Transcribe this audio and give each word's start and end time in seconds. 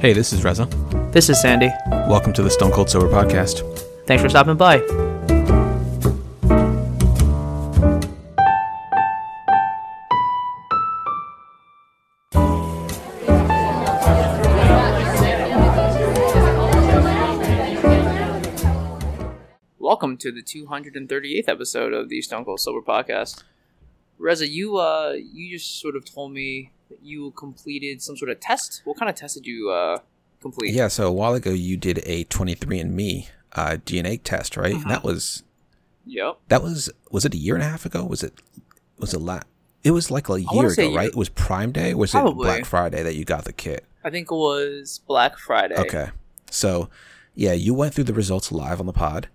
Hey, 0.00 0.14
this 0.14 0.32
is 0.32 0.42
Reza. 0.42 0.64
This 1.12 1.28
is 1.28 1.38
Sandy. 1.42 1.68
Welcome 1.90 2.32
to 2.32 2.42
the 2.42 2.48
Stone 2.48 2.70
Cold 2.72 2.88
Sober 2.88 3.06
Podcast. 3.06 3.60
Thanks 4.06 4.22
for 4.22 4.30
stopping 4.30 4.56
by. 4.56 4.78
Welcome 19.78 20.16
to 20.16 20.32
the 20.32 20.42
238th 20.42 21.46
episode 21.46 21.92
of 21.92 22.08
the 22.08 22.22
Stone 22.22 22.46
Cold 22.46 22.60
Sober 22.60 22.80
Podcast. 22.80 23.44
Reza, 24.16 24.48
you 24.48 24.78
uh, 24.78 25.12
you 25.12 25.50
just 25.50 25.78
sort 25.78 25.94
of 25.94 26.06
told 26.06 26.32
me 26.32 26.72
that 26.72 26.79
you 27.02 27.30
completed 27.32 28.02
some 28.02 28.16
sort 28.16 28.30
of 28.30 28.40
test. 28.40 28.82
What 28.84 28.98
kind 28.98 29.08
of 29.08 29.14
test 29.16 29.34
did 29.34 29.46
you 29.46 29.70
uh, 29.70 29.98
complete? 30.40 30.74
Yeah, 30.74 30.88
so 30.88 31.06
a 31.08 31.12
while 31.12 31.34
ago 31.34 31.50
you 31.50 31.76
did 31.76 31.98
a 32.06 32.24
23andMe 32.24 33.28
uh, 33.52 33.76
DNA 33.84 34.20
test, 34.22 34.56
right? 34.56 34.74
And 34.74 34.90
that 34.90 35.02
was 35.04 35.42
Yep. 36.06 36.38
that 36.48 36.62
was 36.62 36.90
was 37.10 37.24
it 37.24 37.34
a 37.34 37.36
year 37.36 37.54
and 37.54 37.62
a 37.62 37.68
half 37.68 37.84
ago? 37.86 38.04
Was 38.04 38.22
it 38.22 38.34
was 38.98 39.14
it 39.14 39.20
la- 39.20 39.42
It 39.84 39.90
was 39.92 40.10
like 40.10 40.28
a 40.28 40.40
year 40.40 40.68
ago, 40.68 40.94
right? 40.94 41.08
It 41.08 41.16
was 41.16 41.28
Prime 41.28 41.72
Day. 41.72 41.94
Was 41.94 42.10
Probably. 42.12 42.48
it 42.48 42.52
Black 42.52 42.64
Friday 42.64 43.02
that 43.02 43.14
you 43.14 43.24
got 43.24 43.44
the 43.44 43.52
kit? 43.52 43.84
I 44.02 44.10
think 44.10 44.30
it 44.30 44.34
was 44.34 45.00
Black 45.06 45.36
Friday. 45.38 45.76
Okay, 45.76 46.08
so 46.50 46.88
yeah, 47.34 47.52
you 47.52 47.74
went 47.74 47.94
through 47.94 48.04
the 48.04 48.14
results 48.14 48.50
live 48.50 48.80
on 48.80 48.86
the 48.86 48.92
pod. 48.92 49.28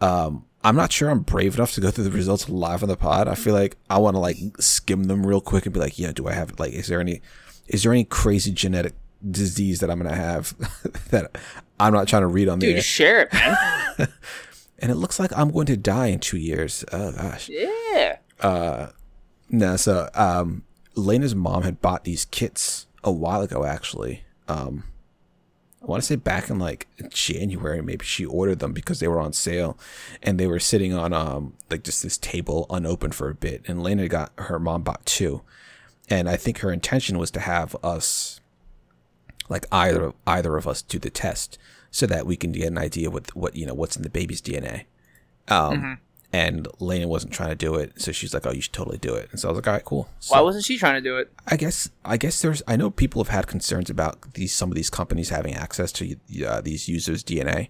Um, 0.00 0.44
I'm 0.64 0.76
not 0.76 0.92
sure 0.92 1.10
I'm 1.10 1.20
brave 1.20 1.56
enough 1.56 1.72
to 1.72 1.80
go 1.80 1.90
through 1.90 2.04
the 2.04 2.10
results 2.10 2.48
live 2.48 2.82
on 2.82 2.88
the 2.88 2.96
pod. 2.96 3.26
I 3.28 3.34
feel 3.34 3.54
like 3.54 3.76
I 3.90 3.98
want 3.98 4.14
to 4.14 4.20
like 4.20 4.36
skim 4.60 5.04
them 5.04 5.26
real 5.26 5.40
quick 5.40 5.66
and 5.66 5.72
be 5.72 5.80
like, 5.80 5.98
yeah, 5.98 6.12
do 6.12 6.28
I 6.28 6.32
have 6.32 6.58
like, 6.60 6.72
is 6.72 6.86
there 6.86 7.00
any, 7.00 7.20
is 7.66 7.82
there 7.82 7.92
any 7.92 8.04
crazy 8.04 8.52
genetic 8.52 8.94
disease 9.28 9.80
that 9.80 9.90
I'm 9.90 9.98
gonna 9.98 10.14
have 10.14 10.54
that 11.10 11.36
I'm 11.78 11.92
not 11.92 12.08
trying 12.08 12.22
to 12.22 12.28
read 12.28 12.48
on 12.48 12.58
the 12.58 12.74
Dude, 12.74 12.84
share 12.84 13.22
it, 13.22 13.32
man. 13.32 13.86
and 14.78 14.90
it 14.90 14.96
looks 14.96 15.18
like 15.18 15.36
I'm 15.36 15.50
going 15.50 15.66
to 15.66 15.76
die 15.76 16.06
in 16.08 16.20
two 16.20 16.38
years. 16.38 16.84
Oh 16.92 17.12
gosh. 17.12 17.48
yeah. 17.48 18.18
Uh, 18.40 18.88
no. 19.50 19.76
So, 19.76 20.08
um, 20.14 20.64
Lena's 20.94 21.34
mom 21.34 21.62
had 21.62 21.80
bought 21.80 22.04
these 22.04 22.24
kits 22.26 22.86
a 23.02 23.10
while 23.10 23.40
ago. 23.40 23.64
Actually, 23.64 24.22
um, 24.48 24.84
I 25.82 25.86
want 25.86 26.00
to 26.00 26.06
say 26.06 26.14
back 26.16 26.48
in 26.48 26.58
like 26.60 26.86
January, 27.10 27.82
maybe 27.82 28.04
she 28.04 28.24
ordered 28.24 28.60
them 28.60 28.72
because 28.72 29.00
they 29.00 29.08
were 29.08 29.18
on 29.20 29.32
sale, 29.32 29.76
and 30.22 30.38
they 30.38 30.46
were 30.46 30.60
sitting 30.60 30.92
on 30.94 31.12
um 31.12 31.54
like 31.70 31.82
just 31.82 32.02
this 32.02 32.16
table 32.18 32.66
unopened 32.70 33.14
for 33.14 33.28
a 33.28 33.34
bit. 33.34 33.62
And 33.66 33.82
Lena 33.82 34.06
got 34.08 34.32
her 34.38 34.58
mom 34.60 34.82
bought 34.82 35.04
two, 35.04 35.42
and 36.08 36.28
I 36.28 36.36
think 36.36 36.58
her 36.58 36.70
intention 36.72 37.18
was 37.18 37.32
to 37.32 37.40
have 37.40 37.74
us, 37.82 38.40
like 39.48 39.66
either 39.72 40.12
either 40.26 40.56
of 40.56 40.68
us, 40.68 40.82
do 40.82 40.98
the 41.00 41.10
test 41.10 41.58
so 41.90 42.06
that 42.06 42.26
we 42.26 42.36
can 42.36 42.52
get 42.52 42.68
an 42.68 42.78
idea 42.78 43.10
what 43.10 43.34
what 43.34 43.56
you 43.56 43.66
know 43.66 43.74
what's 43.74 43.96
in 43.96 44.02
the 44.02 44.10
baby's 44.10 44.40
DNA. 44.40 44.84
Um, 45.48 45.82
Mhm. 45.82 45.98
And 46.32 46.66
Lena 46.80 47.06
wasn't 47.08 47.32
trying 47.32 47.50
to 47.50 47.54
do 47.54 47.74
it, 47.74 48.00
so 48.00 48.10
she's 48.12 48.32
like, 48.32 48.46
"Oh, 48.46 48.52
you 48.52 48.60
should 48.62 48.72
totally 48.72 48.98
do 48.98 49.14
it." 49.14 49.28
And 49.30 49.38
so 49.40 49.48
I 49.48 49.52
was 49.52 49.56
like, 49.58 49.66
"All 49.66 49.74
right, 49.74 49.84
cool." 49.84 50.08
So 50.20 50.34
Why 50.34 50.40
wasn't 50.40 50.64
she 50.64 50.78
trying 50.78 50.94
to 50.94 51.00
do 51.00 51.18
it? 51.18 51.32
I 51.46 51.56
guess 51.56 51.90
I 52.04 52.16
guess 52.16 52.40
there's 52.40 52.62
I 52.66 52.76
know 52.76 52.90
people 52.90 53.22
have 53.22 53.32
had 53.32 53.46
concerns 53.46 53.90
about 53.90 54.34
these 54.34 54.54
some 54.54 54.70
of 54.70 54.74
these 54.74 54.90
companies 54.90 55.28
having 55.28 55.54
access 55.54 55.92
to 55.92 56.16
uh, 56.46 56.60
these 56.60 56.88
users' 56.88 57.22
DNA. 57.22 57.68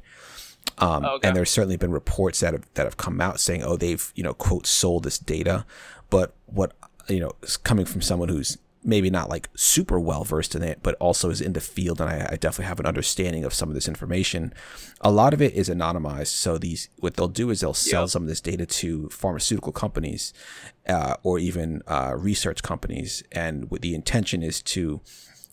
Um, 0.79 1.05
Okay. 1.05 1.29
And 1.29 1.37
there's 1.37 1.51
certainly 1.51 1.77
been 1.77 1.91
reports 1.91 2.41
that 2.41 2.53
have 2.53 2.67
that 2.75 2.85
have 2.87 2.97
come 2.97 3.21
out 3.21 3.41
saying, 3.41 3.63
"Oh, 3.65 3.77
they've 3.77 4.13
you 4.15 4.23
know 4.23 4.35
quote 4.35 4.67
sold 4.67 5.03
this 5.05 5.19
data," 5.19 5.67
but 6.09 6.35
what 6.47 6.73
you 7.09 7.19
know 7.21 7.33
is 7.43 7.57
coming 7.57 7.85
from 7.85 8.01
someone 8.01 8.29
who's 8.29 8.59
maybe 8.85 9.11
not 9.11 9.29
like 9.29 9.49
super 9.55 9.99
well 9.99 10.25
versed 10.25 10.55
in 10.55 10.63
it, 10.63 10.81
but 10.83 10.95
also 10.97 11.31
is 11.31 11.41
in 11.41 11.53
the 11.53 11.61
field, 11.61 12.01
and 12.01 12.11
I, 12.11 12.31
I 12.33 12.37
definitely 12.37 12.67
have 12.67 12.81
an 12.81 12.87
understanding 12.87 13.45
of 13.45 13.55
some 13.55 13.69
of 13.69 13.75
this 13.75 13.89
information. 13.89 14.53
A 15.01 15.11
lot 15.11 15.35
of 15.35 15.43
it 15.43 15.55
is 15.55 15.69
anonymized, 15.69 16.29
so 16.29 16.59
these 16.59 16.89
what 16.99 17.15
they'll 17.15 17.29
do 17.29 17.51
is 17.51 17.61
they'll 17.61 17.75
sell 17.75 18.09
some 18.09 18.23
of 18.23 18.29
this 18.29 18.41
data 18.41 18.67
to 18.67 19.09
pharmaceutical 19.11 19.73
companies 19.73 20.33
uh, 20.89 21.17
or 21.23 21.39
even 21.39 21.83
uh, 21.87 22.15
research 22.17 22.63
companies, 22.63 23.23
and 23.33 23.71
with 23.71 23.83
the 23.83 23.95
intention 23.95 24.43
is 24.43 24.63
to 24.63 25.01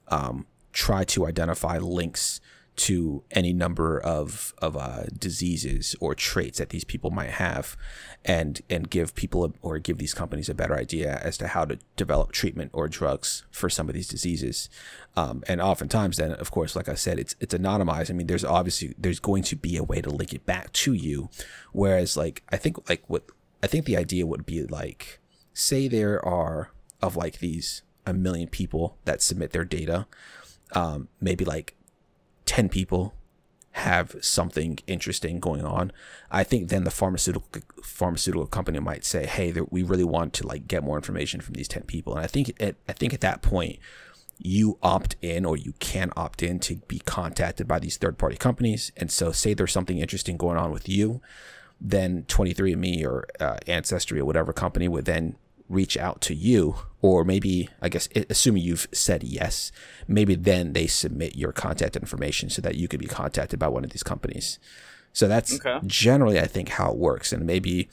um, 0.08 0.48
try 0.74 1.04
to 1.04 1.26
identify 1.26 1.78
links 1.78 2.42
to 2.80 3.24
any 3.32 3.52
number 3.52 4.00
of 4.00 4.54
of 4.60 4.78
uh, 4.78 5.04
diseases 5.18 5.96
or 6.00 6.16
traits 6.16 6.60
that 6.60 6.70
these 6.70 6.86
people 6.86 7.12
might 7.12 7.32
have, 7.32 7.76
and 8.24 8.62
and 8.70 8.90
give 8.90 9.16
people 9.16 9.44
a, 9.44 9.52
or 9.62 9.80
give 9.80 9.98
these 9.98 10.14
companies 10.14 10.48
a 10.48 10.54
better 10.54 10.76
idea 10.76 11.20
as 11.22 11.38
to 11.38 11.48
how 11.48 11.66
to 11.66 11.78
develop 11.98 12.32
treatment 12.32 12.72
or 12.74 12.88
drugs 12.88 13.46
for 13.52 13.70
some 13.70 13.90
of 13.90 13.96
these 13.96 14.08
diseases. 14.08 14.70
Um, 15.18 15.44
and 15.48 15.62
oftentimes, 15.62 16.18
then 16.18 16.32
of 16.32 16.52
course, 16.52 16.74
like 16.76 16.88
I 16.88 16.96
said, 16.96 17.20
it's 17.20 17.36
it's 17.42 17.54
anonymized. 17.54 18.10
I 18.10 18.14
mean, 18.14 18.28
there's 18.28 18.46
obviously 18.46 18.96
there's 18.98 19.20
going 19.20 19.44
to 19.44 19.58
be 19.58 19.76
a 19.76 19.84
way 19.84 20.02
to 20.02 20.10
link 20.10 20.34
it 20.34 20.46
back 20.46 20.72
to 20.74 20.94
you, 20.94 21.30
whereas 21.74 22.16
like 22.16 22.44
I 22.50 22.58
think 22.58 22.90
like 22.90 23.04
what 23.08 23.24
I 23.62 23.68
think 23.68 23.86
the 23.86 23.98
idea 23.98 24.26
would 24.26 24.46
be 24.46 24.64
like, 24.64 25.20
say 25.54 25.90
there 25.90 26.26
are 26.26 26.72
of 27.02 27.18
like 27.18 27.40
these 27.40 27.82
a 28.06 28.14
million 28.14 28.48
people 28.48 28.98
that 29.04 29.22
submit 29.22 29.52
their 29.52 29.66
data, 29.66 30.08
um, 30.72 31.10
maybe 31.20 31.44
like 31.44 31.76
10 32.50 32.68
people 32.68 33.14
have 33.74 34.16
something 34.22 34.80
interesting 34.88 35.40
going 35.40 35.64
on 35.64 35.92
i 36.32 36.44
think 36.44 36.70
then 36.70 36.84
the 36.84 36.92
pharmaceutical 36.92 37.48
pharmaceutical 37.84 38.48
company 38.48 38.80
might 38.80 39.06
say 39.06 39.28
hey 39.28 39.54
we 39.70 39.84
really 39.84 40.04
want 40.04 40.34
to 40.34 40.48
like 40.48 40.68
get 40.68 40.84
more 40.84 40.98
information 40.98 41.40
from 41.40 41.54
these 41.54 41.68
10 41.68 41.84
people. 41.84 42.16
And 42.16 42.24
i 42.24 42.28
think 42.28 42.60
at, 42.60 42.76
i 42.88 42.94
think 42.94 43.14
at 43.14 43.22
that 43.22 43.44
point 43.44 43.78
you 44.40 44.80
opt 44.82 45.16
in 45.22 45.46
or 45.46 45.56
you 45.56 45.74
can 45.80 46.10
opt 46.18 46.42
in 46.42 46.58
to 46.62 46.78
be 46.88 46.98
contacted 46.98 47.68
by 47.68 47.78
these 47.78 47.98
third 47.98 48.18
party 48.18 48.38
companies. 48.38 48.90
And 48.96 49.12
so 49.12 49.34
say 49.34 49.54
there's 49.54 49.74
something 49.74 50.00
interesting 50.00 50.38
going 50.38 50.58
on 50.58 50.72
with 50.72 50.90
you 50.90 51.22
then 51.82 52.24
23andme 52.24 53.06
or 53.06 53.26
uh, 53.40 53.58
ancestry 53.68 54.20
or 54.20 54.26
whatever 54.26 54.52
company 54.52 54.88
would 54.88 55.06
then 55.06 55.36
reach 55.70 55.96
out 55.98 56.20
to 56.22 56.34
you 56.34 56.76
or 57.02 57.24
maybe 57.24 57.70
i 57.82 57.90
guess 57.90 58.10
assuming 58.30 58.62
you've 58.64 58.88
said 58.92 59.24
yes 59.24 59.72
maybe 60.08 60.36
then 60.36 60.74
they 60.74 60.88
submit 60.88 61.36
your 61.36 61.52
contact 61.52 61.96
information 61.96 62.50
so 62.50 62.62
that 62.62 62.76
you 62.76 62.88
could 62.88 63.00
be 63.00 63.08
contacted 63.08 63.58
by 63.60 63.68
one 63.68 63.84
of 63.84 63.90
these 63.92 64.04
companies 64.04 64.60
so 65.14 65.28
that's 65.28 65.56
Okay. 65.60 65.80
generally 65.88 66.40
i 66.40 66.46
think 66.48 66.70
how 66.70 66.92
it 66.92 66.98
works 66.98 67.32
and 67.34 67.46
maybe 67.46 67.90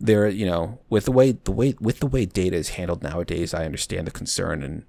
there 0.00 0.28
you 0.28 0.46
know 0.46 0.78
with 0.88 1.04
the 1.06 1.12
way 1.12 1.32
the 1.32 1.52
way 1.52 1.74
with 1.80 1.98
the 2.00 2.06
way 2.06 2.24
data 2.26 2.56
is 2.56 2.70
handled 2.70 3.02
nowadays 3.02 3.52
i 3.54 3.64
understand 3.64 4.06
the 4.06 4.10
concern 4.12 4.62
and 4.62 4.84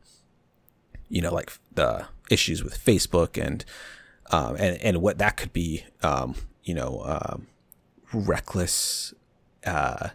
you 1.09 1.21
know 1.21 1.33
like 1.33 1.51
the 1.73 2.05
issues 2.29 2.63
with 2.63 2.77
facebook 2.83 3.41
and 3.43 3.65
um, 4.31 4.55
and 4.57 4.77
and 4.81 5.01
what 5.01 5.17
that 5.17 5.37
could 5.37 5.51
be 5.53 5.83
um, 6.03 6.35
you 6.63 6.75
know 6.75 7.01
um, 7.05 7.47
reckless 8.13 9.13
uh, 9.65 10.09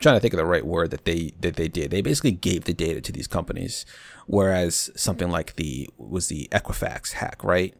trying 0.00 0.16
to 0.16 0.20
think 0.20 0.34
of 0.34 0.38
the 0.38 0.44
right 0.46 0.66
word 0.66 0.90
that 0.90 1.04
they 1.04 1.32
that 1.40 1.56
they 1.56 1.68
did. 1.68 1.90
They 1.90 2.02
basically 2.02 2.32
gave 2.32 2.64
the 2.64 2.74
data 2.74 3.00
to 3.00 3.12
these 3.12 3.26
companies, 3.26 3.84
whereas 4.26 4.90
something 4.96 5.30
like 5.30 5.56
the 5.56 5.88
was 5.96 6.28
the 6.28 6.48
Equifax 6.52 7.12
hack, 7.12 7.42
right? 7.44 7.74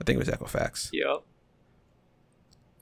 I 0.00 0.04
think 0.04 0.16
it 0.16 0.18
was 0.18 0.28
Equifax. 0.28 0.90
Yep. 0.92 1.22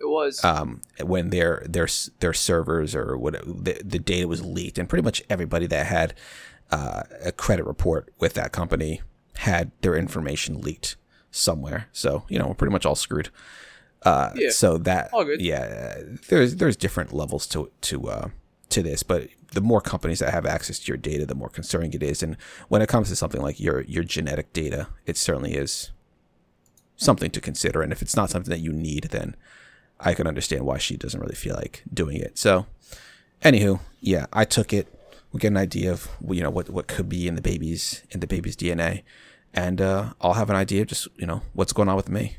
It 0.01 0.09
was. 0.09 0.43
Um, 0.43 0.81
when 1.03 1.29
their 1.31 1.65
their 1.69 1.89
their 2.21 2.33
servers 2.33 2.95
or 2.95 3.19
what 3.19 3.35
the, 3.45 3.81
the 3.85 3.99
data 3.99 4.27
was 4.27 4.43
leaked, 4.45 4.79
and 4.79 4.89
pretty 4.89 5.03
much 5.05 5.23
everybody 5.29 5.67
that 5.67 5.87
had 5.87 6.15
uh, 6.71 7.03
a 7.23 7.33
credit 7.33 7.67
report 7.67 8.13
with 8.19 8.33
that 8.35 8.53
company 8.53 9.03
had 9.37 9.73
their 9.83 9.97
information 9.97 10.61
leaked 10.63 10.97
somewhere. 11.31 11.89
So 11.93 12.25
you 12.29 12.39
know 12.39 12.49
we're 12.49 12.55
pretty 12.55 12.73
much 12.73 12.87
all 12.87 12.95
screwed. 12.95 13.29
Uh, 14.03 14.31
Yeah. 14.35 14.51
So 14.51 14.79
that 14.79 15.11
All 15.13 15.25
good. 15.25 15.43
yeah, 15.43 15.99
there's 16.31 16.57
there's 16.57 16.77
different 16.79 17.13
levels 17.13 17.47
to 17.49 17.71
to 17.83 18.09
uh, 18.09 18.29
to 18.71 18.83
this, 18.83 19.03
but 19.03 19.29
the 19.53 19.61
more 19.61 19.81
companies 19.81 20.21
that 20.21 20.33
have 20.33 20.47
access 20.47 20.79
to 20.79 20.89
your 20.89 20.97
data, 20.97 21.27
the 21.27 21.35
more 21.35 21.49
concerning 21.49 21.93
it 21.93 22.03
is. 22.03 22.23
And 22.23 22.37
when 22.69 22.83
it 22.83 22.89
comes 22.89 23.09
to 23.09 23.17
something 23.17 23.43
like 23.43 23.61
your 23.61 23.83
your 23.83 24.05
genetic 24.05 24.53
data, 24.53 24.89
it 25.07 25.17
certainly 25.17 25.55
is 25.55 25.91
something 26.97 27.31
to 27.31 27.41
consider. 27.41 27.83
And 27.83 27.93
if 27.93 28.03
it's 28.03 28.17
not 28.17 28.31
something 28.31 28.51
that 28.51 28.61
you 28.61 28.73
need, 28.73 29.05
then 29.11 29.37
I 29.99 30.15
can 30.15 30.27
understand 30.27 30.65
why 30.65 30.79
she 30.79 30.97
doesn't 30.97 31.21
really 31.21 31.35
feel 31.35 31.55
like 31.55 31.83
doing 31.93 32.17
it. 32.19 32.39
So, 32.39 32.67
anywho, 33.43 33.81
yeah, 34.01 34.27
I 34.33 34.45
took 34.45 34.73
it. 34.73 34.89
We 35.33 35.41
get 35.41 35.49
an 35.49 35.57
idea 35.57 35.93
of 35.93 36.09
you 36.29 36.43
know 36.43 36.51
what 36.51 36.71
what 36.71 36.89
could 36.89 37.09
be 37.09 37.29
in 37.29 37.35
the 37.35 37.43
baby's 37.43 38.03
in 38.11 38.21
the 38.21 38.27
baby's 38.27 38.57
DNA, 38.57 39.03
and 39.53 39.81
uh, 39.81 40.15
I'll 40.21 40.35
have 40.35 40.51
an 40.51 40.57
idea 40.57 40.83
of 40.83 40.89
just 40.89 41.09
you 41.17 41.27
know 41.27 41.43
what's 41.53 41.73
going 41.73 41.89
on 41.89 41.97
with 41.97 42.09
me. 42.09 42.37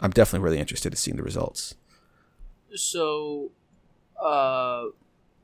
I'm 0.00 0.10
definitely 0.10 0.44
really 0.44 0.58
interested 0.58 0.92
in 0.92 0.96
seeing 0.96 1.16
the 1.16 1.22
results. 1.22 1.76
so, 2.74 3.52
uh, 4.20 4.86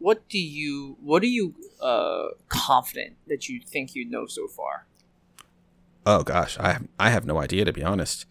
what 0.00 0.28
do 0.28 0.38
you? 0.38 0.96
What 1.00 1.22
are 1.22 1.26
you 1.26 1.54
uh 1.80 2.28
confident 2.48 3.16
that 3.28 3.48
you 3.48 3.60
think 3.64 3.94
you 3.94 4.04
know 4.04 4.26
so 4.26 4.48
far? 4.48 4.86
Oh 6.04 6.22
gosh, 6.24 6.58
I 6.58 6.72
have, 6.72 6.88
I 6.98 7.10
have 7.10 7.24
no 7.26 7.38
idea 7.38 7.64
to 7.64 7.72
be 7.72 7.84
honest. 7.84 8.26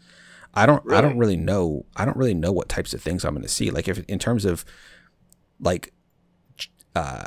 I 0.53 0.65
don't 0.65 0.83
I 0.91 0.99
don't 0.99 1.17
Really? 1.17 1.35
really 1.35 1.37
know 1.37 1.85
I 1.95 2.03
don't 2.05 2.17
really 2.17 2.33
know 2.33 2.51
what 2.51 2.67
types 2.69 2.93
of 2.93 3.01
things 3.01 3.23
I'm 3.23 3.33
going 3.33 3.43
to 3.43 3.47
see. 3.47 3.71
Like 3.71 3.87
if 3.87 4.03
in 4.07 4.19
terms 4.19 4.43
of 4.45 4.65
like 5.59 5.93
uh 6.95 7.25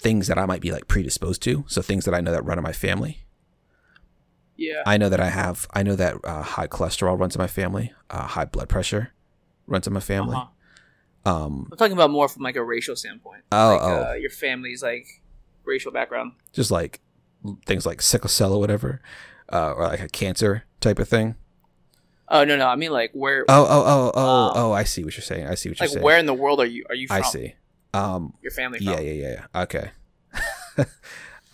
things 0.00 0.26
that 0.28 0.38
I 0.38 0.46
might 0.46 0.60
be 0.60 0.72
like 0.72 0.88
predisposed 0.88 1.42
to, 1.42 1.64
so 1.68 1.82
things 1.82 2.04
that 2.04 2.14
I 2.14 2.20
know 2.20 2.32
that 2.32 2.44
run 2.44 2.58
in 2.58 2.64
my 2.64 2.72
family. 2.72 3.24
Yeah. 4.56 4.82
I 4.86 4.96
know 4.96 5.08
that 5.08 5.20
I 5.20 5.30
have. 5.30 5.66
I 5.72 5.82
know 5.84 5.94
that 5.94 6.16
uh, 6.24 6.42
high 6.42 6.66
cholesterol 6.66 7.18
runs 7.18 7.36
in 7.36 7.40
my 7.40 7.46
family. 7.46 7.92
Uh, 8.10 8.26
high 8.26 8.44
blood 8.44 8.68
pressure 8.68 9.12
runs 9.66 9.86
in 9.86 9.92
my 9.92 10.00
family. 10.00 10.36
Uh-huh. 10.36 10.48
Um, 11.24 11.68
I'm 11.70 11.76
talking 11.78 11.92
about 11.92 12.10
more 12.10 12.28
from 12.28 12.42
like 12.42 12.56
a 12.56 12.64
racial 12.64 12.96
standpoint. 12.96 13.42
Oh, 13.52 13.68
like, 13.72 13.80
oh. 13.82 14.10
Uh, 14.10 14.14
your 14.14 14.30
family's 14.30 14.82
like 14.82 15.06
racial 15.64 15.92
background. 15.92 16.32
just 16.52 16.70
like 16.70 17.00
things 17.66 17.84
like 17.86 18.00
sickle 18.02 18.28
cell 18.30 18.52
or 18.54 18.60
whatever, 18.60 19.00
uh, 19.52 19.72
or 19.72 19.84
like 19.88 20.00
a 20.00 20.08
cancer 20.08 20.64
type 20.80 20.98
of 20.98 21.08
thing. 21.08 21.34
Oh 22.28 22.44
no, 22.44 22.56
no, 22.56 22.66
I 22.66 22.76
mean 22.76 22.92
like 22.92 23.10
where, 23.12 23.44
Oh, 23.48 23.66
oh, 23.68 23.84
oh, 23.86 24.12
oh, 24.14 24.20
Um, 24.48 24.52
oh! 24.56 24.72
I 24.72 24.84
see 24.84 25.02
what 25.04 25.16
you're 25.16 25.22
saying. 25.22 25.46
I 25.46 25.54
see 25.54 25.68
what 25.70 25.80
you're 25.80 25.86
like 25.86 25.92
saying. 25.94 26.04
where 26.04 26.18
in 26.18 26.26
the 26.26 26.34
world 26.34 26.60
are 26.60 26.66
you? 26.66 26.84
Are 26.88 26.94
you 26.94 27.08
from? 27.08 27.16
I 27.16 27.22
see. 27.22 27.54
Um, 27.94 28.34
Your 28.42 28.50
family 28.52 28.78
from? 28.78 28.88
yeah, 28.88 29.00
yeah, 29.00 29.12
yeah, 29.12 29.30
yeah. 29.54 29.62
Okay. 29.62 29.90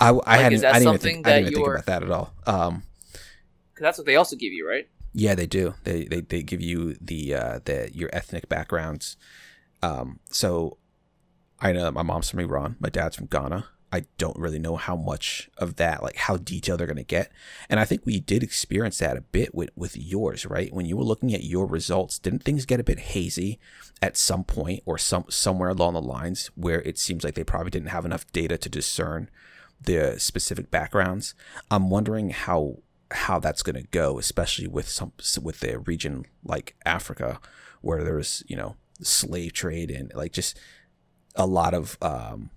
I, 0.01 0.09
I 0.09 0.11
Like, 0.11 0.27
hadn't. 0.41 0.65
I 0.65 0.73
didn't 0.79 0.89
even 0.89 0.99
think. 0.99 1.27
I 1.27 1.31
didn't 1.41 1.53
even 1.53 1.55
think 1.65 1.69
about 1.75 1.87
that 1.87 2.03
at 2.03 2.11
all. 2.11 2.35
Um, 2.47 2.83
Because 3.73 3.83
that's 3.83 3.99
what 3.99 4.07
they 4.07 4.17
also 4.17 4.35
give 4.37 4.53
you, 4.53 4.69
right? 4.69 4.89
Yeah, 5.13 5.37
they 5.37 5.47
do. 5.47 5.75
They 5.85 6.05
they, 6.05 6.21
they 6.23 6.43
give 6.43 6.61
you 6.61 6.97
the 7.01 7.35
uh, 7.35 7.61
the 7.65 7.91
your 7.95 8.11
ethnic 8.13 8.49
backgrounds. 8.49 9.17
Um, 9.85 10.21
so 10.31 10.79
I 11.61 11.73
know 11.73 11.91
my 11.91 12.03
mom's 12.03 12.31
from 12.31 12.41
Iran, 12.41 12.77
my 12.81 12.89
dad's 12.89 13.17
from 13.17 13.27
Ghana. 13.27 13.67
I 13.93 14.07
don't 14.19 14.39
really 14.39 14.59
know 14.59 14.75
how 14.75 14.97
much 14.97 15.49
of 15.57 15.77
that, 15.77 16.03
like 16.03 16.17
how 16.17 16.37
detailed 16.37 16.81
they're 16.81 16.87
going 16.89 16.97
to 16.97 17.05
get. 17.05 17.31
And 17.69 17.79
I 17.79 17.85
think 17.85 18.05
we 18.05 18.19
did 18.19 18.43
experience 18.43 18.99
that 18.99 19.17
a 19.17 19.21
bit 19.21 19.55
with 19.55 19.71
with 19.77 19.97
yours, 19.97 20.47
right? 20.47 20.73
When 20.73 20.87
you 20.87 20.97
were 20.97 21.05
looking 21.05 21.33
at 21.33 21.45
your 21.45 21.67
results, 21.67 22.19
didn't 22.19 22.43
things 22.43 22.67
get 22.67 22.81
a 22.81 22.85
bit 22.85 22.99
hazy 22.99 23.61
at 24.03 24.17
some 24.17 24.43
point 24.43 24.83
or 24.85 24.99
some 24.99 25.27
somewhere 25.29 25.69
along 25.69 25.95
the 25.95 26.03
lines 26.03 26.51
where 26.57 26.83
it 26.83 26.99
seems 26.99 27.23
like 27.23 27.35
they 27.35 27.45
probably 27.45 27.71
didn't 27.71 27.91
have 27.91 28.05
enough 28.05 28.31
data 28.33 28.59
to 28.59 28.69
discern 28.69 29.31
the 29.81 30.19
specific 30.19 30.73
backgrounds? 30.73 31.35
I'm 31.71 31.89
wondering 31.89 32.31
how 32.31 32.79
how 33.13 33.39
that's 33.39 33.63
going 33.63 33.81
to 33.81 33.89
go, 33.91 34.19
especially 34.19 34.67
with 34.67 34.89
some 34.89 35.13
with 35.41 35.63
a 35.63 35.79
region 35.79 36.25
like 36.43 36.75
Africa, 36.85 37.39
where 37.81 38.03
there's 38.03 38.43
you 38.49 38.57
know 38.57 38.75
slave 39.01 39.53
trade 39.53 39.91
and 39.91 40.13
like 40.15 40.33
just 40.33 40.59
a 41.35 41.47
lot 41.47 41.75
of 41.75 41.99
um, 42.01 42.51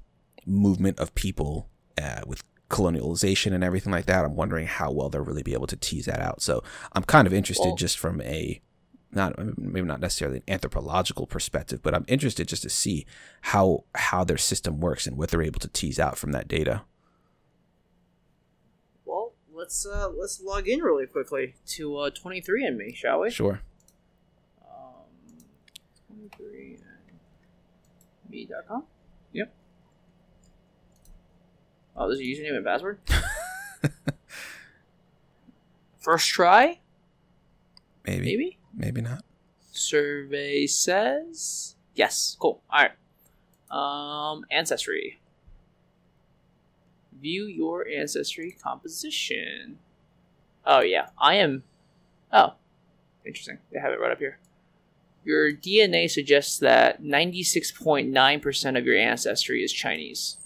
movement 0.45 0.99
of 0.99 1.13
people 1.15 1.69
uh, 2.01 2.21
with 2.27 2.43
colonialization 2.69 3.53
and 3.53 3.63
everything 3.63 3.91
like 3.91 4.05
that. 4.05 4.25
I'm 4.25 4.35
wondering 4.35 4.67
how 4.67 4.91
well 4.91 5.09
they'll 5.09 5.21
really 5.23 5.43
be 5.43 5.53
able 5.53 5.67
to 5.67 5.75
tease 5.75 6.05
that 6.05 6.19
out. 6.19 6.41
So 6.41 6.63
I'm 6.93 7.03
kind 7.03 7.25
of 7.27 7.33
interested 7.33 7.67
Well- 7.67 7.75
just 7.75 7.97
from 7.97 8.21
a 8.21 8.61
not 9.09 9.35
maybe 9.57 9.87
not 9.87 10.01
necessarily 10.01 10.37
an 10.39 10.43
anthropological 10.49 11.25
perspective, 11.27 11.81
but 11.81 11.95
I'm 11.95 12.03
interested 12.09 12.45
just 12.47 12.61
to 12.63 12.69
see 12.69 13.05
how 13.41 13.85
how 13.95 14.25
their 14.25 14.37
system 14.37 14.81
works 14.81 15.07
and 15.07 15.17
what 15.17 15.29
they're 15.29 15.41
able 15.41 15.61
to 15.61 15.69
tease 15.69 15.97
out 15.97 16.17
from 16.17 16.33
that 16.33 16.49
data. 16.49 16.81
Well, 19.05 19.33
let's 19.53 19.85
uh 19.85 20.09
let's 20.09 20.41
log 20.41 20.67
in 20.67 20.81
really 20.81 21.05
quickly 21.05 21.55
to 21.67 21.95
uh 21.97 22.09
23andme, 22.09 22.93
shall 22.95 23.21
we? 23.21 23.29
Sure. 23.31 23.61
Um, 26.33 26.77
23andme.com. 28.31 28.83
Yep. 29.33 29.53
Oh, 31.95 32.07
there's 32.07 32.19
a 32.19 32.23
username 32.23 32.55
and 32.57 32.65
password. 32.65 32.99
First 35.99 36.29
try, 36.29 36.79
Maybe. 38.05 38.25
maybe. 38.25 38.57
Maybe 38.73 39.01
not. 39.01 39.23
Survey 39.71 40.67
says 40.67 41.75
yes. 41.95 42.37
Cool. 42.39 42.61
All 42.71 42.83
right. 42.83 42.91
Um, 43.69 44.45
ancestry. 44.51 45.19
View 47.19 47.45
your 47.45 47.85
ancestry 47.87 48.55
composition. 48.63 49.79
Oh 50.65 50.79
yeah, 50.81 51.07
I 51.19 51.35
am. 51.35 51.63
Oh, 52.31 52.53
interesting. 53.25 53.57
They 53.71 53.79
have 53.79 53.91
it 53.91 53.99
right 53.99 54.11
up 54.11 54.19
here. 54.19 54.39
Your 55.27 55.51
DNA 55.51 56.09
suggests 56.09 56.57
that 56.59 57.03
ninety-six 57.03 57.69
point 57.69 58.07
nine 58.07 58.39
percent 58.39 58.77
of 58.77 58.85
your 58.85 58.95
ancestry 58.95 59.61
is 59.61 59.73
Chinese. 59.73 60.37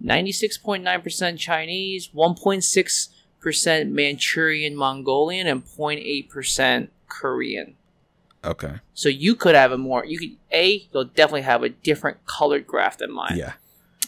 Ninety-six 0.00 0.58
point 0.58 0.82
nine 0.82 1.02
percent 1.02 1.38
Chinese, 1.38 2.10
one 2.12 2.34
point 2.34 2.64
six 2.64 3.10
percent 3.38 3.92
Manchurian 3.92 4.74
Mongolian, 4.74 5.46
and 5.46 5.64
0.8 5.64 6.28
percent 6.28 6.90
Korean. 7.06 7.76
Okay. 8.42 8.80
So 8.92 9.08
you 9.08 9.36
could 9.36 9.54
have 9.54 9.70
a 9.70 9.78
more 9.78 10.04
you 10.04 10.18
could 10.18 10.36
a 10.50 10.88
you'll 10.92 11.04
definitely 11.04 11.42
have 11.42 11.62
a 11.62 11.68
different 11.68 12.26
colored 12.26 12.66
graph 12.66 12.98
than 12.98 13.12
mine. 13.12 13.36
Yeah. 13.36 13.52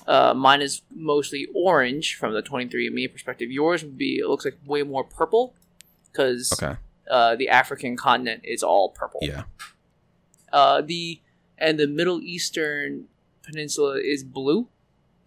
Uh, 0.08 0.34
mine 0.34 0.60
is 0.60 0.82
mostly 0.92 1.46
orange 1.54 2.16
from 2.16 2.34
the 2.34 2.42
23andMe 2.42 3.12
perspective. 3.12 3.52
Yours 3.52 3.84
would 3.84 3.96
be 3.96 4.16
it 4.18 4.26
looks 4.26 4.44
like 4.44 4.58
way 4.66 4.82
more 4.82 5.04
purple 5.04 5.54
because 6.10 6.52
Okay. 6.52 6.78
Uh, 7.10 7.36
the 7.36 7.48
African 7.48 7.96
continent 7.96 8.42
is 8.44 8.62
all 8.62 8.90
purple. 8.90 9.20
Yeah. 9.22 9.44
Uh, 10.52 10.82
the 10.82 11.20
and 11.58 11.78
the 11.78 11.86
Middle 11.86 12.20
Eastern 12.20 13.06
peninsula 13.42 13.98
is 14.02 14.24
blue. 14.24 14.68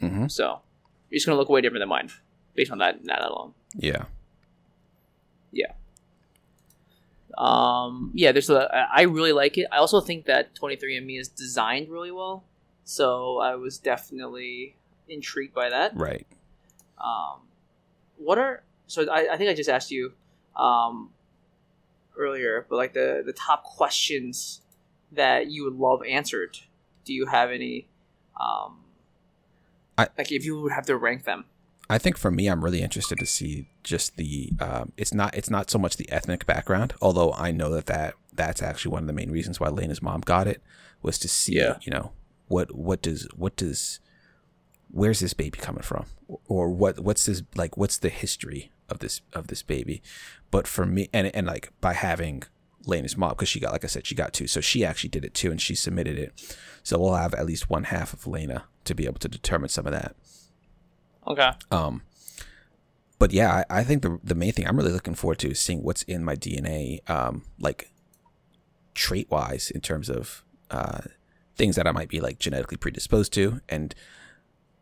Mm-hmm. 0.01 0.27
So 0.27 0.61
you're 1.09 1.17
just 1.17 1.25
gonna 1.25 1.37
look 1.37 1.49
way 1.49 1.61
different 1.61 1.81
than 1.81 1.89
mine 1.89 2.09
based 2.53 2.71
on 2.71 2.77
that 2.79 3.03
that 3.05 3.21
alone. 3.21 3.53
Yeah. 3.77 4.05
Um, 7.37 8.11
yeah, 8.13 8.31
there's 8.31 8.49
a. 8.49 8.69
I 8.73 9.01
I 9.01 9.01
really 9.03 9.33
like 9.33 9.57
it. 9.57 9.67
I 9.71 9.77
also 9.77 9.99
think 9.99 10.25
that 10.25 10.55
23andMe 10.55 11.19
is 11.19 11.27
designed 11.27 11.89
really 11.89 12.11
well, 12.11 12.43
so 12.83 13.39
I 13.39 13.55
was 13.55 13.77
definitely 13.77 14.75
intrigued 15.09 15.53
by 15.53 15.69
that. 15.69 15.95
Right. 15.95 16.25
Um, 16.97 17.41
what 18.17 18.37
are 18.37 18.63
so? 18.87 19.09
I, 19.09 19.33
I 19.33 19.37
think 19.37 19.49
I 19.49 19.53
just 19.53 19.69
asked 19.69 19.91
you 19.91 20.13
um, 20.55 21.09
earlier, 22.17 22.65
but 22.69 22.75
like 22.75 22.93
the 22.93 23.23
the 23.25 23.33
top 23.33 23.63
questions 23.63 24.61
that 25.11 25.47
you 25.49 25.63
would 25.63 25.75
love 25.75 26.01
answered. 26.07 26.57
Do 27.05 27.13
you 27.13 27.27
have 27.27 27.51
any? 27.51 27.87
Um, 28.39 28.83
I- 29.97 30.09
like 30.17 30.31
if 30.31 30.43
you 30.45 30.59
would 30.61 30.71
have 30.71 30.85
to 30.87 30.97
rank 30.97 31.23
them. 31.23 31.45
I 31.87 31.99
think 31.99 32.17
for 32.17 32.31
me, 32.31 32.47
I'm 32.47 32.63
really 32.63 32.81
interested 32.81 33.19
to 33.19 33.25
see 33.27 33.67
just 33.83 34.17
the. 34.17 34.51
Um, 34.59 34.91
it's 34.97 35.13
not. 35.13 35.35
It's 35.35 35.49
not 35.51 35.69
so 35.69 35.77
much 35.77 35.97
the 35.97 36.11
ethnic 36.11 36.45
background, 36.47 36.95
although 37.01 37.31
I 37.33 37.51
know 37.51 37.69
that 37.75 37.85
that 37.85 38.15
that's 38.33 38.63
actually 38.63 38.91
one 38.91 39.03
of 39.03 39.07
the 39.07 39.13
main 39.13 39.29
reasons 39.31 39.59
why 39.59 39.69
Lena's 39.69 40.01
mom 40.01 40.21
got 40.21 40.47
it 40.47 40.61
was 41.03 41.19
to 41.19 41.27
see. 41.27 41.57
Yeah. 41.57 41.77
You 41.83 41.91
know 41.91 42.11
what 42.47 42.75
what 42.75 43.01
does 43.01 43.27
what 43.35 43.55
does 43.55 43.99
where's 44.91 45.19
this 45.19 45.33
baby 45.33 45.57
coming 45.59 45.81
from 45.83 46.05
or 46.47 46.69
what 46.69 46.99
what's 46.99 47.25
this 47.25 47.43
like 47.55 47.75
what's 47.77 47.97
the 47.97 48.09
history 48.09 48.71
of 48.89 48.99
this 48.99 49.21
of 49.33 49.47
this 49.47 49.61
baby 49.63 50.01
but 50.55 50.67
for 50.67 50.85
me 50.85 51.09
and 51.11 51.27
and 51.35 51.45
like 51.47 51.69
by 51.81 51.91
having 51.91 52.43
Lena's 52.85 53.17
mom 53.17 53.31
because 53.31 53.49
she 53.49 53.59
got 53.59 53.73
like 53.73 53.83
I 53.83 53.87
said 53.87 54.07
she 54.07 54.15
got 54.15 54.31
two 54.31 54.47
so 54.47 54.61
she 54.61 54.85
actually 54.85 55.09
did 55.09 55.25
it 55.25 55.33
too 55.33 55.51
and 55.51 55.59
she 55.59 55.75
submitted 55.75 56.17
it 56.17 56.31
so 56.81 56.97
we'll 56.97 57.15
have 57.15 57.33
at 57.33 57.45
least 57.45 57.69
one 57.69 57.85
half 57.85 58.13
of 58.13 58.25
Lena 58.25 58.63
to 58.85 58.95
be 58.95 59.05
able 59.05 59.19
to 59.19 59.27
determine 59.27 59.69
some 59.69 59.85
of 59.85 59.91
that 59.91 60.15
Okay. 61.27 61.51
um, 61.71 62.03
but 63.17 63.31
yeah, 63.33 63.63
I, 63.69 63.79
I 63.79 63.83
think 63.83 64.01
the 64.01 64.19
the 64.23 64.35
main 64.35 64.51
thing 64.51 64.67
I'm 64.67 64.77
really 64.77 64.91
looking 64.91 65.15
forward 65.15 65.39
to 65.39 65.49
is 65.51 65.59
seeing 65.59 65.83
what's 65.83 66.03
in 66.03 66.23
my 66.23 66.35
DNA, 66.35 67.07
um, 67.09 67.43
like 67.59 67.91
trait 68.93 69.29
wise, 69.31 69.71
in 69.71 69.81
terms 69.81 70.09
of 70.09 70.43
uh, 70.69 71.01
things 71.55 71.75
that 71.75 71.87
I 71.87 71.91
might 71.91 72.09
be 72.09 72.19
like 72.19 72.39
genetically 72.39 72.77
predisposed 72.77 73.33
to. 73.33 73.61
And 73.69 73.95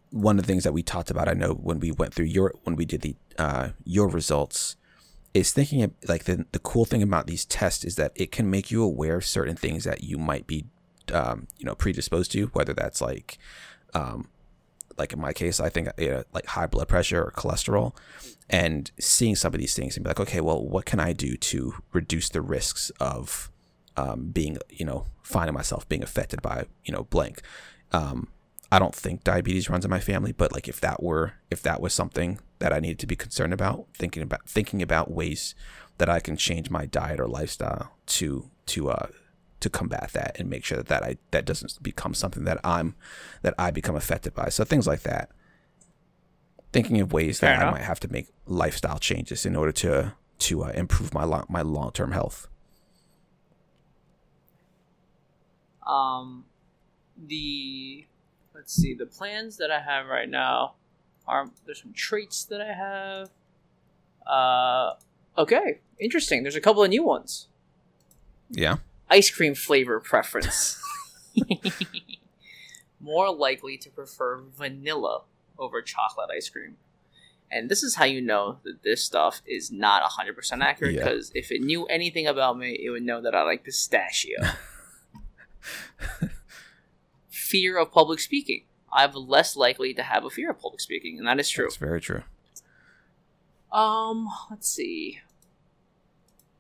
one 0.10 0.38
of 0.38 0.46
the 0.46 0.51
things 0.51 0.63
that 0.63 0.74
we 0.74 0.84
talked 0.84 1.12
about, 1.12 1.27
I 1.27 1.34
know 1.34 1.53
when 1.53 1.80
we 1.80 1.92
went 1.92 2.13
through 2.13 2.25
your 2.25 2.53
when 2.63 2.75
we 2.75 2.86
did 2.86 3.01
the 3.01 3.15
uh, 3.38 3.70
your 3.86 4.08
results, 4.08 4.75
is 5.33 5.51
thinking 5.51 5.81
of, 5.83 5.91
like 6.07 6.25
the 6.25 6.45
the 6.51 6.59
cool 6.59 6.85
thing 6.85 7.01
about 7.01 7.27
these 7.27 7.45
tests 7.45 7.83
is 7.83 7.95
that 7.95 8.11
it 8.15 8.31
can 8.31 8.49
make 8.49 8.71
you 8.71 8.83
aware 8.83 9.17
of 9.17 9.25
certain 9.25 9.55
things 9.55 9.83
that 9.83 10.03
you 10.03 10.17
might 10.17 10.47
be, 10.47 10.65
um, 11.13 11.47
you 11.57 11.65
know, 11.65 11.75
predisposed 11.75 12.31
to, 12.33 12.47
whether 12.47 12.73
that's 12.73 13.01
like. 13.01 13.37
Um, 13.93 14.29
like 14.95 15.11
in 15.11 15.19
my 15.19 15.33
case, 15.33 15.59
I 15.59 15.69
think 15.69 15.87
uh, 15.87 16.23
like 16.33 16.45
high 16.45 16.67
blood 16.67 16.87
pressure 16.87 17.23
or 17.23 17.31
cholesterol, 17.31 17.95
and 18.47 18.91
seeing 18.99 19.35
some 19.35 19.51
of 19.51 19.59
these 19.59 19.73
things 19.75 19.97
and 19.97 20.03
be 20.03 20.09
like, 20.09 20.19
okay, 20.19 20.39
well, 20.39 20.63
what 20.63 20.85
can 20.85 20.99
I 20.99 21.13
do 21.13 21.35
to 21.35 21.73
reduce 21.93 22.29
the 22.29 22.41
risks 22.41 22.91
of 22.99 23.51
um, 23.97 24.29
being, 24.31 24.57
you 24.69 24.85
know, 24.85 25.05
finding 25.21 25.53
myself 25.53 25.87
being 25.87 26.03
affected 26.03 26.41
by, 26.41 26.65
you 26.85 26.93
know, 26.93 27.03
blank. 27.03 27.41
I 28.74 28.80
don't 28.80 28.96
think 28.96 29.24
diabetes 29.24 29.70
runs 29.70 29.86
in 29.86 29.92
my 29.92 30.00
family, 30.00 30.32
but 30.32 30.51
like 30.51 30.68
if 30.68 30.82
that 30.82 31.03
were 31.03 31.34
if 31.51 31.62
that 31.62 31.80
was 31.80 31.94
something 31.94 32.39
that 32.58 32.74
I 32.74 32.80
needed 32.80 32.98
to 33.00 33.06
be 33.06 33.15
concerned 33.15 33.53
about, 33.53 33.86
thinking 33.94 34.24
about 34.24 34.50
thinking 34.50 34.82
about 34.82 35.12
ways 35.12 35.53
that 36.00 36.10
I 36.10 36.20
can 36.20 36.36
change 36.36 36.72
my 36.72 36.88
diet 36.88 37.20
or 37.20 37.27
lifestyle 37.27 37.92
to 38.08 38.50
to 38.65 38.89
uh 38.89 39.08
to 39.60 39.70
combat 39.70 40.10
that 40.13 40.38
and 40.39 40.50
make 40.50 40.65
sure 40.65 40.77
that, 40.77 40.88
that 40.88 41.03
I 41.03 41.18
that 41.30 41.46
doesn't 41.46 41.84
become 41.84 42.15
something 42.15 42.46
that 42.46 42.60
I'm 42.63 42.96
that 43.44 43.53
I 43.60 43.70
become 43.70 43.96
affected 43.96 44.34
by. 44.34 44.50
So 44.50 44.63
things 44.63 44.88
like 44.88 45.01
that. 45.01 45.30
Thinking 46.72 47.00
of 47.00 47.13
ways 47.13 47.42
Fair 47.42 47.56
that 47.56 47.68
I 47.68 47.70
might 47.70 47.84
have 47.84 48.00
to 48.00 48.12
make 48.12 48.30
lifestyle 48.48 48.98
changes 48.98 49.46
in 49.46 49.56
order 49.56 49.72
to 49.72 50.15
to 50.39 50.63
uh, 50.63 50.70
improve 50.70 51.13
my 51.13 51.25
long, 51.25 51.46
my 51.48 51.62
long 51.62 51.92
term 51.92 52.12
health. 52.12 52.48
Um, 55.86 56.46
the 57.15 58.08
let's 58.53 58.74
see, 58.74 58.93
the 58.93 59.05
plans 59.05 59.57
that 59.57 59.72
I 59.72 59.79
have 59.81 60.07
right 60.07 60.29
now 60.29 60.74
are 61.27 61.50
there's 61.65 61.81
some 61.81 61.93
traits 61.93 62.43
that 62.45 62.62
I 62.62 62.74
have. 62.74 63.29
Uh, 64.27 64.93
okay, 65.38 65.79
interesting. 66.00 66.43
There's 66.43 66.55
a 66.55 66.62
couple 66.62 66.83
of 66.83 66.89
new 66.89 67.03
ones. 67.03 67.48
Yeah. 68.50 68.77
Ice 69.10 69.29
cream 69.29 69.55
flavor 69.55 70.00
preference. 70.00 70.81
More 73.00 73.33
likely 73.33 73.77
to 73.77 73.89
prefer 73.89 74.41
vanilla 74.41 75.22
over 75.57 75.81
chocolate 75.81 76.29
ice 76.36 76.50
cream. 76.50 76.77
And 77.51 77.69
this 77.69 77.83
is 77.83 77.95
how 77.95 78.05
you 78.05 78.22
know 78.22 78.57
that 78.63 78.81
this 78.83 79.03
stuff 79.03 79.41
is 79.45 79.72
not 79.72 80.01
100% 80.10 80.62
accurate 80.62 80.95
Yeah. 80.95 81.03
because 81.03 81.31
if 81.36 81.51
it 81.51 81.62
knew 81.62 81.86
anything 81.86 82.25
about 82.27 82.57
me, 82.57 82.79
it 82.83 82.89
would 82.89 83.03
know 83.03 83.22
that 83.22 83.36
I 83.36 83.43
like 83.43 83.63
pistachio. 83.63 84.38
fear 87.53 87.77
of 87.77 87.91
public 87.91 88.19
speaking. 88.19 88.63
I'm 88.91 89.13
less 89.13 89.55
likely 89.55 89.93
to 89.93 90.01
have 90.01 90.25
a 90.25 90.29
fear 90.31 90.50
of 90.50 90.60
public 90.60 90.81
speaking, 90.81 91.19
and 91.19 91.27
that 91.27 91.39
is 91.39 91.48
true. 91.50 91.65
That's 91.65 91.75
very 91.77 92.01
true. 92.01 92.24
Um, 93.72 94.27
let's 94.50 94.67
see. 94.67 95.19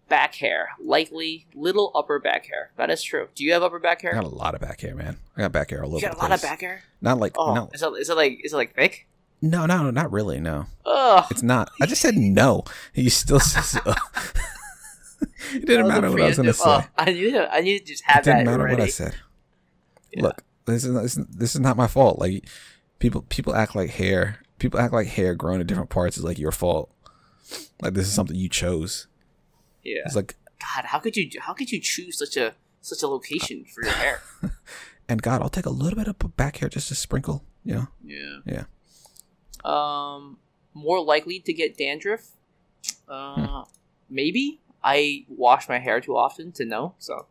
Back 0.07 0.35
hair, 0.35 0.69
likely 0.79 1.47
little 1.55 1.91
upper 1.95 2.19
back 2.19 2.45
hair. 2.45 2.69
That 2.77 2.91
is 2.91 3.01
true. 3.01 3.29
Do 3.33 3.43
you 3.43 3.53
have 3.53 3.63
upper 3.63 3.79
back 3.79 4.01
hair? 4.03 4.11
I 4.11 4.21
got 4.21 4.25
a 4.25 4.27
lot 4.35 4.53
of 4.53 4.61
back 4.61 4.81
hair, 4.81 4.93
man. 4.93 5.17
I 5.35 5.41
got 5.41 5.51
back 5.51 5.71
hair 5.71 5.83
all 5.83 5.89
over 5.89 5.97
You 5.97 6.01
got 6.03 6.13
a 6.15 6.17
lot 6.19 6.27
place. 6.27 6.43
of 6.43 6.49
back 6.49 6.61
hair. 6.61 6.83
Not 7.01 7.17
like 7.19 7.33
Oh, 7.37 7.55
no, 7.55 7.69
is 7.73 7.81
it 7.81 7.87
is 7.99 8.09
it 8.11 8.15
like 8.17 8.39
is 8.43 8.53
it 8.53 8.57
like 8.57 8.75
thick? 8.75 9.07
no, 9.41 9.65
no, 9.65 9.81
no, 9.83 9.89
not 9.91 10.11
really. 10.11 10.39
No, 10.39 10.67
Ugh. 10.85 11.25
it's 11.31 11.41
not. 11.41 11.71
I 11.81 11.87
just 11.87 12.01
said 12.01 12.15
no. 12.15 12.63
You 12.93 13.09
still. 13.09 13.39
says, 13.53 13.79
uh, 13.85 13.95
it 15.53 15.65
didn't 15.65 15.87
matter 15.87 16.07
a 16.07 16.11
what 16.11 16.21
I 16.21 16.25
was 16.27 16.37
gonna 16.37 16.53
say. 16.53 16.63
oh, 16.67 16.85
I 16.97 17.05
need 17.05 17.31
to 17.31 17.51
I 17.53 17.61
need 17.61 17.79
to 17.79 17.85
just 17.85 18.03
have 18.03 18.21
it 18.21 18.31
didn't 18.31 18.45
matter 18.45 18.63
ready. 18.65 18.75
what 18.75 18.83
I 18.83 18.89
said. 18.89 19.15
Yeah. 20.11 20.23
Look, 20.23 20.43
this 20.65 20.85
is, 20.85 20.93
this 20.93 21.17
is 21.17 21.25
this 21.27 21.55
is 21.55 21.61
not 21.61 21.77
my 21.77 21.87
fault. 21.87 22.19
Like 22.19 22.45
people 22.99 23.21
people 23.23 23.55
act 23.55 23.75
like 23.75 23.91
hair. 23.91 24.39
People 24.59 24.79
act 24.79 24.93
like 24.93 25.07
hair 25.07 25.35
growing 25.35 25.59
in 25.59 25.67
different 25.67 25.89
parts 25.89 26.17
is 26.17 26.23
like 26.23 26.39
your 26.39 26.51
fault. 26.51 26.89
Like 27.81 27.93
this 27.93 28.07
is 28.07 28.13
something 28.13 28.35
you 28.35 28.49
chose. 28.49 29.07
Yeah. 29.83 30.01
It's 30.05 30.15
like, 30.15 30.35
God, 30.59 30.85
how 30.85 30.99
could 30.99 31.17
you 31.17 31.29
how 31.39 31.53
could 31.53 31.71
you 31.71 31.79
choose 31.79 32.17
such 32.17 32.37
a 32.37 32.55
such 32.81 33.03
a 33.03 33.07
location 33.07 33.65
for 33.65 33.83
your 33.83 33.93
hair? 33.93 34.21
and 35.09 35.21
God, 35.21 35.41
I'll 35.41 35.49
take 35.49 35.65
a 35.65 35.71
little 35.71 35.97
bit 35.97 36.07
of 36.07 36.37
back 36.37 36.57
hair 36.57 36.69
just 36.69 36.87
to 36.89 36.95
sprinkle. 36.95 37.43
Know, 37.65 37.87
yeah. 38.03 38.39
Yeah. 38.45 38.63
Um, 39.63 40.37
more 40.73 41.01
likely 41.01 41.39
to 41.39 41.53
get 41.53 41.77
dandruff. 41.77 42.31
Uh, 43.07 43.63
maybe 44.09 44.59
I 44.83 45.25
wash 45.29 45.69
my 45.69 45.79
hair 45.79 46.01
too 46.01 46.17
often 46.17 46.51
to 46.53 46.65
know. 46.65 46.95
So 46.99 47.27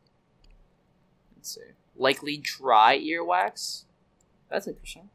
let's 1.36 1.54
see. 1.54 1.60
Likely 1.96 2.36
dry 2.38 2.98
earwax. 2.98 3.84
That's 4.50 4.66
interesting. 4.66 5.10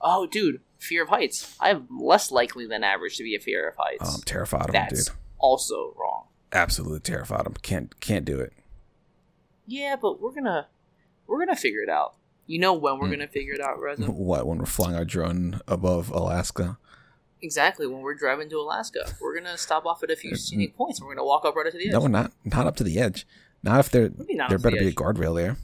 Oh, 0.00 0.26
dude, 0.26 0.60
fear 0.78 1.02
of 1.02 1.08
heights. 1.08 1.56
I'm 1.60 1.86
less 1.90 2.30
likely 2.30 2.66
than 2.66 2.84
average 2.84 3.16
to 3.16 3.22
be 3.24 3.34
a 3.34 3.40
fear 3.40 3.68
of 3.68 3.74
heights. 3.76 4.04
oh, 4.04 4.14
I'm 4.16 4.22
terrified 4.22 4.66
of 4.66 4.72
them, 4.72 4.86
dude. 4.90 5.08
also 5.38 5.94
wrong. 5.98 6.24
Absolutely 6.52 7.00
terrified 7.00 7.40
of 7.40 7.44
them. 7.44 7.54
Can't 7.62 8.00
can't 8.00 8.24
do 8.24 8.38
it. 8.40 8.52
Yeah, 9.66 9.96
but 10.00 10.20
we're 10.20 10.32
gonna 10.32 10.68
we're 11.26 11.38
gonna 11.44 11.56
figure 11.56 11.82
it 11.82 11.90
out. 11.90 12.14
You 12.46 12.58
know 12.58 12.72
when 12.72 12.98
we're 12.98 13.06
Hmm. 13.06 13.12
gonna 13.12 13.28
figure 13.28 13.52
it 13.54 13.60
out, 13.60 13.78
Reza? 13.80 14.06
What 14.10 14.46
when 14.46 14.58
we're 14.58 14.64
flying 14.66 14.94
our 14.96 15.04
drone 15.04 15.60
above 15.68 16.10
Alaska? 16.10 16.78
exactly 17.40 17.86
when 17.86 18.00
we're 18.00 18.14
driving 18.16 18.48
to 18.50 18.56
Alaska. 18.58 19.14
We're 19.20 19.32
gonna 19.38 19.56
stop 19.56 19.86
off 19.86 20.02
at 20.02 20.10
a 20.10 20.16
few 20.16 20.34
scenic 20.34 20.76
points. 20.76 20.98
and 20.98 21.06
We're 21.06 21.14
gonna 21.14 21.26
walk 21.26 21.44
up 21.44 21.54
right 21.54 21.66
up 21.66 21.72
to 21.72 21.78
the 21.78 21.86
edge. 21.86 21.92
No, 21.92 22.00
we're 22.00 22.08
not. 22.08 22.32
Not 22.44 22.66
up 22.66 22.74
to 22.76 22.84
the 22.84 22.98
edge. 22.98 23.26
Not 23.62 23.80
if 23.80 23.90
there. 23.90 24.10
Not 24.10 24.48
there 24.48 24.58
to 24.58 24.62
the 24.62 24.70
better 24.70 24.76
be 24.82 24.88
a 24.88 24.92
guardrail 24.92 25.34
there. 25.34 25.56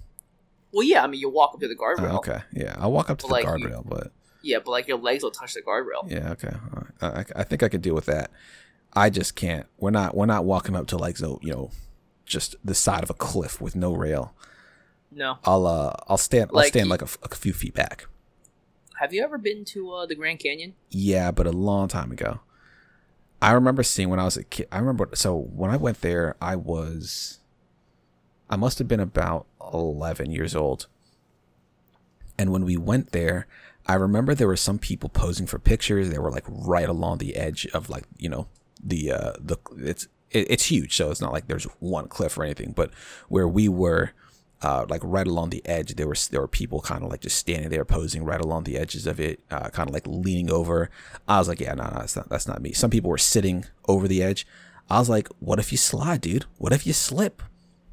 Well, 0.73 0.83
yeah, 0.85 1.05
I 1.05 1.07
mean 1.07 1.21
you 1.21 1.29
walk 1.29 1.53
up 1.55 1.61
to 1.61 1.69
the 1.69 1.77
Oh, 1.79 1.83
guardrail. 1.83 2.17
okay. 2.19 2.39
Yeah, 2.53 2.75
I'll 2.79 2.91
walk 2.93 3.09
up 3.11 3.19
to 3.19 3.27
But, 3.29 3.43
the 3.43 3.49
like, 3.51 3.61
you- 3.61 3.69
guardrail, 3.69 3.89
but 3.89 4.13
Yeah, 4.43 4.59
but 4.59 4.71
like 4.73 4.89
your 4.89 4.99
legs 4.99 5.23
will 5.23 5.31
touch 5.31 5.55
the 5.55 5.63
guardrail. 5.63 6.11
yeah, 6.11 6.33
okay. 6.33 6.55
Right. 6.73 7.27
I, 7.35 7.41
I 7.41 7.45
think 7.45 7.63
I 7.63 7.69
could 7.69 7.83
deal 7.83 7.95
with 7.95 8.07
that. 8.07 8.31
I 8.93 9.11
just 9.11 9.35
can't. 9.37 9.67
We're 9.79 9.91
not. 9.91 10.17
We're 10.17 10.27
not 10.27 10.45
walking 10.45 10.75
up 10.77 10.87
to 10.89 10.97
like 10.97 11.17
so 11.17 11.39
you 11.43 11.53
know, 11.53 11.71
just 12.27 12.57
the 12.65 12.75
side 12.75 13.03
of 13.03 13.11
a 13.11 13.15
cliff 13.15 13.61
with 13.61 13.75
no 13.77 13.93
rail. 13.95 14.35
No. 15.13 15.39
I'll 15.45 15.67
uh 15.67 15.93
I'll 16.09 16.17
stand. 16.19 16.51
I'll 16.55 16.63
stand 16.65 16.87
you- 16.87 16.91
like 16.91 17.03
a 17.03 17.07
few 17.35 17.53
feet 17.53 17.75
back. 17.75 18.07
Have 19.01 19.13
you 19.13 19.23
ever 19.25 19.39
been 19.39 19.65
to 19.67 19.91
uh, 19.93 20.07
the 20.07 20.15
Grand 20.15 20.39
Canyon? 20.39 20.75
Yeah, 20.91 21.33
but 21.33 21.47
a 21.49 21.53
long 21.53 21.89
time 21.89 22.13
ago. 22.13 22.41
I 23.43 23.51
remember 23.53 23.83
seeing 23.83 24.09
when 24.09 24.21
I 24.21 24.25
was 24.25 24.37
a 24.37 24.45
kid. 24.45 24.69
I 24.71 24.79
remember 24.79 25.09
so 25.15 25.37
when 25.37 25.71
I 25.73 25.77
went 25.77 26.01
there, 26.01 26.37
I 26.41 26.55
was, 26.57 27.41
I 28.49 28.57
must 28.57 28.79
have 28.79 28.89
been 28.89 29.01
about 29.01 29.47
eleven 29.73 30.31
years 30.31 30.55
old. 30.55 30.87
And 32.39 32.51
when 32.51 32.65
we 32.65 32.77
went 32.77 33.13
there, 33.13 33.47
I 33.87 33.95
remember 33.95 34.35
there 34.35 34.49
were 34.49 34.57
some 34.57 34.79
people 34.79 35.09
posing 35.09 35.47
for 35.47 35.59
pictures. 35.59 36.11
They 36.11 36.19
were 36.19 36.31
like 36.31 36.45
right 36.49 36.89
along 36.89 37.19
the 37.19 37.37
edge 37.37 37.67
of 37.75 37.89
like 37.89 38.05
you 38.19 38.29
know 38.29 38.49
the 38.83 39.13
uh 39.13 39.33
the 39.41 39.57
it's 39.77 40.09
it, 40.31 40.51
it's 40.51 40.67
huge, 40.67 40.97
so 40.97 41.11
it's 41.11 41.21
not 41.21 41.33
like 41.33 41.47
there's 41.47 41.65
one 41.81 42.09
cliff 42.09 42.37
or 42.37 42.45
anything. 42.45 42.73
But 42.73 42.91
where 43.29 43.49
we 43.49 43.69
were, 43.69 44.11
uh, 44.63 44.85
like 44.89 45.01
right 45.05 45.27
along 45.27 45.51
the 45.51 45.63
edge, 45.65 45.95
there 45.95 46.09
was 46.09 46.29
there 46.29 46.41
were 46.41 46.49
people 46.49 46.81
kind 46.81 47.03
of 47.03 47.11
like 47.11 47.21
just 47.21 47.39
standing 47.39 47.71
there 47.71 47.85
posing 47.85 48.25
right 48.25 48.41
along 48.41 48.65
the 48.65 48.77
edges 48.77 49.07
of 49.07 49.21
it, 49.21 49.41
uh, 49.51 49.69
kind 49.71 49.89
of 49.89 49.95
like 49.95 50.07
leaning 50.07 50.51
over. 50.51 50.91
I 51.29 51.39
was 51.39 51.49
like, 51.49 51.61
yeah, 51.61 51.75
no, 51.75 51.85
no, 51.85 51.99
that's 52.01 52.17
not 52.17 52.29
that's 52.29 52.49
not 52.49 52.61
me. 52.61 52.73
Some 52.73 52.91
people 52.91 53.11
were 53.11 53.19
sitting 53.19 53.65
over 53.87 54.09
the 54.09 54.23
edge. 54.23 54.47
I 54.91 54.99
was 54.99 55.09
like, 55.09 55.29
what 55.39 55.59
if 55.59 55.73
you 55.73 55.79
slide, 55.79 56.21
dude? 56.21 56.45
What 56.59 56.73
if 56.73 56.87
you 56.87 56.93
slip? 56.93 57.43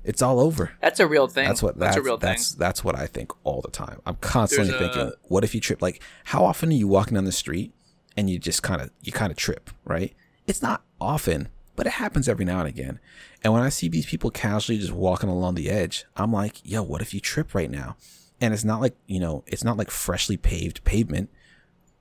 It's 0.03 0.21
all 0.21 0.39
over. 0.39 0.71
That's 0.81 0.99
a 0.99 1.07
real 1.07 1.27
thing. 1.27 1.47
That's 1.47 1.61
what 1.61 1.77
that's, 1.77 1.95
that's, 1.95 1.97
a 1.97 2.01
real 2.01 2.17
that's, 2.17 2.51
thing. 2.51 2.59
That's 2.59 2.83
what 2.83 2.97
I 2.97 3.05
think 3.05 3.31
all 3.43 3.61
the 3.61 3.69
time. 3.69 4.01
I'm 4.05 4.15
constantly 4.15 4.71
There's 4.71 4.81
a- 4.81 4.93
thinking, 4.93 5.11
what 5.27 5.43
if 5.43 5.53
you 5.53 5.61
trip? 5.61 5.81
Like, 5.81 6.01
how 6.25 6.43
often 6.43 6.69
are 6.69 6.73
you 6.73 6.87
walking 6.87 7.15
down 7.15 7.25
the 7.25 7.31
street 7.31 7.73
and 8.17 8.29
you 8.29 8.39
just 8.39 8.63
kind 8.63 8.81
of 8.81 8.89
you 9.01 9.11
kind 9.11 9.31
of 9.31 9.37
trip, 9.37 9.69
right? 9.85 10.13
It's 10.47 10.61
not 10.61 10.83
often, 10.99 11.49
but 11.75 11.85
it 11.85 11.93
happens 11.93 12.27
every 12.27 12.45
now 12.45 12.59
and 12.59 12.67
again. 12.67 12.99
And 13.43 13.53
when 13.53 13.61
I 13.61 13.69
see 13.69 13.87
these 13.87 14.05
people 14.05 14.31
casually 14.31 14.79
just 14.79 14.91
walking 14.91 15.29
along 15.29 15.55
the 15.55 15.69
edge, 15.69 16.05
I'm 16.15 16.31
like, 16.31 16.57
yo, 16.63 16.83
what 16.83 17.01
if 17.01 17.13
you 17.13 17.19
trip 17.19 17.53
right 17.53 17.69
now? 17.69 17.95
And 18.39 18.53
it's 18.53 18.63
not 18.63 18.81
like 18.81 18.95
you 19.05 19.19
know, 19.19 19.43
it's 19.45 19.63
not 19.63 19.77
like 19.77 19.91
freshly 19.91 20.37
paved 20.37 20.83
pavement. 20.83 21.29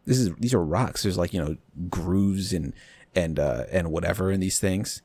This 0.06 0.18
is 0.18 0.34
these 0.36 0.54
are 0.54 0.64
rocks. 0.64 1.02
There's 1.02 1.18
like 1.18 1.34
you 1.34 1.40
know 1.40 1.56
grooves 1.90 2.54
and 2.54 2.72
and 3.14 3.38
uh, 3.38 3.64
and 3.70 3.92
whatever 3.92 4.30
in 4.30 4.40
these 4.40 4.58
things. 4.58 5.02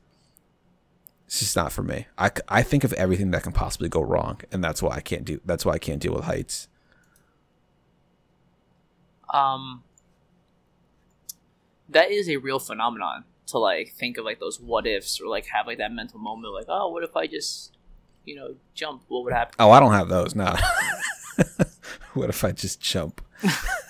It's 1.28 1.40
just 1.40 1.56
not 1.56 1.72
for 1.72 1.82
me. 1.84 2.06
I, 2.18 2.32
I 2.48 2.62
think 2.62 2.84
of 2.84 2.94
everything 2.94 3.32
that 3.32 3.44
can 3.44 3.52
possibly 3.52 3.90
go 3.90 4.02
wrong, 4.02 4.42
and 4.52 4.64
that's 4.64 4.82
why 4.82 4.96
I 4.96 5.02
can't 5.02 5.26
do. 5.26 5.42
That's 5.44 5.66
why 5.66 5.74
I 5.74 5.80
can't 5.80 6.00
deal 6.00 6.14
with 6.14 6.26
heights. 6.26 6.68
Um, 9.34 9.84
that 11.90 12.12
is 12.12 12.30
a 12.30 12.38
real 12.38 12.60
phenomenon 12.60 13.26
to 13.48 13.58
like 13.58 13.92
think 13.92 14.18
of 14.18 14.26
like 14.26 14.40
those 14.40 14.60
what 14.60 14.88
ifs 14.88 15.20
or 15.22 15.28
like 15.28 15.46
have 15.48 15.68
like 15.68 15.78
that 15.78 15.92
mental 15.92 16.20
moment 16.20 16.52
like 16.54 16.66
oh 16.68 16.90
what 16.90 17.04
if 17.04 17.16
I 17.16 17.28
just 17.28 17.78
you 18.24 18.36
know 18.36 18.56
jump 18.74 19.04
what 19.08 19.24
would 19.24 19.34
happen 19.34 19.54
Oh, 19.60 19.70
I 19.72 19.80
don't 19.80 19.92
have 19.94 20.10
those. 20.10 20.36
No. 20.36 20.56
what 22.14 22.30
if 22.30 22.44
I 22.44 22.52
just 22.52 22.80
jump? 22.80 23.22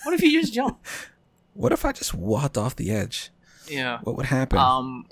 what 0.03 0.13
if 0.13 0.21
you 0.21 0.41
just 0.41 0.53
jump 0.53 0.83
What 1.53 1.71
if 1.71 1.85
I 1.85 1.91
just 1.93 2.13
walked 2.13 2.57
off 2.57 2.75
the 2.75 2.91
edge? 2.91 3.31
yeah 3.67 3.99
What 4.03 4.17
would 4.17 4.25
happen? 4.27 4.57
Um, 4.59 5.05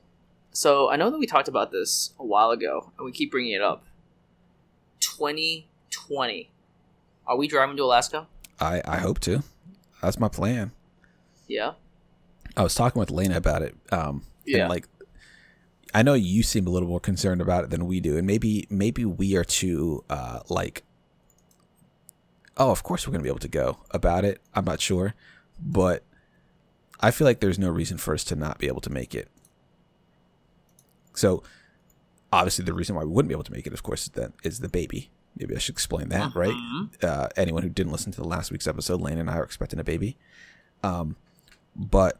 so 0.53 0.89
I 0.89 0.95
know 0.95 1.09
that 1.09 1.17
we 1.19 1.25
talked 1.27 1.47
about 1.47 1.71
this 1.71 2.13
a 2.19 2.25
while 2.25 2.51
ago, 2.51 2.91
and 2.97 3.05
we 3.05 3.11
keep 3.11 3.31
bringing 3.31 3.53
it 3.53 3.61
up. 3.61 3.83
Twenty 4.99 5.67
twenty. 5.89 6.49
Are 7.27 7.37
we 7.37 7.47
driving 7.47 7.77
to 7.77 7.83
Alaska? 7.83 8.27
I 8.59 8.81
I 8.85 8.97
hope 8.97 9.19
to. 9.21 9.43
That's 10.01 10.19
my 10.19 10.27
plan. 10.29 10.71
Yeah. 11.47 11.73
I 12.55 12.63
was 12.63 12.75
talking 12.75 12.99
with 12.99 13.09
Lena 13.11 13.37
about 13.37 13.61
it. 13.61 13.75
Um, 13.91 14.23
Yeah. 14.45 14.61
And 14.61 14.69
like, 14.69 14.87
I 15.93 16.03
know 16.03 16.13
you 16.13 16.43
seem 16.43 16.67
a 16.67 16.69
little 16.69 16.87
more 16.89 16.99
concerned 16.99 17.41
about 17.41 17.63
it 17.63 17.69
than 17.69 17.85
we 17.87 17.99
do, 17.99 18.17
and 18.17 18.27
maybe 18.27 18.67
maybe 18.69 19.05
we 19.05 19.35
are 19.35 19.43
too 19.43 20.03
uh 20.09 20.39
like. 20.49 20.83
Oh, 22.55 22.69
of 22.69 22.83
course 22.83 23.07
we're 23.07 23.11
gonna 23.13 23.23
be 23.23 23.29
able 23.29 23.39
to 23.39 23.47
go 23.47 23.79
about 23.91 24.23
it. 24.25 24.39
I'm 24.53 24.65
not 24.65 24.79
sure, 24.79 25.15
but 25.59 26.03
I 26.99 27.09
feel 27.11 27.25
like 27.25 27.39
there's 27.39 27.57
no 27.59 27.69
reason 27.69 27.97
for 27.97 28.13
us 28.13 28.23
to 28.25 28.35
not 28.35 28.59
be 28.59 28.67
able 28.67 28.81
to 28.81 28.91
make 28.91 29.15
it. 29.15 29.27
So, 31.15 31.43
obviously, 32.31 32.65
the 32.65 32.73
reason 32.73 32.95
why 32.95 33.03
we 33.03 33.09
wouldn't 33.11 33.29
be 33.29 33.33
able 33.33 33.43
to 33.43 33.51
make 33.51 33.67
it, 33.67 33.73
of 33.73 33.83
course, 33.83 34.03
is 34.03 34.09
that 34.09 34.31
is 34.43 34.59
the 34.59 34.69
baby. 34.69 35.09
Maybe 35.37 35.55
I 35.55 35.59
should 35.59 35.73
explain 35.73 36.09
that, 36.09 36.35
right? 36.35 36.53
Mhm. 36.53 37.03
uh, 37.03 37.27
anyone 37.35 37.63
who 37.63 37.69
didn't 37.69 37.91
listen 37.91 38.11
to 38.11 38.21
the 38.21 38.27
last 38.27 38.51
week's 38.51 38.67
episode, 38.67 39.01
Lane 39.01 39.17
and 39.17 39.29
I 39.29 39.37
are 39.37 39.43
expecting 39.43 39.79
a 39.79 39.83
baby. 39.83 40.15
Um, 40.83 41.15
but 41.75 42.19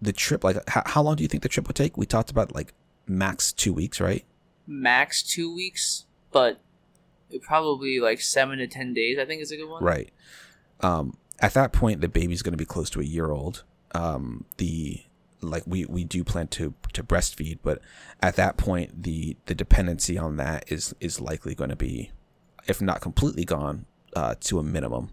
the 0.00 0.12
trip, 0.14 0.44
like, 0.44 0.56
how, 0.68 0.82
how 0.86 1.02
long 1.02 1.16
do 1.16 1.22
you 1.22 1.28
think 1.28 1.42
the 1.42 1.48
trip 1.50 1.66
would 1.66 1.76
take? 1.76 1.96
We 1.98 2.06
talked 2.06 2.30
about 2.30 2.54
like 2.54 2.72
max 3.06 3.52
two 3.52 3.72
weeks, 3.74 4.00
right? 4.00 4.24
Max 4.66 5.22
two 5.22 5.54
weeks, 5.54 6.06
but 6.32 6.60
it 7.30 7.42
probably 7.42 8.00
like 8.00 8.20
seven 8.20 8.58
to 8.58 8.66
ten 8.66 8.94
days. 8.94 9.18
I 9.18 9.26
think 9.26 9.42
is 9.42 9.50
a 9.50 9.56
good 9.56 9.68
one. 9.68 9.82
Right. 9.84 10.10
Um, 10.80 11.18
at 11.40 11.52
that 11.54 11.72
point, 11.72 12.00
the 12.00 12.08
baby's 12.08 12.40
going 12.42 12.52
to 12.52 12.58
be 12.58 12.64
close 12.64 12.88
to 12.90 13.00
a 13.00 13.04
year 13.04 13.30
old. 13.30 13.64
Um, 13.94 14.44
the 14.56 15.02
like 15.40 15.62
we 15.66 15.84
we 15.86 16.04
do 16.04 16.24
plan 16.24 16.48
to 16.48 16.74
to 16.92 17.02
breastfeed, 17.02 17.58
but 17.62 17.80
at 18.20 18.36
that 18.36 18.56
point, 18.56 19.02
the 19.02 19.36
the 19.46 19.54
dependency 19.54 20.18
on 20.18 20.36
that 20.36 20.64
is 20.68 20.94
is 21.00 21.20
likely 21.20 21.54
going 21.54 21.70
to 21.70 21.76
be, 21.76 22.10
if 22.66 22.80
not 22.80 23.00
completely 23.00 23.44
gone, 23.44 23.86
uh, 24.14 24.34
to 24.40 24.58
a 24.58 24.62
minimum, 24.62 25.10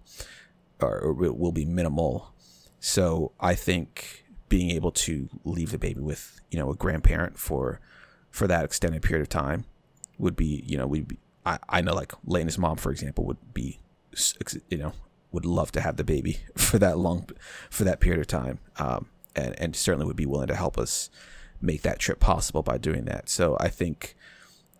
or, 0.79 1.23
it 1.23 1.37
will 1.37 1.51
be 1.51 1.65
minimal. 1.65 2.33
So 2.79 3.31
I 3.39 3.55
think 3.55 4.25
being 4.49 4.71
able 4.71 4.91
to 4.91 5.29
leave 5.43 5.71
the 5.71 5.77
baby 5.77 6.01
with 6.01 6.39
you 6.51 6.59
know 6.59 6.69
a 6.71 6.75
grandparent 6.75 7.37
for 7.37 7.79
for 8.31 8.47
that 8.47 8.65
extended 8.65 9.01
period 9.01 9.21
of 9.21 9.29
time 9.29 9.65
would 10.17 10.35
be 10.35 10.63
you 10.65 10.77
know 10.77 10.87
we'd 10.87 11.07
be, 11.07 11.17
I, 11.45 11.59
I 11.69 11.81
know 11.81 11.93
like 11.93 12.13
Lena's 12.25 12.57
mom 12.57 12.77
for 12.77 12.91
example 12.91 13.25
would 13.25 13.53
be 13.53 13.79
you 14.69 14.77
know 14.77 14.93
would 15.31 15.45
love 15.45 15.71
to 15.73 15.81
have 15.81 15.97
the 15.97 16.03
baby 16.03 16.39
for 16.55 16.77
that 16.79 16.97
long 16.97 17.27
for 17.69 17.83
that 17.83 17.99
period 17.99 18.21
of 18.21 18.27
time 18.27 18.59
um, 18.77 19.07
and 19.35 19.59
and 19.59 19.75
certainly 19.75 20.05
would 20.05 20.15
be 20.15 20.25
willing 20.25 20.47
to 20.47 20.55
help 20.55 20.77
us 20.77 21.09
make 21.61 21.81
that 21.81 21.99
trip 21.99 22.19
possible 22.19 22.61
by 22.61 22.77
doing 22.77 23.05
that 23.05 23.29
so 23.29 23.57
I 23.59 23.69
think 23.69 24.15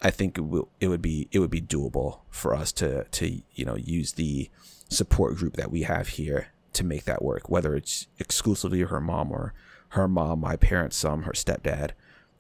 I 0.01 0.11
think 0.11 0.37
it, 0.37 0.41
will, 0.41 0.69
it 0.79 0.87
would 0.87 1.01
be 1.01 1.27
it 1.31 1.39
would 1.39 1.49
be 1.49 1.61
doable 1.61 2.19
for 2.29 2.53
us 2.53 2.71
to 2.73 3.05
to 3.05 3.41
you 3.53 3.65
know 3.65 3.75
use 3.75 4.13
the 4.13 4.49
support 4.89 5.35
group 5.35 5.55
that 5.55 5.71
we 5.71 5.83
have 5.83 6.09
here 6.09 6.49
to 6.73 6.83
make 6.83 7.05
that 7.05 7.23
work, 7.23 7.49
whether 7.49 7.75
it's 7.75 8.07
exclusively 8.19 8.81
her 8.81 8.99
mom 8.99 9.31
or 9.31 9.53
her 9.89 10.07
mom, 10.07 10.41
my 10.41 10.55
parents, 10.55 10.97
some, 10.97 11.23
her 11.23 11.31
stepdad. 11.31 11.91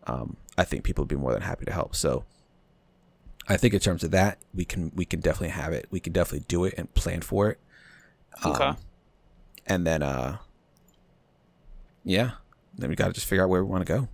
Um, 0.05 0.37
I 0.57 0.63
think 0.63 0.83
people 0.83 1.03
would 1.03 1.09
be 1.09 1.15
more 1.15 1.33
than 1.33 1.41
happy 1.41 1.65
to 1.65 1.71
help. 1.71 1.95
So 1.95 2.25
I 3.47 3.57
think 3.57 3.73
in 3.73 3.79
terms 3.79 4.03
of 4.03 4.11
that, 4.11 4.37
we 4.53 4.65
can 4.65 4.91
we 4.93 5.05
can 5.05 5.19
definitely 5.19 5.49
have 5.49 5.73
it. 5.73 5.87
We 5.89 5.99
can 5.99 6.13
definitely 6.13 6.45
do 6.47 6.65
it 6.65 6.75
and 6.77 6.93
plan 6.93 7.21
for 7.21 7.49
it. 7.49 7.59
Okay. 8.45 8.63
Um, 8.63 8.77
and 9.65 9.87
then 9.87 10.03
uh 10.03 10.37
yeah, 12.05 12.31
then 12.77 12.89
we 12.89 12.95
got 12.95 13.07
to 13.07 13.13
just 13.13 13.27
figure 13.27 13.43
out 13.43 13.49
where 13.49 13.63
we 13.63 13.69
want 13.69 13.85
to 13.85 13.93
go. 13.93 14.07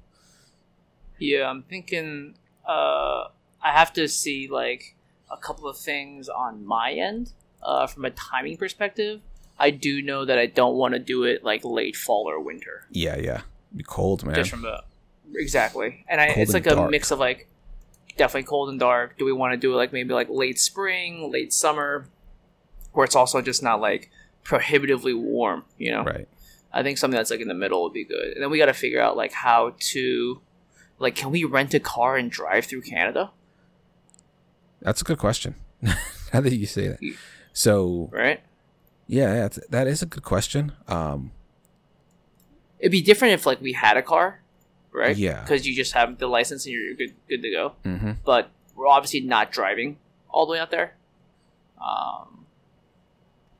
Yeah, 1.19 1.47
I'm 1.49 1.61
thinking 1.63 2.35
uh 2.67 3.25
I 3.63 3.71
have 3.71 3.93
to 3.93 4.07
see 4.07 4.47
like 4.47 4.95
a 5.29 5.37
couple 5.37 5.67
of 5.67 5.77
things 5.77 6.29
on 6.29 6.65
my 6.65 6.93
end 6.93 7.33
uh 7.61 7.85
from 7.85 8.05
a 8.05 8.09
timing 8.11 8.57
perspective. 8.57 9.21
I 9.59 9.69
do 9.69 10.01
know 10.01 10.25
that 10.25 10.39
I 10.39 10.47
don't 10.47 10.75
want 10.75 10.95
to 10.95 10.99
do 10.99 11.23
it 11.23 11.43
like 11.43 11.63
late 11.63 11.95
fall 11.95 12.27
or 12.27 12.39
winter. 12.39 12.87
Yeah, 12.89 13.17
yeah. 13.17 13.41
Be 13.75 13.83
cold, 13.83 14.25
man. 14.25 14.33
Just 14.33 14.49
from 14.49 14.63
the 14.63 14.83
exactly, 15.35 16.03
and 16.09 16.19
I, 16.19 16.25
it's 16.25 16.53
and 16.53 16.53
like 16.53 16.65
a 16.65 16.75
dark. 16.75 16.89
mix 16.89 17.11
of 17.11 17.19
like 17.19 17.47
definitely 18.17 18.47
cold 18.47 18.69
and 18.69 18.79
dark. 18.79 19.17
Do 19.17 19.25
we 19.25 19.31
want 19.31 19.53
to 19.53 19.57
do 19.57 19.73
it 19.73 19.75
like 19.75 19.93
maybe 19.93 20.13
like 20.13 20.29
late 20.29 20.59
spring, 20.59 21.31
late 21.31 21.53
summer, 21.53 22.07
where 22.93 23.05
it's 23.05 23.15
also 23.15 23.41
just 23.41 23.61
not 23.61 23.79
like 23.79 24.09
prohibitively 24.43 25.13
warm? 25.13 25.63
You 25.77 25.91
know, 25.91 26.03
right. 26.03 26.27
I 26.73 26.83
think 26.83 26.97
something 26.97 27.17
that's 27.17 27.31
like 27.31 27.41
in 27.41 27.47
the 27.47 27.53
middle 27.53 27.83
would 27.83 27.93
be 27.93 28.05
good. 28.05 28.33
And 28.33 28.41
then 28.43 28.49
we 28.49 28.57
got 28.57 28.67
to 28.67 28.73
figure 28.73 29.01
out 29.01 29.17
like 29.17 29.33
how 29.33 29.75
to, 29.79 30.41
like, 30.99 31.15
can 31.15 31.31
we 31.31 31.43
rent 31.43 31.73
a 31.73 31.79
car 31.79 32.15
and 32.17 32.29
drive 32.31 32.65
through 32.65 32.81
Canada? 32.83 33.31
That's 34.81 35.01
a 35.01 35.03
good 35.03 35.17
question. 35.19 35.55
How 36.31 36.41
did 36.41 36.53
you 36.53 36.65
say 36.65 36.87
that? 36.87 36.99
So 37.53 38.09
Right? 38.11 38.39
yeah, 39.07 39.33
that's, 39.33 39.59
that 39.69 39.87
is 39.87 40.01
a 40.01 40.05
good 40.05 40.23
question. 40.23 40.71
Um, 40.87 41.31
It'd 42.79 42.91
be 42.91 43.01
different 43.01 43.33
if 43.35 43.45
like 43.45 43.61
we 43.61 43.73
had 43.73 43.97
a 43.97 44.01
car, 44.01 44.41
right? 44.91 45.15
Yeah. 45.15 45.41
Because 45.41 45.67
you 45.67 45.75
just 45.75 45.93
have 45.93 46.17
the 46.17 46.27
license 46.27 46.65
and 46.65 46.73
you're 46.73 46.95
good, 46.95 47.13
good 47.29 47.41
to 47.43 47.51
go. 47.51 47.73
hmm 47.83 48.11
But 48.25 48.49
we're 48.75 48.87
obviously 48.87 49.19
not 49.21 49.51
driving 49.51 49.97
all 50.29 50.45
the 50.47 50.53
way 50.53 50.59
out 50.59 50.71
there. 50.71 50.95
Um, 51.79 52.45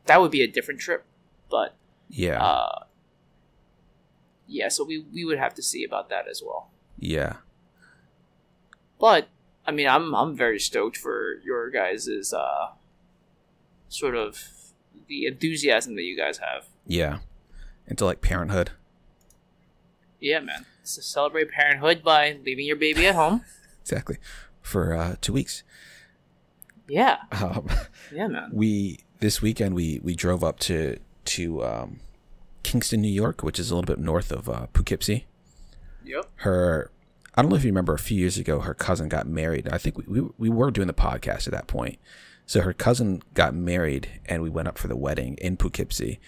that 0.05 0.21
would 0.21 0.31
be 0.31 0.41
a 0.41 0.47
different 0.47 0.79
trip, 0.79 1.05
but 1.49 1.75
yeah, 2.09 2.41
uh, 2.43 2.83
yeah. 4.51 4.67
So 4.69 4.83
we 4.83 5.05
we 5.13 5.23
would 5.25 5.39
have 5.39 5.53
to 5.55 5.61
see 5.63 5.83
about 5.83 6.09
that 6.09 6.27
as 6.29 6.41
well. 6.45 6.69
yeah, 6.99 7.37
But 8.99 9.27
I 9.65 9.71
mean, 9.71 9.87
I'm 9.87 10.13
I'm 10.15 10.35
very 10.35 10.59
stoked 10.59 10.97
for 10.97 11.39
your 11.43 11.69
guys' 11.71 12.33
uh, 12.33 12.71
sort 13.89 14.15
of 14.15 14.43
the 15.07 15.25
enthusiasm 15.25 15.95
that 15.95 16.03
you 16.03 16.17
guys 16.17 16.37
have. 16.39 16.65
yeah. 16.85 17.19
Into 17.87 18.05
like 18.05 18.21
parenthood. 18.21 18.71
Yeah, 20.19 20.39
man. 20.39 20.65
So 20.83 21.01
celebrate 21.01 21.49
parenthood 21.51 22.03
by 22.03 22.37
leaving 22.45 22.65
your 22.65 22.75
baby 22.77 23.05
at 23.07 23.15
home. 23.15 23.43
Exactly. 23.81 24.17
For 24.61 24.93
uh, 24.93 25.15
two 25.21 25.33
weeks. 25.33 25.63
Yeah, 26.87 27.17
Um, 27.31 27.67
yeah, 28.13 28.27
man. 28.27 28.51
we 28.53 28.99
this 29.19 29.41
weekend 29.41 29.73
we 29.75 29.99
we 30.03 30.13
drove 30.15 30.43
up 30.43 30.59
to 30.69 30.97
to 31.25 31.63
um, 31.63 31.99
Kingston, 32.63 33.01
New 33.01 33.11
York, 33.11 33.43
which 33.43 33.59
is 33.59 33.71
a 33.71 33.75
little 33.75 33.87
bit 33.93 33.99
north 33.99 34.31
of 34.31 34.49
uh, 34.49 34.67
Poughkeepsie. 34.67 35.25
Yep. 36.03 36.25
Her, 36.35 36.91
I 37.35 37.41
don't 37.41 37.49
know 37.49 37.57
if 37.57 37.63
you 37.63 37.69
remember, 37.69 37.93
a 37.93 37.99
few 37.99 38.17
years 38.17 38.37
ago, 38.37 38.59
her 38.59 38.73
cousin 38.73 39.09
got 39.09 39.27
married. 39.27 39.67
I 39.69 39.77
think 39.77 39.97
we, 39.97 40.03
we 40.05 40.29
we 40.37 40.49
were 40.49 40.71
doing 40.71 40.87
the 40.87 40.93
podcast 40.93 41.47
at 41.47 41.53
that 41.53 41.67
point. 41.67 41.99
So 42.45 42.61
her 42.61 42.73
cousin 42.73 43.21
got 43.33 43.53
married, 43.53 44.21
and 44.25 44.41
we 44.41 44.49
went 44.49 44.67
up 44.67 44.77
for 44.77 44.87
the 44.87 44.95
wedding 44.95 45.35
in 45.35 45.57
Poughkeepsie. 45.57 46.19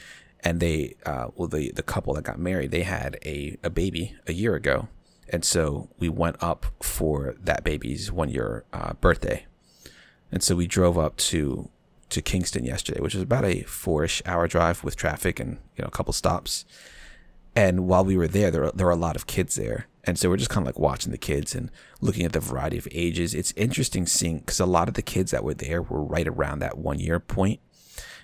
And 0.46 0.60
they, 0.60 0.96
uh, 1.06 1.28
well, 1.36 1.48
the 1.48 1.72
the 1.72 1.84
couple 1.84 2.14
that 2.14 2.24
got 2.24 2.40
married, 2.40 2.72
they 2.72 2.84
had 2.84 3.18
a 3.26 3.58
a 3.64 3.70
baby 3.70 4.16
a 4.28 4.34
year 4.34 4.56
ago, 4.56 4.88
and 5.30 5.44
so 5.44 5.90
we 6.00 6.10
went 6.10 6.42
up 6.42 6.66
for 6.82 7.36
that 7.42 7.64
baby's 7.64 8.12
one 8.12 8.30
year 8.30 8.66
uh, 8.74 8.94
birthday. 8.94 9.46
And 10.32 10.42
so 10.42 10.56
we 10.56 10.68
drove 10.68 10.98
up 10.98 11.16
to 11.18 11.70
to 12.14 12.22
Kingston 12.22 12.66
yesterday, 12.66 13.02
which 13.02 13.14
was 13.14 13.24
about 13.24 13.46
a 13.46 13.64
four-ish 13.64 14.22
hour 14.26 14.48
drive 14.48 14.84
with 14.84 14.96
traffic 14.96 15.40
and 15.40 15.58
you 15.76 15.82
know 15.82 15.88
a 15.88 15.92
couple 15.92 16.14
stops. 16.14 16.66
And 17.56 17.88
while 17.88 18.04
we 18.04 18.18
were 18.18 18.28
there, 18.28 18.50
there 18.50 18.62
were, 18.62 18.72
there 18.74 18.88
were 18.88 18.92
a 18.92 18.96
lot 18.96 19.16
of 19.16 19.28
kids 19.28 19.56
there, 19.56 19.88
and 20.04 20.18
so 20.18 20.30
we're 20.30 20.38
just 20.38 20.50
kind 20.50 20.66
of 20.66 20.74
like 20.74 20.80
watching 20.80 21.12
the 21.12 21.18
kids 21.18 21.54
and 21.54 21.70
looking 22.02 22.26
at 22.26 22.34
the 22.34 22.40
variety 22.40 22.78
of 22.78 22.88
ages. 22.92 23.34
It's 23.36 23.54
interesting 23.56 24.08
seeing 24.08 24.40
because 24.40 24.60
a 24.60 24.66
lot 24.66 24.88
of 24.88 24.96
the 24.96 25.02
kids 25.02 25.32
that 25.32 25.44
were 25.44 25.54
there 25.54 25.82
were 25.82 26.04
right 26.04 26.28
around 26.28 26.60
that 26.60 26.78
one 26.78 27.00
year 27.00 27.20
point, 27.20 27.60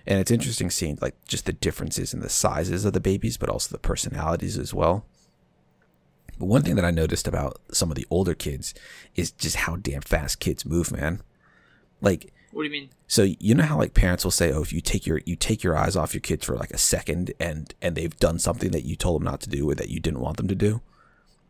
and 0.08 0.20
it's 0.20 0.32
interesting 0.32 0.70
seeing 0.70 0.98
like 1.02 1.16
just 1.28 1.46
the 1.46 1.54
differences 1.54 2.14
in 2.14 2.22
the 2.22 2.30
sizes 2.30 2.86
of 2.86 2.94
the 2.94 3.00
babies, 3.00 3.38
but 3.38 3.50
also 3.50 3.72
the 3.72 3.80
personalities 3.80 4.58
as 4.58 4.74
well. 4.74 5.06
But 6.40 6.48
one 6.48 6.62
thing 6.64 6.76
that 6.76 6.86
I 6.86 6.92
noticed 6.92 7.28
about 7.28 7.62
some 7.72 7.92
of 7.92 7.96
the 7.96 8.08
older 8.10 8.34
kids 8.34 8.74
is 9.16 9.32
just 9.32 9.58
how 9.58 9.76
damn 9.76 10.02
fast 10.02 10.40
kids 10.40 10.66
move, 10.66 10.92
man. 10.92 11.22
Like 12.02 12.34
What 12.52 12.64
do 12.64 12.66
you 12.66 12.72
mean? 12.72 12.90
so 13.08 13.24
you 13.24 13.56
know 13.56 13.64
how 13.64 13.78
like 13.78 13.94
parents 13.94 14.24
will 14.24 14.32
say, 14.32 14.52
"Oh, 14.52 14.62
if 14.62 14.74
you 14.74 14.82
take 14.82 15.06
your 15.06 15.22
you 15.26 15.36
take 15.36 15.64
your 15.64 15.78
eyes 15.78 15.96
off 15.96 16.14
your 16.14 16.22
kids 16.22 16.46
for 16.46 16.56
like 16.56 16.72
a 16.72 16.78
second, 16.78 17.34
and 17.40 17.74
and 17.82 17.96
they've 17.96 18.16
done 18.18 18.40
something 18.40 18.72
that 18.72 18.86
you 18.86 18.96
told 18.96 19.22
them 19.22 19.26
not 19.26 19.42
to 19.42 19.50
do 19.50 19.70
or 19.70 19.76
that 19.76 19.90
you 19.90 20.00
didn't 20.00 20.20
want 20.20 20.38
them 20.38 20.48
to 20.48 20.56
do." 20.56 20.82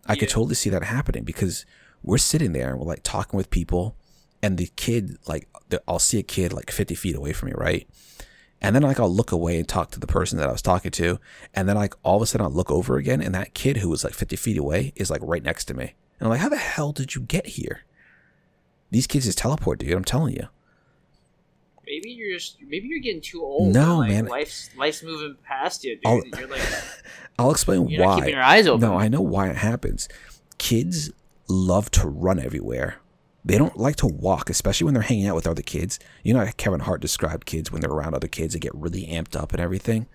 I 0.06 0.16
could 0.16 0.30
totally 0.30 0.56
see 0.56 0.70
that 0.72 0.84
happening 0.84 1.24
because 1.24 1.66
we're 2.02 2.18
sitting 2.18 2.54
there 2.54 2.70
and 2.72 2.80
we're 2.80 2.88
like 2.88 3.04
talking 3.04 3.38
with 3.38 3.50
people, 3.50 3.96
and 4.42 4.58
the 4.58 4.70
kid 4.76 5.18
like 5.28 5.48
the, 5.70 5.82
I'll 5.88 6.00
see 6.00 6.20
a 6.20 6.24
kid 6.24 6.52
like 6.54 6.72
fifty 6.72 6.96
feet 6.96 7.16
away 7.16 7.34
from 7.34 7.50
me, 7.50 7.56
right? 7.56 7.88
And 8.62 8.76
then 8.76 8.84
like 8.84 9.00
I'll 9.00 9.14
look 9.14 9.32
away 9.32 9.60
and 9.60 9.68
talk 9.68 9.92
to 9.92 10.00
the 10.00 10.08
person 10.08 10.38
that 10.40 10.50
I 10.50 10.52
was 10.52 10.62
talking 10.62 10.92
to, 10.92 11.20
and 11.54 11.70
then 11.70 11.76
like 11.76 11.94
all 12.04 12.18
of 12.18 12.22
a 12.22 12.26
sudden 12.26 12.46
I'll 12.46 12.52
look 12.52 12.72
over 12.72 12.98
again, 12.98 13.22
and 13.22 13.34
that 13.36 13.54
kid 13.54 13.78
who 13.78 13.90
was 13.90 14.04
like 14.04 14.14
fifty 14.14 14.36
feet 14.36 14.58
away 14.58 14.92
is 14.96 15.10
like 15.10 15.22
right 15.24 15.44
next 15.44 15.66
to 15.66 15.74
me, 15.74 15.94
and 16.20 16.28
I'm 16.28 16.30
like, 16.30 16.42
"How 16.42 16.50
the 16.50 16.58
hell 16.58 16.92
did 16.92 17.16
you 17.16 17.22
get 17.22 17.48
here?" 17.48 17.82
These 18.92 19.08
kids 19.08 19.26
just 19.26 19.38
teleport, 19.38 19.80
dude. 19.80 19.94
I'm 19.94 20.04
telling 20.04 20.34
you. 20.34 20.48
Maybe 21.90 22.12
you're 22.12 22.38
just 22.38 22.58
maybe 22.62 22.88
you're 22.88 23.00
getting 23.00 23.20
too 23.22 23.42
old. 23.42 23.74
No, 23.74 23.98
like, 23.98 24.10
man. 24.12 24.26
Life's 24.28 24.70
life's 24.78 25.02
moving 25.04 25.36
past 25.44 25.84
you, 25.84 25.96
dude. 25.96 26.06
I'll- 26.06 26.40
You're 26.40 26.48
like 26.48 26.62
I'll 27.40 27.50
explain 27.52 27.86
why. 27.98 28.16
keeping 28.20 28.36
your 28.36 28.44
eyes 28.44 28.68
open. 28.68 28.82
No, 28.82 28.96
I 28.98 29.08
know 29.08 29.22
why 29.22 29.50
it 29.50 29.56
happens. 29.56 30.08
Kids 30.60 31.10
love 31.48 31.90
to 31.92 32.08
run 32.08 32.38
everywhere. 32.40 32.98
They 33.46 33.58
don't 33.58 33.78
like 33.78 33.96
to 33.98 34.08
walk, 34.08 34.50
especially 34.50 34.86
when 34.86 34.94
they're 34.94 35.02
hanging 35.04 35.26
out 35.26 35.36
with 35.36 35.48
other 35.48 35.62
kids. 35.64 35.98
You 36.24 36.34
know, 36.34 36.46
how 36.46 36.52
Kevin 36.58 36.82
Hart 36.82 37.02
described 37.02 37.46
kids 37.48 37.72
when 37.72 37.82
they're 37.82 37.90
around 37.90 38.14
other 38.14 38.28
kids, 38.28 38.54
they 38.54 38.60
get 38.60 38.76
really 38.76 39.08
amped 39.08 39.36
up 39.36 39.54
and 39.54 39.62
everything. 39.62 40.06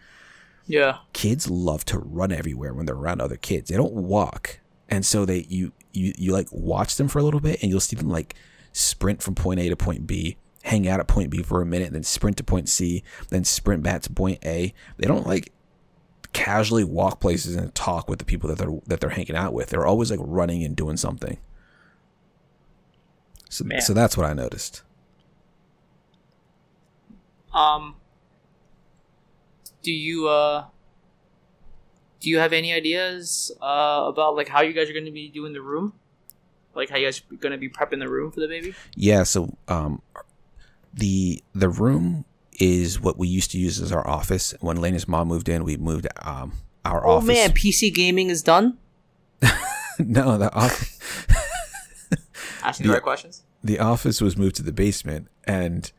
yeah. 0.66 0.98
Kids 1.14 1.50
love 1.50 1.84
to 1.87 1.98
run 1.98 2.30
everywhere 2.30 2.72
when 2.74 2.87
they're 2.87 2.94
around 2.94 3.20
other 3.20 3.37
kids. 3.37 3.70
They 3.70 3.76
don't 3.76 3.94
walk, 3.94 4.60
and 4.88 5.04
so 5.04 5.24
they 5.24 5.46
you 5.48 5.72
you 5.92 6.12
you 6.18 6.32
like 6.32 6.48
watch 6.52 6.96
them 6.96 7.08
for 7.08 7.18
a 7.18 7.22
little 7.22 7.40
bit, 7.40 7.62
and 7.62 7.70
you'll 7.70 7.80
see 7.80 7.96
them 7.96 8.10
like 8.10 8.34
sprint 8.72 9.22
from 9.22 9.34
point 9.34 9.58
A 9.60 9.68
to 9.70 9.76
point 9.76 10.06
B, 10.06 10.37
hang 10.64 10.88
out 10.88 10.98
at 10.98 11.07
point 11.07 11.31
B 11.31 11.42
for 11.42 11.61
a 11.61 11.66
minute, 11.66 11.92
then 11.92 12.03
sprint 12.03 12.38
to 12.38 12.44
point 12.44 12.68
C, 12.68 13.05
then 13.29 13.44
sprint 13.44 13.83
back 13.83 14.00
to 14.03 14.11
point 14.11 14.44
A. 14.44 14.72
They 14.96 15.07
don't 15.07 15.27
like 15.27 15.53
casually 16.33 16.85
walk 16.85 17.20
places 17.20 17.55
and 17.55 17.72
talk 17.74 18.09
with 18.09 18.18
the 18.18 18.24
people 18.24 18.48
that 18.48 18.59
they're 18.59 18.81
that 18.87 19.00
they're 19.00 19.11
hanging 19.11 19.37
out 19.37 19.53
with. 19.53 19.68
They're 19.68 19.87
always 19.87 20.11
like 20.11 20.20
running 20.22 20.64
and 20.64 20.74
doing 20.74 20.96
something. 20.96 21.38
So, 23.50 23.64
Man. 23.64 23.83
so 23.83 23.92
that's 23.92 24.16
what 24.16 24.27
I 24.27 24.33
noticed. 24.33 24.83
Um. 27.53 27.96
Do 29.83 29.92
you 29.92 30.29
uh? 30.29 30.64
Do 32.20 32.31
you 32.31 32.38
have 32.38 32.55
any 32.55 32.72
ideas 32.72 33.53
uh 33.61 34.07
about 34.07 34.35
like 34.35 34.48
how 34.48 34.62
you 34.62 34.72
guys 34.72 34.88
are 34.88 34.94
going 34.94 35.05
to 35.05 35.12
be 35.12 35.29
doing 35.29 35.53
the 35.53 35.61
room? 35.61 35.92
Like 36.74 36.88
how 36.88 36.96
you 36.96 37.07
guys 37.07 37.20
are 37.31 37.37
going 37.37 37.53
to 37.53 37.59
be 37.59 37.68
prepping 37.68 38.00
the 38.00 38.09
room 38.09 38.33
for 38.33 38.40
the 38.40 38.48
baby? 38.48 38.74
Yeah, 38.96 39.22
so 39.22 39.57
um, 39.68 40.03
the 40.94 41.42
the 41.54 41.68
room 41.68 42.24
is 42.61 43.00
what 43.00 43.18
we 43.18 43.26
used 43.28 43.50
to 43.50 43.59
use 43.59 43.80
as 43.80 43.90
our 43.92 44.07
office. 44.07 44.54
When 44.61 44.76
Lena's 44.80 45.09
mom 45.09 45.28
moved 45.28 45.48
in, 45.48 45.64
we 45.64 45.76
moved 45.76 46.07
um 46.22 46.52
our 46.85 47.07
Oh 47.07 47.16
office. 47.16 47.28
man, 47.28 47.50
PC 47.50 47.92
gaming 47.92 48.30
is 48.30 48.42
done. 48.42 48.78
no, 49.98 50.38
the 50.38 50.52
office 50.54 50.98
Asking 52.62 52.85
the 52.87 52.90
Yeah. 52.90 52.94
right 52.94 53.02
questions. 53.02 53.42
the 53.62 53.78
office 53.78 54.20
was 54.20 54.37
moved 54.37 54.57
to 54.57 54.62
the 54.62 54.72
basement, 54.72 55.28
and 55.44 55.90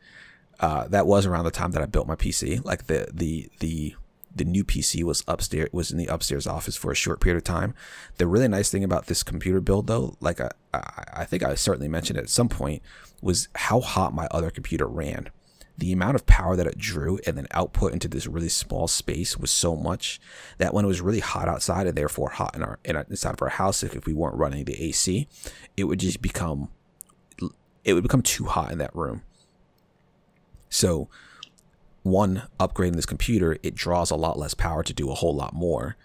uh, 0.60 0.88
that 0.88 1.06
was 1.06 1.26
around 1.26 1.44
the 1.44 1.50
time 1.50 1.72
that 1.72 1.82
I 1.82 1.86
built 1.86 2.06
my 2.06 2.16
PC. 2.16 2.64
Like 2.64 2.86
the 2.86 3.08
the 3.12 3.48
the 3.60 3.94
the 4.36 4.44
new 4.44 4.64
PC 4.64 5.02
was 5.02 5.24
upstairs 5.26 5.68
was 5.72 5.90
in 5.90 5.98
the 5.98 6.06
upstairs 6.06 6.46
office 6.46 6.76
for 6.76 6.90
a 6.90 6.96
short 6.96 7.20
period 7.20 7.38
of 7.38 7.44
time. 7.44 7.74
The 8.18 8.26
really 8.26 8.48
nice 8.48 8.70
thing 8.70 8.84
about 8.84 9.06
this 9.06 9.22
computer 9.22 9.60
build 9.60 9.86
though, 9.86 10.16
like 10.20 10.40
I 10.40 10.50
I 10.72 11.24
think 11.24 11.42
I 11.42 11.54
certainly 11.54 11.88
mentioned 11.88 12.18
at 12.18 12.28
some 12.28 12.48
point, 12.48 12.82
was 13.22 13.48
how 13.54 13.80
hot 13.80 14.14
my 14.14 14.26
other 14.30 14.50
computer 14.50 14.86
ran. 14.86 15.30
The 15.78 15.92
amount 15.92 16.14
of 16.14 16.26
power 16.26 16.56
that 16.56 16.66
it 16.66 16.78
drew 16.78 17.18
and 17.26 17.36
then 17.36 17.46
output 17.50 17.92
into 17.92 18.08
this 18.08 18.26
really 18.26 18.48
small 18.48 18.88
space 18.88 19.36
was 19.36 19.50
so 19.50 19.76
much 19.76 20.20
that 20.56 20.72
when 20.72 20.86
it 20.86 20.88
was 20.88 21.02
really 21.02 21.20
hot 21.20 21.48
outside 21.48 21.86
and 21.86 21.96
therefore 21.96 22.30
hot 22.30 22.54
in 22.54 22.62
our, 22.62 22.78
in 22.82 22.96
our 22.96 23.06
inside 23.10 23.34
of 23.34 23.42
our 23.42 23.50
house, 23.50 23.82
if 23.82 24.06
we 24.06 24.14
weren't 24.14 24.36
running 24.36 24.64
the 24.64 24.82
AC, 24.82 25.28
it 25.76 25.84
would 25.84 26.00
just 26.00 26.22
become 26.22 26.70
it 27.84 27.92
would 27.92 28.02
become 28.02 28.22
too 28.22 28.46
hot 28.46 28.72
in 28.72 28.78
that 28.78 28.94
room. 28.96 29.22
So, 30.68 31.08
one, 32.06 32.44
upgrading 32.58 32.96
this 32.96 33.06
computer, 33.06 33.58
it 33.62 33.74
draws 33.74 34.10
a 34.10 34.16
lot 34.16 34.38
less 34.38 34.54
power 34.54 34.82
to 34.82 34.92
do 34.92 35.10
a 35.10 35.14
whole 35.14 35.34
lot 35.34 35.52
more. 35.52 35.96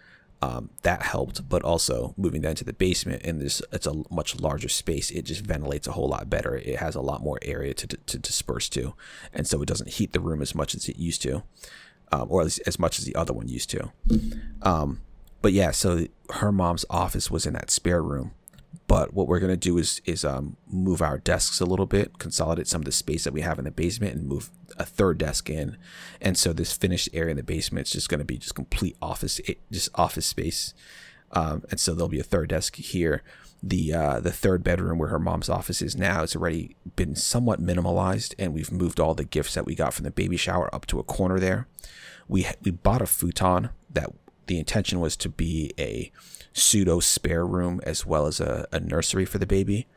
Um, 0.43 0.71
that 0.81 1.03
helped, 1.03 1.47
but 1.47 1.61
also 1.61 2.15
moving 2.17 2.41
down 2.41 2.55
to 2.55 2.63
the 2.63 2.73
basement 2.73 3.21
and 3.23 3.39
this 3.39 3.61
it's 3.71 3.85
a 3.85 4.01
much 4.09 4.39
larger 4.39 4.69
space. 4.69 5.11
It 5.11 5.21
just 5.21 5.45
ventilates 5.45 5.85
a 5.85 5.91
whole 5.91 6.09
lot 6.09 6.31
better. 6.31 6.55
It 6.55 6.79
has 6.79 6.95
a 6.95 7.01
lot 7.01 7.21
more 7.21 7.37
area 7.43 7.75
to, 7.75 7.85
to, 7.85 8.17
disperse 8.17 8.67
to, 8.69 8.95
and 9.35 9.45
so 9.45 9.61
it 9.61 9.67
doesn't 9.67 9.89
heat 9.89 10.13
the 10.13 10.19
room 10.19 10.41
as 10.41 10.55
much 10.55 10.73
as 10.73 10.89
it 10.89 10.97
used 10.97 11.21
to, 11.21 11.43
um, 12.11 12.25
or 12.27 12.41
as 12.41 12.79
much 12.79 12.97
as 12.97 13.05
the 13.05 13.13
other 13.13 13.33
one 13.33 13.49
used 13.49 13.69
to. 13.69 13.91
Um, 14.63 15.01
but 15.43 15.53
yeah, 15.53 15.69
so 15.69 16.07
her 16.31 16.51
mom's 16.51 16.85
office 16.89 17.29
was 17.29 17.45
in 17.45 17.53
that 17.53 17.69
spare 17.69 18.01
room, 18.01 18.31
but 18.87 19.13
what 19.13 19.27
we're 19.27 19.39
gonna 19.39 19.57
do 19.57 19.77
is 19.77 20.01
is 20.05 20.25
um, 20.25 20.57
move 20.67 21.01
our 21.01 21.17
desks 21.17 21.59
a 21.59 21.65
little 21.65 21.85
bit, 21.85 22.19
consolidate 22.19 22.67
some 22.67 22.81
of 22.81 22.85
the 22.85 22.91
space 22.91 23.23
that 23.23 23.33
we 23.33 23.41
have 23.41 23.59
in 23.59 23.65
the 23.65 23.71
basement, 23.71 24.15
and 24.15 24.27
move 24.27 24.49
a 24.77 24.85
third 24.85 25.17
desk 25.17 25.49
in. 25.49 25.77
And 26.21 26.37
so 26.37 26.53
this 26.53 26.73
finished 26.73 27.09
area 27.13 27.31
in 27.31 27.37
the 27.37 27.43
basement 27.43 27.87
is 27.87 27.93
just 27.93 28.09
gonna 28.09 28.25
be 28.25 28.37
just 28.37 28.55
complete 28.55 28.97
office, 29.01 29.39
just 29.71 29.89
office 29.95 30.25
space. 30.25 30.73
Um, 31.33 31.63
and 31.71 31.79
so 31.79 31.93
there'll 31.93 32.09
be 32.09 32.19
a 32.19 32.23
third 32.23 32.49
desk 32.49 32.75
here. 32.75 33.23
The 33.63 33.93
uh, 33.93 34.19
the 34.19 34.31
third 34.31 34.63
bedroom 34.63 34.97
where 34.97 35.09
her 35.09 35.19
mom's 35.19 35.49
office 35.49 35.81
is 35.81 35.95
now 35.95 36.21
has 36.21 36.35
already 36.35 36.75
been 36.95 37.15
somewhat 37.15 37.61
minimalized, 37.61 38.33
and 38.39 38.53
we've 38.53 38.71
moved 38.71 38.99
all 38.99 39.13
the 39.13 39.23
gifts 39.23 39.53
that 39.53 39.65
we 39.65 39.75
got 39.75 39.93
from 39.93 40.03
the 40.03 40.11
baby 40.11 40.35
shower 40.35 40.73
up 40.73 40.85
to 40.87 40.99
a 40.99 41.03
corner 41.03 41.39
there. 41.39 41.67
We 42.27 42.47
we 42.63 42.71
bought 42.71 43.01
a 43.01 43.05
futon 43.05 43.69
that 43.89 44.11
the 44.47 44.57
intention 44.57 44.99
was 44.99 45.15
to 45.17 45.29
be 45.29 45.71
a 45.77 46.11
pseudo 46.53 46.99
spare 46.99 47.45
room 47.45 47.79
as 47.83 48.05
well 48.05 48.25
as 48.25 48.39
a, 48.39 48.67
a 48.71 48.79
nursery 48.79 49.25
for 49.25 49.37
the 49.37 49.45
baby. 49.45 49.87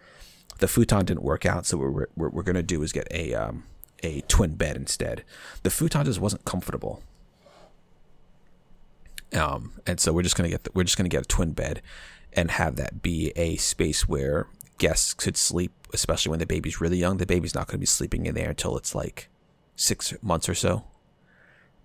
The 0.59 0.69
futon 0.69 1.05
didn't 1.05 1.23
work 1.23 1.45
out, 1.45 1.67
so 1.67 1.79
what 1.79 2.09
we're, 2.17 2.29
we're, 2.29 2.43
going 2.43 2.55
to 2.55 2.63
do 2.63 2.83
is 2.83 2.93
get 2.93 3.09
a 3.11 3.35
um, 3.35 3.65
a 4.03 4.21
twin 4.23 4.55
bed 4.55 4.77
instead. 4.77 5.25
The 5.63 5.71
futon 5.71 6.05
just 6.05 6.21
wasn't 6.21 6.45
comfortable, 6.45 7.03
um, 9.33 9.73
and 9.87 9.99
so 9.99 10.13
we're 10.13 10.23
just 10.23 10.37
gonna 10.37 10.49
get 10.49 10.65
the, 10.65 10.71
we're 10.75 10.85
just 10.85 10.97
gonna 10.97 11.09
get 11.09 11.23
a 11.23 11.29
twin 11.29 11.53
bed 11.53 11.83
and 12.33 12.53
have 12.53 12.77
that 12.77 13.03
be 13.03 13.33
a 13.35 13.57
space 13.57 14.09
where 14.09 14.47
guests 14.79 15.15
could 15.15 15.37
sleep, 15.37 15.73
especially 15.93 16.31
when 16.31 16.39
the 16.39 16.47
baby's 16.47 16.81
really 16.81 16.99
young. 16.99 17.17
The 17.17 17.27
baby's 17.27 17.55
not 17.55 17.69
to 17.69 17.79
be 17.79 17.87
sleeping 17.87 18.27
in 18.27 18.35
there 18.35 18.51
until 18.51 18.77
it's 18.77 18.95
like 18.95 19.29
six 19.77 20.15
months 20.23 20.49
or 20.49 20.55
so. 20.55 20.85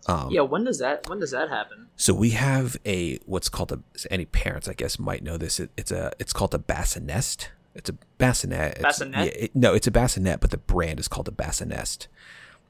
Um, 0.08 0.30
yeah, 0.32 0.42
when 0.42 0.64
does 0.64 0.80
that 0.80 1.08
when 1.10 1.20
does 1.20 1.32
that 1.32 1.50
happen? 1.50 1.88
So 1.96 2.14
we 2.14 2.32
have 2.32 2.78
a 2.86 3.20
what's 3.26 3.50
called 3.50 3.72
a 3.72 3.80
any 4.10 4.26
parents 4.26 4.68
I 4.68 4.74
guess 4.74 4.98
might 4.98 5.24
know 5.24 5.38
this. 5.38 5.60
It, 5.60 5.72
it's 5.78 5.92
a 5.92 6.12
it's 6.20 6.34
called 6.34 6.54
a 6.54 6.60
bassinet. 6.60 7.52
It's 7.76 7.90
a 7.90 7.94
bassinet. 8.18 8.74
It's, 8.74 8.82
bassinet. 8.82 9.26
Yeah, 9.26 9.44
it, 9.44 9.56
no, 9.56 9.74
it's 9.74 9.88
a 9.88 9.92
bassinet, 9.92 10.40
but 10.40 10.52
the 10.52 10.58
brand 10.58 11.00
is 11.00 11.08
called 11.08 11.28
a 11.28 11.32
BassiNest. 11.32 12.08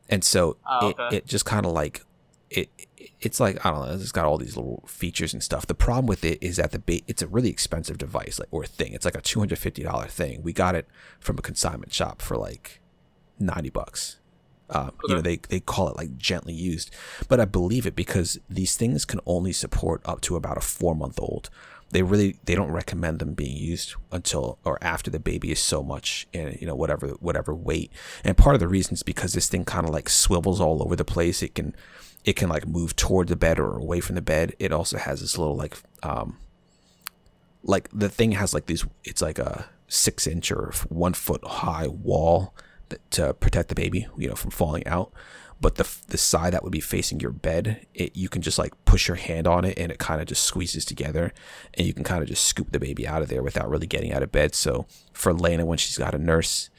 And 0.09 0.23
so 0.23 0.57
oh, 0.67 0.89
okay. 0.89 1.07
it, 1.07 1.13
it 1.13 1.25
just 1.25 1.45
kind 1.45 1.65
of 1.65 1.71
like 1.71 2.03
it 2.49 2.69
it's 3.21 3.39
like 3.39 3.63
I 3.65 3.71
don't 3.71 3.87
know. 3.87 3.93
It's 3.93 4.11
got 4.11 4.25
all 4.25 4.37
these 4.37 4.55
little 4.57 4.83
features 4.87 5.33
and 5.33 5.43
stuff. 5.43 5.67
The 5.67 5.75
problem 5.75 6.07
with 6.07 6.23
it 6.23 6.41
is 6.41 6.57
that 6.57 6.71
the 6.71 6.79
ba- 6.79 7.01
it's 7.07 7.21
a 7.21 7.27
really 7.27 7.49
expensive 7.49 7.97
device, 7.97 8.39
like 8.39 8.49
or 8.51 8.65
thing. 8.65 8.93
It's 8.93 9.05
like 9.05 9.15
a 9.15 9.21
two 9.21 9.39
hundred 9.39 9.59
fifty 9.59 9.83
dollar 9.83 10.07
thing. 10.07 10.41
We 10.41 10.53
got 10.53 10.75
it 10.75 10.87
from 11.19 11.37
a 11.37 11.41
consignment 11.41 11.93
shop 11.93 12.21
for 12.21 12.37
like 12.37 12.81
ninety 13.39 13.69
bucks. 13.69 14.18
Uh, 14.69 14.87
okay. 14.87 14.97
You 15.07 15.15
know, 15.15 15.21
they, 15.21 15.37
they 15.37 15.59
call 15.59 15.89
it 15.89 15.97
like 15.97 16.17
gently 16.17 16.53
used, 16.53 16.91
but 17.27 17.39
I 17.39 17.45
believe 17.45 17.85
it 17.85 17.95
because 17.95 18.39
these 18.49 18.75
things 18.75 19.05
can 19.05 19.19
only 19.25 19.51
support 19.51 20.01
up 20.05 20.21
to 20.21 20.35
about 20.35 20.57
a 20.57 20.61
four 20.61 20.95
month 20.95 21.19
old. 21.19 21.49
They 21.91 22.03
really 22.03 22.37
they 22.43 22.53
don't 22.53 22.71
recommend 22.71 23.17
them 23.17 23.33
being 23.33 23.57
used 23.57 23.95
until 24.11 24.59
or 24.63 24.77
after 24.79 25.09
the 25.09 25.19
baby 25.19 25.51
is 25.51 25.59
so 25.59 25.81
much 25.81 26.27
in 26.31 26.55
you 26.61 26.67
know 26.67 26.75
whatever 26.75 27.07
whatever 27.19 27.55
weight. 27.55 27.91
And 28.23 28.37
part 28.37 28.53
of 28.53 28.59
the 28.59 28.67
reason 28.67 28.93
is 28.93 29.01
because 29.01 29.33
this 29.33 29.49
thing 29.49 29.65
kind 29.65 29.87
of 29.87 29.93
like 29.93 30.07
swivels 30.07 30.61
all 30.61 30.83
over 30.83 30.95
the 30.95 31.03
place. 31.03 31.41
It 31.41 31.55
can 31.55 31.75
it 32.23 32.35
can 32.35 32.47
like 32.47 32.67
move 32.67 32.95
toward 32.95 33.27
the 33.27 33.35
bed 33.35 33.57
or 33.59 33.75
away 33.75 34.01
from 34.01 34.13
the 34.15 34.21
bed. 34.21 34.55
It 34.59 34.71
also 34.71 34.99
has 34.99 35.21
this 35.21 35.35
little 35.35 35.55
like 35.55 35.77
um 36.03 36.37
like 37.63 37.89
the 37.91 38.09
thing 38.09 38.33
has 38.33 38.53
like 38.53 38.67
these 38.67 38.85
it's 39.03 39.21
like 39.21 39.39
a 39.39 39.65
six 39.87 40.27
inch 40.27 40.51
or 40.51 40.71
one 40.89 41.13
foot 41.13 41.43
high 41.43 41.87
wall 41.87 42.53
to 43.11 43.33
protect 43.33 43.69
the 43.69 43.75
baby, 43.75 44.07
you 44.17 44.27
know, 44.27 44.35
from 44.35 44.51
falling 44.51 44.85
out. 44.87 45.11
But 45.61 45.75
the 45.75 45.89
the 46.07 46.17
side 46.17 46.53
that 46.53 46.63
would 46.63 46.71
be 46.71 46.79
facing 46.79 47.19
your 47.19 47.31
bed, 47.31 47.85
it 47.93 48.15
you 48.15 48.29
can 48.29 48.41
just 48.41 48.57
like 48.57 48.73
push 48.85 49.07
your 49.07 49.17
hand 49.17 49.45
on 49.45 49.65
it 49.65 49.77
and 49.77 49.91
it 49.91 49.99
kind 49.99 50.21
of 50.21 50.27
just 50.27 50.43
squeezes 50.45 50.85
together, 50.85 51.33
and 51.73 51.85
you 51.85 51.93
can 51.93 52.05
kind 52.05 52.23
of 52.23 52.29
just 52.29 52.45
scoop 52.45 52.71
the 52.71 52.79
baby 52.79 53.05
out 53.05 53.21
of 53.21 53.27
there 53.27 53.43
without 53.43 53.69
really 53.69 53.87
getting 53.87 54.13
out 54.13 54.23
of 54.23 54.31
bed. 54.31 54.55
So 54.55 54.85
for 55.11 55.33
Lena, 55.33 55.65
when 55.65 55.77
she's 55.77 55.97
got 55.97 56.15
a 56.15 56.17
nurse, 56.17 56.69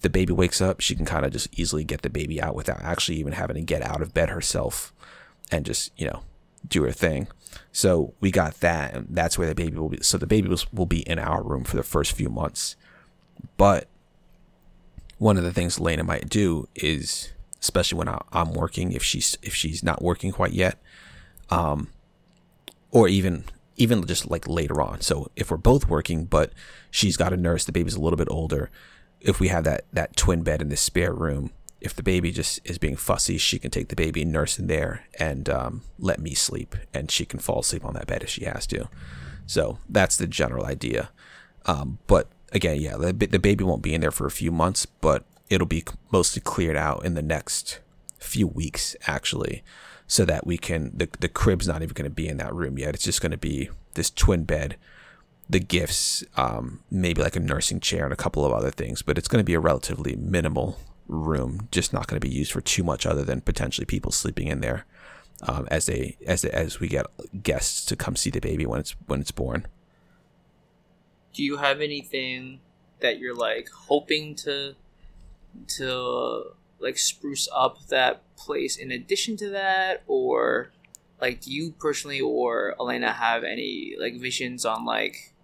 the 0.00 0.08
baby 0.08 0.32
wakes 0.32 0.62
up, 0.62 0.80
she 0.80 0.94
can 0.94 1.04
kind 1.04 1.26
of 1.26 1.32
just 1.32 1.48
easily 1.58 1.84
get 1.84 2.02
the 2.02 2.10
baby 2.10 2.40
out 2.40 2.54
without 2.54 2.80
actually 2.80 3.18
even 3.18 3.34
having 3.34 3.56
to 3.56 3.62
get 3.62 3.82
out 3.82 4.00
of 4.00 4.14
bed 4.14 4.30
herself, 4.30 4.94
and 5.52 5.66
just 5.66 5.92
you 5.98 6.06
know 6.06 6.22
do 6.66 6.84
her 6.84 6.92
thing. 6.92 7.28
So 7.70 8.14
we 8.20 8.30
got 8.30 8.60
that, 8.60 8.94
and 8.94 9.08
that's 9.10 9.36
where 9.36 9.48
the 9.48 9.54
baby 9.54 9.76
will 9.76 9.90
be. 9.90 9.98
So 10.00 10.16
the 10.16 10.26
baby 10.26 10.54
will 10.72 10.86
be 10.86 11.00
in 11.00 11.18
our 11.18 11.42
room 11.42 11.64
for 11.64 11.76
the 11.76 11.82
first 11.82 12.12
few 12.12 12.30
months, 12.30 12.76
but 13.58 13.88
one 15.18 15.36
of 15.36 15.44
the 15.44 15.52
things 15.52 15.80
Lena 15.80 16.04
might 16.04 16.28
do 16.28 16.68
is, 16.74 17.32
especially 17.60 17.98
when 17.98 18.08
I, 18.08 18.20
am 18.32 18.52
working, 18.52 18.92
if 18.92 19.02
she's 19.02 19.36
if 19.42 19.54
she's 19.54 19.82
not 19.82 20.02
working 20.02 20.32
quite 20.32 20.52
yet, 20.52 20.80
um, 21.50 21.88
or 22.90 23.08
even 23.08 23.44
even 23.76 24.06
just 24.06 24.30
like 24.30 24.48
later 24.48 24.80
on. 24.80 25.00
So 25.00 25.30
if 25.36 25.50
we're 25.50 25.56
both 25.56 25.88
working, 25.88 26.24
but 26.24 26.52
she's 26.90 27.16
got 27.16 27.32
a 27.32 27.36
nurse, 27.36 27.64
the 27.64 27.72
baby's 27.72 27.94
a 27.94 28.00
little 28.00 28.16
bit 28.16 28.28
older. 28.30 28.70
If 29.20 29.40
we 29.40 29.48
have 29.48 29.64
that 29.64 29.84
that 29.92 30.16
twin 30.16 30.42
bed 30.42 30.60
in 30.60 30.68
the 30.68 30.76
spare 30.76 31.12
room, 31.12 31.50
if 31.80 31.94
the 31.94 32.02
baby 32.02 32.30
just 32.30 32.60
is 32.64 32.78
being 32.78 32.96
fussy, 32.96 33.38
she 33.38 33.58
can 33.58 33.70
take 33.70 33.88
the 33.88 33.96
baby 33.96 34.24
nurse 34.24 34.58
in 34.58 34.66
there 34.66 35.04
and 35.18 35.48
um, 35.48 35.82
let 35.98 36.20
me 36.20 36.34
sleep, 36.34 36.76
and 36.92 37.10
she 37.10 37.24
can 37.24 37.38
fall 37.38 37.60
asleep 37.60 37.84
on 37.84 37.94
that 37.94 38.06
bed 38.06 38.22
if 38.22 38.30
she 38.30 38.44
has 38.44 38.66
to. 38.68 38.88
So 39.46 39.78
that's 39.88 40.16
the 40.16 40.26
general 40.26 40.66
idea. 40.66 41.10
Um, 41.64 41.98
but 42.06 42.28
again, 42.52 42.80
yeah, 42.80 42.96
the, 42.96 43.12
the 43.12 43.38
baby 43.38 43.64
won't 43.64 43.82
be 43.82 43.94
in 43.94 44.00
there 44.00 44.10
for 44.10 44.26
a 44.26 44.30
few 44.30 44.50
months, 44.50 44.86
but 44.86 45.24
it'll 45.50 45.66
be 45.66 45.84
mostly 46.10 46.42
cleared 46.42 46.76
out 46.76 47.04
in 47.04 47.14
the 47.14 47.22
next 47.22 47.80
few 48.18 48.46
weeks, 48.46 48.96
actually, 49.06 49.62
so 50.06 50.24
that 50.24 50.46
we 50.46 50.58
can. 50.58 50.92
The, 50.94 51.08
the 51.20 51.28
crib's 51.28 51.68
not 51.68 51.82
even 51.82 51.94
going 51.94 52.08
to 52.08 52.14
be 52.14 52.28
in 52.28 52.36
that 52.38 52.54
room 52.54 52.78
yet. 52.78 52.94
It's 52.94 53.04
just 53.04 53.20
going 53.20 53.32
to 53.32 53.38
be 53.38 53.70
this 53.94 54.10
twin 54.10 54.44
bed, 54.44 54.76
the 55.48 55.60
gifts, 55.60 56.24
um, 56.36 56.80
maybe 56.90 57.22
like 57.22 57.36
a 57.36 57.40
nursing 57.40 57.80
chair 57.80 58.04
and 58.04 58.12
a 58.12 58.16
couple 58.16 58.44
of 58.44 58.52
other 58.52 58.70
things, 58.70 59.02
but 59.02 59.18
it's 59.18 59.28
going 59.28 59.40
to 59.40 59.46
be 59.46 59.54
a 59.54 59.60
relatively 59.60 60.16
minimal 60.16 60.78
room, 61.08 61.68
just 61.70 61.92
not 61.92 62.06
going 62.06 62.20
to 62.20 62.26
be 62.26 62.34
used 62.34 62.52
for 62.52 62.60
too 62.60 62.82
much 62.82 63.06
other 63.06 63.24
than 63.24 63.40
potentially 63.40 63.84
people 63.84 64.12
sleeping 64.12 64.48
in 64.48 64.60
there. 64.60 64.84
Um, 65.42 65.68
as 65.70 65.84
they 65.84 66.16
as 66.26 66.40
they, 66.40 66.50
as 66.50 66.80
we 66.80 66.88
get 66.88 67.04
guests 67.42 67.84
to 67.86 67.94
come 67.94 68.16
see 68.16 68.30
the 68.30 68.40
baby 68.40 68.64
when 68.64 68.80
it's 68.80 68.92
when 69.06 69.20
it's 69.20 69.32
born 69.32 69.66
do 71.36 71.42
you 71.42 71.58
have 71.58 71.82
anything 71.82 72.60
that 73.00 73.18
you're 73.18 73.34
like 73.34 73.68
hoping 73.68 74.34
to 74.34 74.74
to 75.68 76.44
like 76.78 76.98
spruce 76.98 77.46
up 77.54 77.86
that 77.88 78.22
place 78.36 78.76
in 78.76 78.90
addition 78.90 79.36
to 79.36 79.50
that? 79.50 80.02
Or 80.06 80.72
like 81.20 81.42
do 81.42 81.52
you 81.52 81.72
personally 81.78 82.20
or 82.20 82.74
Elaina 82.80 83.12
have 83.12 83.44
any 83.44 83.94
like 83.98 84.18
visions 84.18 84.64
on 84.64 84.86
like 84.86 85.34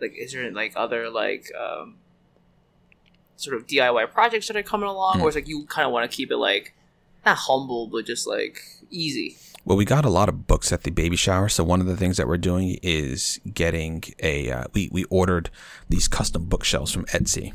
like 0.00 0.14
is 0.16 0.32
there 0.32 0.50
like 0.52 0.74
other 0.76 1.08
like 1.08 1.50
um 1.58 1.96
sort 3.36 3.56
of 3.56 3.66
diy 3.66 4.10
projects 4.12 4.48
that 4.48 4.56
are 4.56 4.62
coming 4.62 4.88
along? 4.88 5.16
Mm. 5.16 5.22
or 5.22 5.28
is 5.30 5.34
like 5.34 5.48
you 5.48 5.64
kind 5.64 5.86
of 5.86 5.92
want 5.92 6.10
to 6.10 6.14
keep 6.14 6.30
it 6.30 6.36
like 6.36 6.74
not 7.24 7.38
humble 7.38 7.86
but 7.86 8.04
just 8.04 8.26
like 8.26 8.60
easy 8.90 9.36
well, 9.66 9.76
we 9.76 9.84
got 9.84 10.04
a 10.04 10.10
lot 10.10 10.28
of 10.28 10.46
books 10.46 10.70
at 10.70 10.84
the 10.84 10.92
baby 10.92 11.16
shower. 11.16 11.48
So 11.48 11.64
one 11.64 11.80
of 11.80 11.88
the 11.88 11.96
things 11.96 12.18
that 12.18 12.28
we're 12.28 12.38
doing 12.38 12.78
is 12.84 13.40
getting 13.52 14.04
a 14.22 14.50
uh, 14.50 14.64
we 14.72 14.88
we 14.92 15.04
ordered 15.04 15.50
these 15.88 16.06
custom 16.06 16.44
bookshelves 16.44 16.92
from 16.92 17.04
Etsy, 17.06 17.52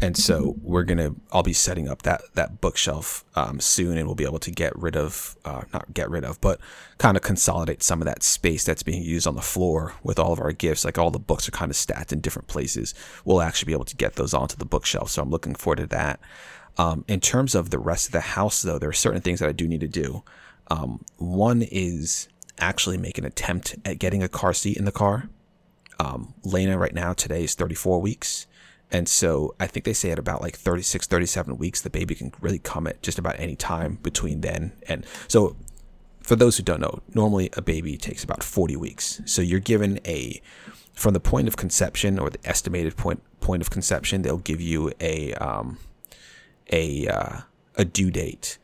and 0.00 0.16
so 0.16 0.56
we're 0.62 0.84
gonna 0.84 1.14
I'll 1.30 1.42
be 1.42 1.52
setting 1.52 1.90
up 1.90 2.02
that 2.02 2.22
that 2.36 2.62
bookshelf 2.62 3.22
um, 3.34 3.60
soon, 3.60 3.98
and 3.98 4.06
we'll 4.06 4.14
be 4.14 4.24
able 4.24 4.38
to 4.38 4.50
get 4.50 4.74
rid 4.78 4.96
of 4.96 5.36
uh, 5.44 5.60
not 5.74 5.92
get 5.92 6.08
rid 6.08 6.24
of, 6.24 6.40
but 6.40 6.58
kind 6.96 7.18
of 7.18 7.22
consolidate 7.22 7.82
some 7.82 8.00
of 8.00 8.06
that 8.06 8.22
space 8.22 8.64
that's 8.64 8.82
being 8.82 9.02
used 9.02 9.26
on 9.26 9.34
the 9.34 9.42
floor 9.42 9.92
with 10.02 10.18
all 10.18 10.32
of 10.32 10.40
our 10.40 10.52
gifts. 10.52 10.86
Like 10.86 10.96
all 10.96 11.10
the 11.10 11.18
books 11.18 11.46
are 11.46 11.52
kind 11.52 11.70
of 11.70 11.76
stacked 11.76 12.14
in 12.14 12.20
different 12.22 12.48
places. 12.48 12.94
We'll 13.26 13.42
actually 13.42 13.66
be 13.66 13.74
able 13.74 13.84
to 13.84 13.96
get 13.96 14.14
those 14.14 14.32
onto 14.32 14.56
the 14.56 14.64
bookshelf. 14.64 15.10
So 15.10 15.20
I'm 15.20 15.28
looking 15.28 15.54
forward 15.54 15.80
to 15.80 15.86
that. 15.88 16.18
Um, 16.78 17.04
in 17.08 17.20
terms 17.20 17.54
of 17.54 17.70
the 17.70 17.78
rest 17.78 18.06
of 18.06 18.12
the 18.12 18.20
house, 18.20 18.62
though, 18.62 18.78
there 18.78 18.88
are 18.88 18.94
certain 18.94 19.20
things 19.20 19.40
that 19.40 19.48
I 19.48 19.52
do 19.52 19.68
need 19.68 19.80
to 19.80 19.88
do. 19.88 20.22
Um, 20.70 21.04
one 21.16 21.62
is 21.62 22.28
actually 22.58 22.98
make 22.98 23.18
an 23.18 23.24
attempt 23.24 23.76
at 23.84 23.98
getting 23.98 24.22
a 24.22 24.28
car 24.28 24.52
seat 24.52 24.76
in 24.76 24.84
the 24.84 24.92
car. 24.92 25.28
Um, 26.00 26.34
Lena 26.44 26.78
right 26.78 26.94
now 26.94 27.12
today 27.12 27.44
is 27.44 27.54
34 27.54 28.00
weeks. 28.00 28.46
And 28.90 29.08
so 29.08 29.54
I 29.60 29.66
think 29.66 29.84
they 29.84 29.92
say 29.92 30.10
at 30.10 30.18
about 30.18 30.40
like 30.40 30.56
36, 30.56 31.06
37 31.06 31.58
weeks, 31.58 31.80
the 31.80 31.90
baby 31.90 32.14
can 32.14 32.32
really 32.40 32.58
come 32.58 32.86
at 32.86 33.02
just 33.02 33.18
about 33.18 33.38
any 33.38 33.56
time 33.56 33.98
between 34.02 34.40
then. 34.40 34.72
And 34.88 35.04
so 35.26 35.56
for 36.22 36.36
those 36.36 36.56
who 36.56 36.62
don't 36.62 36.80
know, 36.80 37.00
normally 37.14 37.50
a 37.54 37.62
baby 37.62 37.96
takes 37.96 38.24
about 38.24 38.42
40 38.42 38.76
weeks. 38.76 39.20
So 39.26 39.42
you're 39.42 39.60
given 39.60 40.00
a, 40.06 40.40
from 40.92 41.14
the 41.14 41.20
point 41.20 41.48
of 41.48 41.56
conception 41.56 42.18
or 42.18 42.30
the 42.30 42.38
estimated 42.44 42.96
point, 42.96 43.22
point 43.40 43.62
of 43.62 43.70
conception, 43.70 44.22
they'll 44.22 44.38
give 44.38 44.60
you 44.60 44.92
a, 45.00 45.34
um, 45.34 45.78
a, 46.72 47.06
uh, 47.08 47.40
a 47.76 47.84
due 47.84 48.10
date 48.10 48.58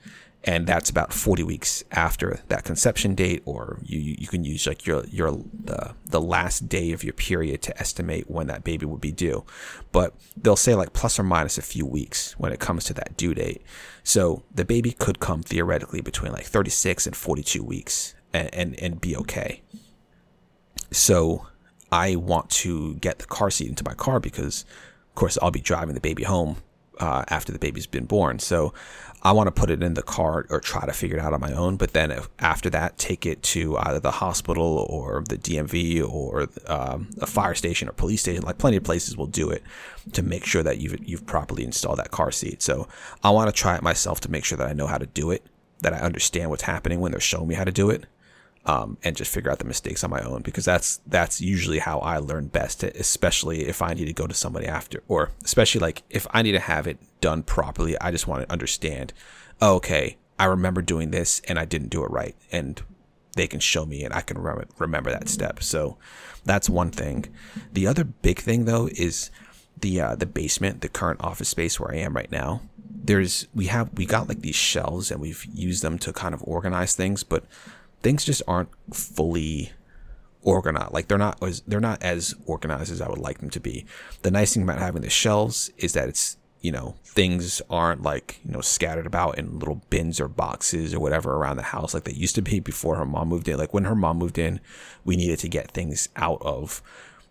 and 0.47 0.67
that's 0.67 0.91
about 0.91 1.13
40 1.13 1.43
weeks 1.43 1.83
after 1.91 2.41
that 2.49 2.65
conception 2.65 3.15
date 3.15 3.43
or 3.47 3.79
you, 3.83 3.99
you 3.99 4.27
can 4.27 4.45
use 4.45 4.67
like 4.67 4.85
your 4.85 5.05
your 5.07 5.33
the, 5.33 5.95
the 6.05 6.21
last 6.21 6.69
day 6.69 6.93
of 6.93 7.03
your 7.03 7.15
period 7.15 7.63
to 7.63 7.79
estimate 7.81 8.31
when 8.31 8.47
that 8.49 8.63
baby 8.63 8.85
would 8.85 9.01
be 9.01 9.11
due. 9.11 9.45
But 9.91 10.15
they'll 10.37 10.55
say 10.55 10.75
like 10.75 10.93
plus 10.93 11.19
or 11.19 11.23
minus 11.23 11.57
a 11.57 11.63
few 11.63 11.87
weeks 11.87 12.33
when 12.39 12.53
it 12.53 12.61
comes 12.61 12.85
to 12.85 12.95
that 12.95 13.17
due 13.17 13.35
date. 13.35 13.63
So 14.03 14.45
the 14.55 14.67
baby 14.67 14.93
could 14.93 15.19
come 15.19 15.43
theoretically 15.43 16.03
between 16.03 16.33
like 16.33 16.45
36 16.45 17.07
and 17.07 17.17
42 17.17 17.65
weeks 17.65 18.15
and 18.33 18.53
and, 18.55 18.79
and 18.81 19.01
be 19.01 19.17
okay. 19.17 19.63
So 20.91 21.47
i 21.93 22.17
want 22.17 22.49
to 22.49 22.95
get 22.97 23.19
the 23.19 23.27
car 23.27 23.51
seat 23.51 23.69
into 23.69 23.85
my 23.85 23.93
car 23.93 24.19
because 24.19 24.65
of 25.11 25.15
course 25.15 25.37
i'll 25.43 25.51
be 25.51 25.61
driving 25.61 25.95
the 25.95 26.01
baby 26.01 26.25
home 26.25 26.57
uh, 27.01 27.25
after 27.29 27.53
the 27.53 27.59
baby's 27.59 27.87
been 27.87 28.07
born. 28.07 28.39
So 28.39 28.73
I 29.23 29.33
want 29.33 29.47
to 29.47 29.53
put 29.53 29.71
it 29.71 29.83
in 29.83 29.95
the 29.95 30.03
car 30.03 30.47
or 30.51 30.61
try 30.61 30.85
to 30.85 30.93
figure 30.93 31.17
it 31.17 31.21
out 31.21 31.33
on 31.33 31.41
my 31.41 31.53
own. 31.53 31.77
But 31.77 31.95
then 31.95 32.11
if, 32.11 32.29
after 32.39 32.69
that, 32.71 32.99
take 32.99 33.25
it 33.25 33.43
to 33.45 33.79
either 33.79 33.99
the 33.99 34.11
hospital 34.11 34.87
or 34.89 35.25
the 35.27 35.39
DMV 35.39 36.07
or 36.07 36.49
um, 36.67 37.09
a 37.21 37.27
fire 37.27 37.55
station 37.55 37.89
or 37.89 37.93
police 37.93 38.21
station. 38.21 38.43
Like 38.43 38.59
plenty 38.59 38.77
of 38.77 38.85
places 38.85 39.17
will 39.17 39.27
do 39.27 39.51
it 39.51 39.63
to 40.13 40.23
make 40.23 40.45
sure 40.45 40.63
that 40.63 40.79
you've 40.79 40.97
you've 41.09 41.27
properly 41.27 41.65
installed 41.65 41.99
that 41.99 42.11
car 42.11 42.31
seat. 42.31 42.63
So 42.63 42.87
I 43.23 43.31
want 43.31 43.49
to 43.49 43.59
try 43.59 43.77
it 43.77 43.83
myself 43.83 44.21
to 44.21 44.31
make 44.31 44.45
sure 44.45 44.59
that 44.59 44.69
I 44.69 44.75
know 44.75 44.87
how 44.87 44.99
to 44.99 45.07
do 45.07 45.31
it, 45.31 45.47
that 45.81 45.95
I 45.95 45.99
understand 45.99 46.51
what's 46.51 46.65
happening 46.65 47.01
when 47.01 47.13
they're 47.13 47.21
showing 47.21 47.49
me 47.49 47.55
how 47.55 47.65
to 47.65 47.73
do 47.73 47.89
it. 47.89 48.05
Um, 48.67 48.97
and 49.05 49.15
just 49.15 49.31
figure 49.31 49.51
out 49.51 49.59
the 49.59 49.67
mistakes 49.67 50.03
on 50.05 50.11
my 50.11 50.23
own 50.23 50.41
because 50.41 50.65
that's 50.65 50.99
that's 51.07 51.39
usually 51.39 51.81
how 51.81 51.99
I 51.99 52.17
learn 52.17 52.47
best, 52.47 52.83
especially 52.83 53.67
if 53.67 53.83
I 53.83 53.93
need 53.93 54.07
to 54.07 54.15
go 54.15 54.27
to 54.27 54.33
somebody 54.33 54.67
after, 54.67 55.03
or 55.07 55.33
especially 55.45 55.83
like 55.83 56.03
if 56.09 56.27
I 56.31 56.41
need 56.41 56.53
to 56.53 56.61
have 56.61 56.87
it 56.87 56.97
done 57.21 57.43
properly. 57.43 58.01
I 58.01 58.11
just 58.11 58.27
want 58.27 58.43
to 58.43 58.51
understand. 58.51 59.13
Oh, 59.61 59.75
okay, 59.75 60.17
I 60.39 60.47
remember 60.47 60.81
doing 60.81 61.11
this 61.11 61.43
and 61.47 61.59
I 61.59 61.67
didn't 61.67 61.91
do 61.91 62.05
it 62.05 62.11
right, 62.11 62.35
and 62.51 62.81
they 63.35 63.47
can 63.47 63.61
show 63.61 63.85
me 63.85 64.05
and 64.05 64.15
I 64.15 64.21
can 64.21 64.39
remember 64.39 64.67
remember 64.79 65.11
that 65.11 65.29
step. 65.29 65.63
So 65.63 65.99
that's 66.45 66.69
one 66.69 66.91
thing. 66.91 67.27
The 67.73 67.87
other 67.87 68.05
big 68.05 68.39
thing 68.39 68.65
though 68.65 68.89
is 68.89 69.31
the 69.81 70.01
uh, 70.01 70.15
the 70.15 70.27
basement, 70.27 70.81
the 70.81 70.89
current 70.89 71.23
office 71.23 71.49
space 71.49 71.79
where 71.79 71.93
I 71.93 71.99
am 71.99 72.15
right 72.15 72.31
now. 72.31 72.63
There's 72.79 73.49
we 73.55 73.67
have 73.67 73.93
we 73.95 74.07
got 74.07 74.29
like 74.29 74.41
these 74.41 74.57
shelves 74.57 75.11
and 75.11 75.21
we've 75.21 75.45
used 75.53 75.83
them 75.83 75.99
to 76.01 76.13
kind 76.13 76.35
of 76.35 76.43
organize 76.45 76.95
things, 76.95 77.23
but 77.23 77.45
things 78.05 78.25
just 78.25 78.43
aren't 78.47 78.69
fully 78.93 79.73
organized. 80.43 80.93
Like 80.93 81.09
they're 81.09 81.19
not 81.19 81.43
as 81.43 81.63
they're 81.63 81.81
not 81.81 82.03
as 82.03 82.35
organized 82.47 82.93
as 82.93 83.01
I 83.01 83.09
would 83.09 83.19
like 83.19 83.39
them 83.39 83.51
to 83.51 83.61
be. 83.61 83.85
The 84.23 84.31
nice 84.31 84.55
thing 84.55 84.63
about 84.63 84.79
having 84.79 85.03
the 85.03 85.11
shelves 85.11 85.71
is 85.79 85.95
that 85.95 86.09
it's 86.09 86.37
you 86.61 86.71
know 86.71 86.95
things 87.05 87.61
aren't 87.69 88.03
like 88.03 88.39
you 88.45 88.53
know 88.53 88.61
scattered 88.61 89.07
about 89.07 89.39
in 89.39 89.59
little 89.59 89.83
bins 89.91 90.21
or 90.21 90.29
boxes 90.29 90.95
or 90.95 91.01
whatever 91.01 91.35
around 91.35 91.57
the 91.57 91.63
house 91.63 91.95
like 91.95 92.05
they 92.05 92.13
used 92.13 92.35
to 92.37 92.43
be 92.43 92.61
before 92.61 92.97
her 92.97 93.07
mom 93.07 93.29
moved 93.29 93.49
in. 93.49 93.59
Like 93.59 93.75
when 93.75 93.85
her 93.85 93.97
mom 93.97 94.19
moved 94.19 94.39
in, 94.39 94.61
we 95.05 95.17
needed 95.17 95.41
to 95.41 95.49
get 95.49 95.73
things 95.73 96.09
out 96.15 96.41
of 96.43 96.83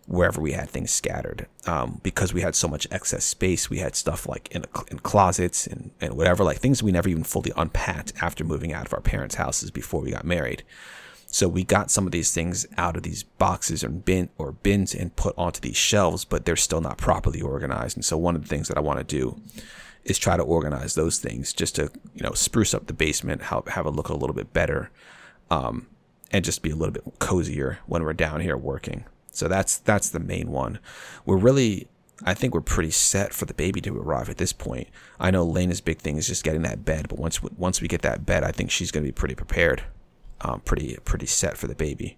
wherever 0.06 0.40
we 0.40 0.52
had 0.52 0.68
things 0.68 0.90
scattered. 0.90 1.46
Um, 1.66 2.00
because 2.02 2.34
we 2.34 2.42
had 2.42 2.54
so 2.54 2.68
much 2.68 2.86
excess 2.90 3.24
space, 3.24 3.70
we 3.70 3.78
had 3.78 3.96
stuff 3.96 4.28
like 4.28 4.48
in, 4.54 4.64
in 4.90 4.98
closets 4.98 5.66
and, 5.66 5.90
and 6.00 6.14
whatever, 6.14 6.44
like 6.44 6.58
things 6.58 6.82
we 6.82 6.92
never 6.92 7.08
even 7.08 7.24
fully 7.24 7.52
unpacked 7.56 8.12
after 8.20 8.44
moving 8.44 8.72
out 8.72 8.86
of 8.86 8.92
our 8.92 9.00
parents' 9.00 9.36
houses 9.36 9.70
before 9.70 10.00
we 10.00 10.10
got 10.10 10.24
married. 10.24 10.62
So 11.26 11.48
we 11.48 11.64
got 11.64 11.90
some 11.90 12.06
of 12.06 12.12
these 12.12 12.32
things 12.32 12.64
out 12.76 12.96
of 12.96 13.02
these 13.02 13.24
boxes 13.24 13.82
and 13.82 14.04
bin 14.04 14.28
or 14.38 14.52
bins 14.52 14.94
and 14.94 15.16
put 15.16 15.36
onto 15.36 15.60
these 15.60 15.76
shelves, 15.76 16.24
but 16.24 16.44
they're 16.44 16.54
still 16.54 16.80
not 16.80 16.98
properly 16.98 17.40
organized. 17.40 17.96
And 17.96 18.04
so 18.04 18.16
one 18.16 18.36
of 18.36 18.42
the 18.42 18.48
things 18.48 18.68
that 18.68 18.76
I 18.76 18.80
want 18.80 19.00
to 19.00 19.04
do 19.04 19.40
is 20.04 20.18
try 20.18 20.36
to 20.36 20.42
organize 20.42 20.94
those 20.94 21.18
things 21.18 21.52
just 21.52 21.74
to, 21.76 21.90
you 22.14 22.22
know, 22.22 22.32
spruce 22.34 22.72
up 22.72 22.86
the 22.86 22.92
basement, 22.92 23.42
help 23.42 23.70
have 23.70 23.86
it 23.86 23.90
look 23.90 24.10
a 24.10 24.14
little 24.14 24.34
bit 24.34 24.52
better. 24.52 24.90
Um, 25.50 25.88
and 26.30 26.44
just 26.44 26.62
be 26.62 26.70
a 26.70 26.76
little 26.76 26.92
bit 26.92 27.04
cozier 27.20 27.78
when 27.86 28.02
we're 28.02 28.12
down 28.12 28.40
here 28.40 28.56
working. 28.56 29.04
So 29.34 29.48
that's 29.48 29.78
that's 29.78 30.08
the 30.10 30.20
main 30.20 30.50
one. 30.50 30.78
We're 31.26 31.36
really 31.36 31.88
I 32.24 32.34
think 32.34 32.54
we're 32.54 32.60
pretty 32.60 32.92
set 32.92 33.34
for 33.34 33.44
the 33.44 33.54
baby 33.54 33.80
to 33.82 33.98
arrive 33.98 34.30
at 34.30 34.38
this 34.38 34.52
point. 34.52 34.88
I 35.18 35.30
know 35.30 35.44
Lena's 35.44 35.80
big 35.80 35.98
thing 35.98 36.16
is 36.16 36.28
just 36.28 36.44
getting 36.44 36.62
that 36.62 36.84
bed, 36.84 37.08
but 37.08 37.18
once 37.18 37.42
once 37.42 37.82
we 37.82 37.88
get 37.88 38.02
that 38.02 38.24
bed, 38.24 38.44
I 38.44 38.52
think 38.52 38.70
she's 38.70 38.90
going 38.90 39.04
to 39.04 39.08
be 39.08 39.12
pretty 39.12 39.34
prepared, 39.34 39.82
um, 40.40 40.60
pretty 40.60 40.96
pretty 41.04 41.26
set 41.26 41.56
for 41.56 41.66
the 41.66 41.74
baby. 41.74 42.16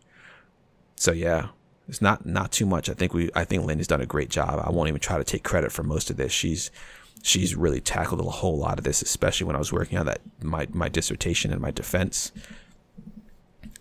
So 0.96 1.12
yeah, 1.12 1.48
it's 1.88 2.02
not 2.02 2.26
not 2.26 2.52
too 2.52 2.66
much. 2.66 2.90
I 2.90 2.94
think 2.94 3.14
we 3.14 3.30
I 3.34 3.44
think 3.44 3.64
Lena's 3.64 3.86
done 3.86 4.02
a 4.02 4.06
great 4.06 4.28
job. 4.28 4.62
I 4.62 4.70
won't 4.70 4.88
even 4.88 5.00
try 5.00 5.16
to 5.16 5.24
take 5.24 5.42
credit 5.42 5.72
for 5.72 5.82
most 5.82 6.10
of 6.10 6.18
this. 6.18 6.32
She's 6.32 6.70
she's 7.22 7.54
really 7.54 7.80
tackled 7.80 8.20
a 8.20 8.24
whole 8.24 8.58
lot 8.58 8.78
of 8.78 8.84
this, 8.84 9.00
especially 9.00 9.46
when 9.46 9.56
I 9.56 9.58
was 9.58 9.72
working 9.72 9.96
on 9.96 10.04
that 10.06 10.20
my 10.42 10.68
my 10.72 10.90
dissertation 10.90 11.52
and 11.52 11.60
my 11.60 11.70
defense. 11.70 12.32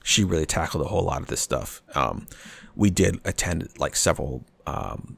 She 0.04 0.24
really 0.24 0.46
tackled 0.46 0.86
a 0.86 0.88
whole 0.88 1.04
lot 1.04 1.22
of 1.22 1.28
this 1.28 1.42
stuff. 1.42 1.82
Um, 1.96 2.28
we 2.76 2.90
did 2.90 3.20
attend 3.26 3.70
like 3.78 3.96
several 3.96 4.44
um, 4.68 5.18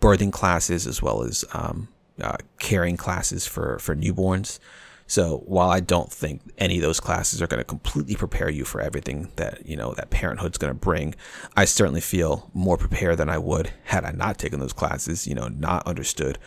birthing 0.00 0.32
classes 0.32 0.86
as 0.86 1.02
well 1.02 1.22
as 1.22 1.44
um, 1.52 1.88
uh, 2.20 2.36
caring 2.58 2.96
classes 2.96 3.46
for 3.46 3.78
for 3.78 3.94
newborns. 3.94 4.58
So 5.06 5.42
while 5.44 5.68
I 5.68 5.80
don't 5.80 6.10
think 6.10 6.40
any 6.56 6.76
of 6.76 6.82
those 6.82 6.98
classes 6.98 7.42
are 7.42 7.46
going 7.46 7.60
to 7.60 7.64
completely 7.64 8.14
prepare 8.14 8.48
you 8.48 8.64
for 8.64 8.80
everything 8.80 9.30
that 9.36 9.66
you 9.66 9.76
know 9.76 9.92
that 9.94 10.10
parenthood's 10.10 10.58
going 10.58 10.72
to 10.72 10.78
bring, 10.78 11.14
I 11.56 11.64
certainly 11.64 12.00
feel 12.00 12.50
more 12.54 12.78
prepared 12.78 13.18
than 13.18 13.28
I 13.28 13.38
would 13.38 13.70
had 13.84 14.04
I 14.04 14.12
not 14.12 14.38
taken 14.38 14.60
those 14.60 14.72
classes. 14.72 15.26
You 15.26 15.34
know, 15.34 15.48
not 15.48 15.86
understood. 15.86 16.38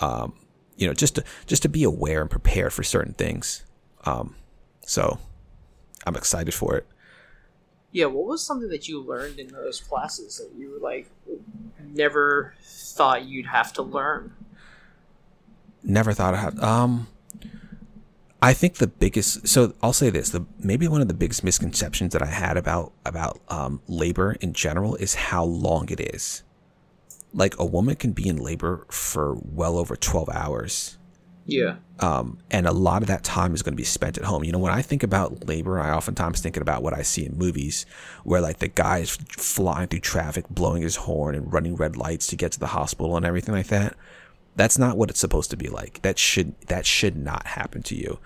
Um, 0.00 0.34
you 0.76 0.86
know, 0.86 0.94
just 0.94 1.16
to 1.16 1.24
just 1.46 1.62
to 1.62 1.68
be 1.68 1.84
aware 1.84 2.20
and 2.20 2.30
prepared 2.30 2.72
for 2.72 2.82
certain 2.82 3.14
things. 3.14 3.64
Um, 4.04 4.34
so 4.86 5.18
I'm 6.06 6.16
excited 6.16 6.54
for 6.54 6.76
it. 6.76 6.86
Yeah, 7.92 8.06
what 8.06 8.26
was 8.26 8.44
something 8.44 8.68
that 8.68 8.88
you 8.88 9.00
learned 9.00 9.38
in 9.38 9.48
those 9.48 9.80
classes 9.80 10.38
that 10.38 10.56
you 10.56 10.78
like 10.80 11.10
never 11.84 12.54
thought 12.62 13.24
you'd 13.24 13.46
have 13.46 13.72
to 13.74 13.82
learn? 13.82 14.32
Never 15.82 16.12
thought 16.12 16.34
I 16.34 16.36
had. 16.36 16.60
Um, 16.60 17.08
I 18.40 18.52
think 18.52 18.76
the 18.76 18.86
biggest. 18.86 19.48
So 19.48 19.74
I'll 19.82 19.92
say 19.92 20.10
this: 20.10 20.30
the 20.30 20.46
maybe 20.58 20.86
one 20.86 21.00
of 21.00 21.08
the 21.08 21.14
biggest 21.14 21.42
misconceptions 21.42 22.12
that 22.12 22.22
I 22.22 22.26
had 22.26 22.56
about 22.56 22.92
about 23.04 23.40
um, 23.48 23.80
labor 23.88 24.36
in 24.40 24.52
general 24.52 24.94
is 24.96 25.14
how 25.14 25.44
long 25.44 25.88
it 25.88 26.00
is. 26.00 26.42
Like 27.34 27.58
a 27.58 27.64
woman 27.64 27.96
can 27.96 28.12
be 28.12 28.28
in 28.28 28.36
labor 28.36 28.86
for 28.88 29.34
well 29.34 29.76
over 29.76 29.96
twelve 29.96 30.28
hours 30.28 30.96
yeah. 31.46 31.76
Um, 31.98 32.38
and 32.50 32.66
a 32.66 32.72
lot 32.72 33.02
of 33.02 33.08
that 33.08 33.24
time 33.24 33.54
is 33.54 33.62
going 33.62 33.72
to 33.72 33.76
be 33.76 33.84
spent 33.84 34.16
at 34.16 34.24
home. 34.24 34.44
You 34.44 34.52
know, 34.52 34.58
when 34.58 34.72
I 34.72 34.82
think 34.82 35.02
about 35.02 35.46
labor, 35.46 35.78
I 35.80 35.92
oftentimes 35.92 36.40
think 36.40 36.56
about 36.56 36.82
what 36.82 36.94
I 36.94 37.02
see 37.02 37.26
in 37.26 37.36
movies 37.36 37.86
where 38.24 38.40
like 38.40 38.58
the 38.58 38.68
guy 38.68 38.98
is 38.98 39.10
flying 39.10 39.88
through 39.88 40.00
traffic, 40.00 40.48
blowing 40.48 40.82
his 40.82 40.96
horn 40.96 41.34
and 41.34 41.52
running 41.52 41.76
red 41.76 41.96
lights 41.96 42.26
to 42.28 42.36
get 42.36 42.52
to 42.52 42.60
the 42.60 42.68
hospital 42.68 43.16
and 43.16 43.26
everything 43.26 43.54
like 43.54 43.66
that. 43.68 43.96
That's 44.56 44.78
not 44.78 44.96
what 44.96 45.10
it's 45.10 45.20
supposed 45.20 45.50
to 45.50 45.56
be 45.56 45.68
like. 45.68 46.02
That 46.02 46.18
should 46.18 46.58
that 46.68 46.86
should 46.86 47.16
not 47.16 47.46
happen 47.48 47.82
to 47.84 47.94
you. 47.94 48.18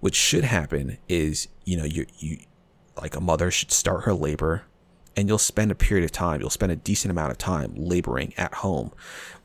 What 0.00 0.14
should 0.14 0.44
happen 0.44 0.98
is, 1.08 1.48
you 1.64 1.76
know, 1.76 1.84
you 1.84 2.06
you 2.18 2.38
like 3.00 3.16
a 3.16 3.20
mother 3.20 3.50
should 3.50 3.72
start 3.72 4.04
her 4.04 4.14
labor 4.14 4.64
and 5.18 5.28
you'll 5.28 5.38
spend 5.38 5.72
a 5.72 5.74
period 5.74 6.04
of 6.04 6.12
time, 6.12 6.40
you'll 6.40 6.48
spend 6.48 6.70
a 6.70 6.76
decent 6.76 7.10
amount 7.10 7.32
of 7.32 7.38
time 7.38 7.74
laboring 7.74 8.32
at 8.36 8.54
home. 8.54 8.92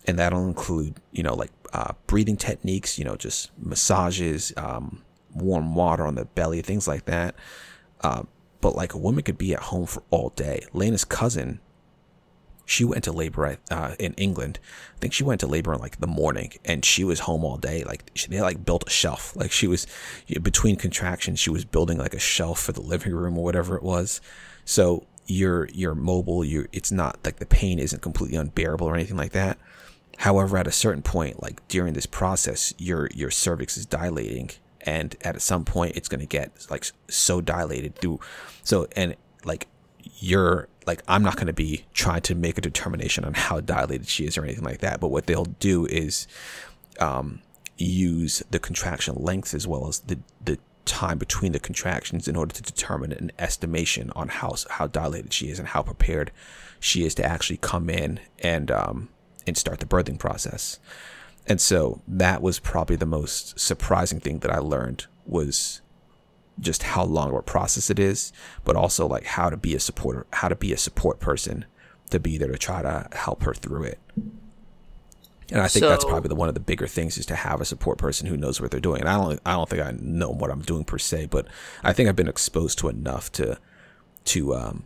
And 0.05 0.19
that'll 0.19 0.47
include, 0.47 0.95
you 1.11 1.23
know, 1.23 1.33
like 1.33 1.51
uh, 1.73 1.93
breathing 2.07 2.37
techniques, 2.37 2.99
you 2.99 3.05
know, 3.05 3.15
just 3.15 3.51
massages, 3.57 4.53
um, 4.57 5.01
warm 5.33 5.75
water 5.75 6.05
on 6.05 6.15
the 6.15 6.25
belly, 6.25 6.61
things 6.61 6.87
like 6.87 7.05
that. 7.05 7.35
Uh, 8.01 8.23
but 8.61 8.75
like 8.75 8.93
a 8.93 8.97
woman 8.97 9.23
could 9.23 9.37
be 9.37 9.53
at 9.53 9.59
home 9.59 9.85
for 9.85 10.03
all 10.09 10.29
day. 10.29 10.65
Lena's 10.73 11.05
cousin, 11.05 11.59
she 12.65 12.85
went 12.85 13.03
to 13.03 13.11
labor 13.11 13.57
uh, 13.69 13.95
in 13.99 14.13
England. 14.13 14.59
I 14.95 14.99
think 14.99 15.13
she 15.13 15.23
went 15.23 15.41
to 15.41 15.47
labor 15.47 15.73
in 15.73 15.79
like 15.79 15.99
the 15.99 16.07
morning, 16.07 16.53
and 16.63 16.85
she 16.85 17.03
was 17.03 17.21
home 17.21 17.43
all 17.43 17.57
day. 17.57 17.83
Like 17.83 18.09
she, 18.15 18.27
they 18.27 18.41
like 18.41 18.63
built 18.63 18.85
a 18.87 18.89
shelf. 18.89 19.35
Like 19.35 19.51
she 19.51 19.67
was 19.67 19.85
between 20.41 20.77
contractions, 20.77 21.39
she 21.39 21.49
was 21.49 21.65
building 21.65 21.97
like 21.97 22.13
a 22.13 22.19
shelf 22.19 22.61
for 22.61 22.71
the 22.71 22.81
living 22.81 23.13
room 23.13 23.37
or 23.37 23.43
whatever 23.43 23.75
it 23.75 23.83
was. 23.83 24.21
So 24.65 25.07
you're 25.25 25.67
you're 25.73 25.95
mobile. 25.95 26.45
You 26.45 26.67
it's 26.71 26.91
not 26.91 27.19
like 27.25 27.37
the 27.37 27.45
pain 27.45 27.79
isn't 27.79 28.01
completely 28.01 28.37
unbearable 28.37 28.87
or 28.87 28.95
anything 28.95 29.17
like 29.17 29.33
that. 29.33 29.57
However, 30.19 30.57
at 30.57 30.67
a 30.67 30.71
certain 30.71 31.01
point, 31.01 31.41
like 31.41 31.67
during 31.67 31.93
this 31.93 32.05
process, 32.05 32.73
your 32.77 33.09
your 33.13 33.31
cervix 33.31 33.77
is 33.77 33.85
dilating 33.85 34.51
and 34.83 35.15
at 35.21 35.41
some 35.41 35.65
point 35.65 35.95
it's 35.95 36.07
going 36.07 36.19
to 36.19 36.25
get 36.25 36.51
like 36.69 36.85
so 37.09 37.41
dilated 37.41 37.95
through 37.95 38.19
so 38.63 38.87
and 38.95 39.15
like 39.45 39.67
you're 40.19 40.67
like 40.85 41.01
I'm 41.07 41.23
not 41.23 41.35
going 41.35 41.47
to 41.47 41.53
be 41.53 41.85
trying 41.93 42.21
to 42.21 42.35
make 42.35 42.57
a 42.57 42.61
determination 42.61 43.23
on 43.25 43.33
how 43.33 43.61
dilated 43.61 44.07
she 44.07 44.25
is 44.25 44.37
or 44.37 44.43
anything 44.43 44.63
like 44.63 44.79
that 44.79 44.99
but 44.99 45.09
what 45.09 45.25
they'll 45.25 45.45
do 45.45 45.85
is 45.85 46.27
um, 46.99 47.41
use 47.77 48.43
the 48.51 48.59
contraction 48.59 49.15
length 49.15 49.53
as 49.53 49.67
well 49.67 49.87
as 49.87 49.99
the 49.99 50.19
the 50.43 50.59
time 50.85 51.17
between 51.17 51.53
the 51.53 51.59
contractions 51.59 52.27
in 52.27 52.35
order 52.35 52.53
to 52.53 52.61
determine 52.61 53.13
an 53.13 53.31
estimation 53.39 54.11
on 54.15 54.27
how 54.27 54.53
how 54.69 54.85
dilated 54.85 55.31
she 55.31 55.49
is 55.49 55.57
and 55.57 55.69
how 55.69 55.81
prepared 55.81 56.31
she 56.79 57.05
is 57.05 57.15
to 57.15 57.23
actually 57.23 57.55
come 57.57 57.89
in 57.89 58.19
and 58.39 58.69
um, 58.69 59.07
and 59.45 59.57
start 59.57 59.79
the 59.79 59.85
birthing 59.85 60.19
process. 60.19 60.79
And 61.45 61.59
so 61.59 62.01
that 62.07 62.41
was 62.41 62.59
probably 62.59 62.95
the 62.95 63.05
most 63.05 63.59
surprising 63.59 64.19
thing 64.19 64.39
that 64.39 64.51
I 64.51 64.59
learned 64.59 65.07
was 65.25 65.81
just 66.59 66.83
how 66.83 67.03
long 67.03 67.29
of 67.29 67.35
a 67.35 67.41
process 67.41 67.89
it 67.89 67.99
is, 67.99 68.31
but 68.63 68.75
also 68.75 69.07
like 69.07 69.25
how 69.25 69.49
to 69.49 69.57
be 69.57 69.75
a 69.75 69.79
supporter, 69.79 70.25
how 70.33 70.47
to 70.47 70.55
be 70.55 70.71
a 70.71 70.77
support 70.77 71.19
person 71.19 71.65
to 72.11 72.19
be 72.19 72.37
there 72.37 72.51
to 72.51 72.57
try 72.57 72.81
to 72.81 73.07
help 73.13 73.43
her 73.43 73.53
through 73.53 73.83
it. 73.83 73.99
And 75.51 75.61
I 75.61 75.67
think 75.67 75.83
so, 75.83 75.89
that's 75.89 76.05
probably 76.05 76.29
the 76.29 76.35
one 76.35 76.47
of 76.47 76.53
the 76.53 76.61
bigger 76.61 76.87
things 76.87 77.17
is 77.17 77.25
to 77.27 77.35
have 77.35 77.59
a 77.59 77.65
support 77.65 77.97
person 77.97 78.27
who 78.27 78.37
knows 78.37 78.61
what 78.61 78.71
they're 78.71 78.79
doing. 78.79 79.01
And 79.01 79.09
I 79.09 79.17
don't, 79.17 79.39
I 79.45 79.51
don't 79.53 79.69
think 79.69 79.81
I 79.81 79.93
know 79.99 80.29
what 80.29 80.49
I'm 80.49 80.61
doing 80.61 80.85
per 80.85 80.97
se, 80.97 81.27
but 81.27 81.47
I 81.83 81.91
think 81.91 82.07
I've 82.07 82.15
been 82.15 82.29
exposed 82.29 82.79
to 82.79 82.89
enough 82.89 83.31
to, 83.33 83.59
to, 84.25 84.55
um, 84.55 84.85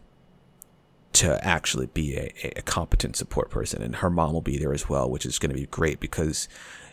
to 1.13 1.43
actually 1.45 1.87
be 1.87 2.15
a, 2.15 2.53
a 2.57 2.61
competent 2.61 3.15
support 3.15 3.49
person. 3.49 3.81
And 3.81 3.97
her 3.97 4.09
mom 4.09 4.33
will 4.33 4.41
be 4.41 4.57
there 4.57 4.73
as 4.73 4.87
well, 4.87 5.09
which 5.09 5.25
is 5.25 5.39
going 5.39 5.49
to 5.49 5.55
be 5.55 5.65
great 5.65 5.99
because 5.99 6.47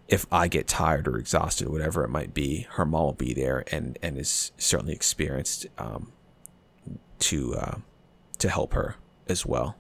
if 0.09 0.27
I 0.31 0.49
get 0.49 0.67
tired 0.67 1.09
or 1.09 1.19
exhausted, 1.19 1.67
or 1.67 1.71
whatever 1.71 2.05
it 2.05 2.11
might 2.11 2.35
be, 2.35 2.67
her 2.73 2.85
mom 2.85 3.05
will 3.05 3.13
be 3.13 3.33
there 3.33 3.65
and, 3.73 3.99
and 4.03 4.19
is 4.19 4.53
certainly 4.59 4.93
experienced 4.93 5.67
um, 5.79 6.13
to 7.21 7.55
uh, 7.55 7.77
to 8.39 8.49
help 8.49 8.75
her 8.75 8.97
as 9.29 9.47
well. 9.47 9.77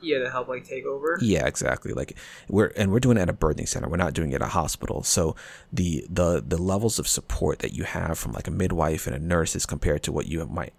Yeah, 0.00 0.20
to 0.20 0.30
help 0.30 0.48
like 0.48 0.64
take 0.64 0.86
over. 0.86 1.18
Yeah, 1.20 1.46
exactly. 1.46 1.92
Like 1.92 2.16
we're 2.48 2.72
and 2.76 2.92
we're 2.92 3.00
doing 3.00 3.18
it 3.18 3.22
at 3.22 3.28
a 3.28 3.34
birthing 3.34 3.68
center. 3.68 3.88
We're 3.88 3.96
not 3.96 4.14
doing 4.14 4.32
it 4.32 4.36
at 4.36 4.42
a 4.42 4.46
hospital. 4.46 5.02
So 5.02 5.36
the 5.72 6.06
the 6.08 6.42
the 6.46 6.58
levels 6.58 6.98
of 6.98 7.08
support 7.08 7.58
that 7.60 7.72
you 7.72 7.84
have 7.84 8.18
from 8.18 8.32
like 8.32 8.46
a 8.46 8.50
midwife 8.50 9.06
and 9.06 9.16
a 9.16 9.18
nurse 9.18 9.56
is 9.56 9.66
compared 9.66 10.02
to 10.04 10.12
what 10.12 10.26
you 10.26 10.44
might 10.46 10.72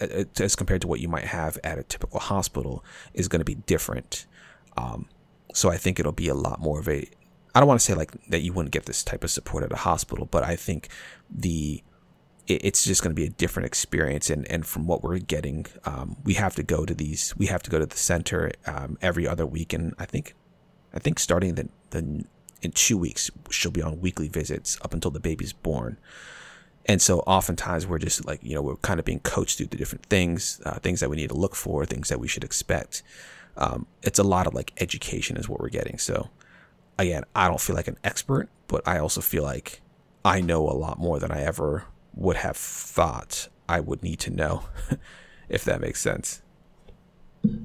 as 0.00 0.56
compared 0.56 0.80
to 0.82 0.88
what 0.88 1.00
you 1.00 1.08
might 1.08 1.24
have 1.24 1.58
at 1.62 1.78
a 1.78 1.82
typical 1.82 2.20
hospital 2.20 2.84
is 3.14 3.28
going 3.28 3.40
to 3.40 3.44
be 3.44 3.56
different. 3.56 4.26
Um, 4.76 5.08
so 5.54 5.70
I 5.70 5.76
think 5.76 5.98
it'll 5.98 6.12
be 6.12 6.28
a 6.28 6.34
lot 6.34 6.60
more 6.60 6.80
of 6.80 6.88
a. 6.88 7.08
I 7.54 7.60
don't 7.60 7.68
want 7.68 7.80
to 7.80 7.84
say 7.84 7.94
like 7.94 8.12
that 8.28 8.42
you 8.42 8.52
wouldn't 8.52 8.72
get 8.72 8.86
this 8.86 9.02
type 9.02 9.24
of 9.24 9.30
support 9.30 9.64
at 9.64 9.72
a 9.72 9.76
hospital, 9.76 10.26
but 10.30 10.44
I 10.44 10.54
think 10.54 10.88
the 11.28 11.82
it's 12.46 12.84
just 12.84 13.02
going 13.02 13.14
to 13.14 13.20
be 13.20 13.26
a 13.26 13.30
different 13.30 13.66
experience. 13.66 14.30
And, 14.30 14.50
and 14.50 14.66
from 14.66 14.86
what 14.86 15.02
we're 15.02 15.18
getting, 15.18 15.66
um, 15.84 16.16
we 16.24 16.34
have 16.34 16.54
to 16.56 16.62
go 16.62 16.84
to 16.84 16.94
these, 16.94 17.34
we 17.36 17.46
have 17.46 17.62
to 17.62 17.70
go 17.70 17.78
to 17.78 17.86
the 17.86 17.96
center 17.96 18.50
um, 18.66 18.98
every 19.00 19.26
other 19.26 19.46
week. 19.46 19.72
And 19.72 19.94
I 19.98 20.04
think, 20.04 20.34
I 20.92 20.98
think 20.98 21.18
starting 21.18 21.54
the, 21.54 21.68
the, 21.90 22.24
in 22.62 22.72
two 22.72 22.98
weeks, 22.98 23.30
she'll 23.50 23.70
be 23.70 23.82
on 23.82 24.00
weekly 24.00 24.28
visits 24.28 24.78
up 24.82 24.92
until 24.92 25.10
the 25.10 25.20
baby's 25.20 25.52
born. 25.52 25.98
And 26.90 27.00
so 27.00 27.20
oftentimes 27.20 27.86
we're 27.86 28.00
just 28.00 28.26
like, 28.26 28.42
you 28.42 28.52
know, 28.52 28.62
we're 28.62 28.74
kind 28.74 28.98
of 28.98 29.06
being 29.06 29.20
coached 29.20 29.58
through 29.58 29.68
the 29.68 29.76
different 29.76 30.06
things, 30.06 30.60
uh, 30.64 30.80
things 30.80 30.98
that 30.98 31.08
we 31.08 31.14
need 31.14 31.28
to 31.28 31.36
look 31.36 31.54
for, 31.54 31.86
things 31.86 32.08
that 32.08 32.18
we 32.18 32.26
should 32.26 32.42
expect. 32.42 33.04
Um, 33.56 33.86
it's 34.02 34.18
a 34.18 34.24
lot 34.24 34.48
of 34.48 34.54
like 34.54 34.72
education 34.78 35.36
is 35.36 35.48
what 35.48 35.60
we're 35.60 35.68
getting. 35.68 35.98
So 35.98 36.30
again, 36.98 37.22
I 37.32 37.46
don't 37.46 37.60
feel 37.60 37.76
like 37.76 37.86
an 37.86 37.96
expert, 38.02 38.48
but 38.66 38.82
I 38.88 38.98
also 38.98 39.20
feel 39.20 39.44
like 39.44 39.82
I 40.24 40.40
know 40.40 40.68
a 40.68 40.74
lot 40.74 40.98
more 40.98 41.20
than 41.20 41.30
I 41.30 41.42
ever 41.42 41.84
would 42.12 42.38
have 42.38 42.56
thought 42.56 43.46
I 43.68 43.78
would 43.78 44.02
need 44.02 44.18
to 44.20 44.30
know, 44.30 44.64
if 45.48 45.62
that 45.66 45.80
makes 45.80 46.00
sense. 46.00 46.42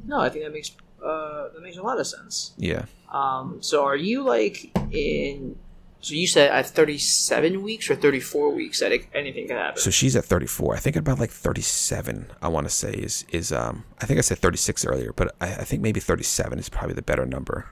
No, 0.05 0.19
I 0.19 0.29
think 0.29 0.45
that 0.45 0.53
makes 0.53 0.69
uh, 1.03 1.49
that 1.51 1.63
makes 1.63 1.77
a 1.77 1.81
lot 1.81 1.99
of 1.99 2.05
sense. 2.05 2.53
Yeah. 2.57 2.85
Um. 3.11 3.57
So, 3.61 3.85
are 3.85 3.95
you 3.95 4.21
like 4.21 4.69
in 4.91 5.57
so 6.05 6.13
you 6.13 6.27
said 6.27 6.51
at 6.51 6.67
37 6.67 7.63
weeks 7.63 7.89
or 7.89 7.95
34 7.95 8.53
weeks 8.53 8.79
that 8.79 8.91
it, 8.91 9.07
anything 9.15 9.47
can 9.47 9.57
happen. 9.57 9.81
So 9.81 9.89
she's 9.89 10.15
at 10.15 10.23
34. 10.23 10.75
I 10.75 10.77
think 10.77 10.95
about 10.95 11.17
like 11.17 11.31
37. 11.31 12.27
I 12.43 12.47
want 12.47 12.67
to 12.67 12.69
say 12.69 12.91
is 12.91 13.25
is 13.31 13.51
um. 13.51 13.85
I 13.99 14.05
think 14.05 14.19
I 14.19 14.21
said 14.21 14.37
36 14.37 14.85
earlier, 14.85 15.13
but 15.13 15.33
I, 15.41 15.47
I 15.47 15.63
think 15.63 15.81
maybe 15.81 15.99
37 15.99 16.59
is 16.59 16.69
probably 16.69 16.93
the 16.93 17.01
better 17.01 17.25
number. 17.25 17.71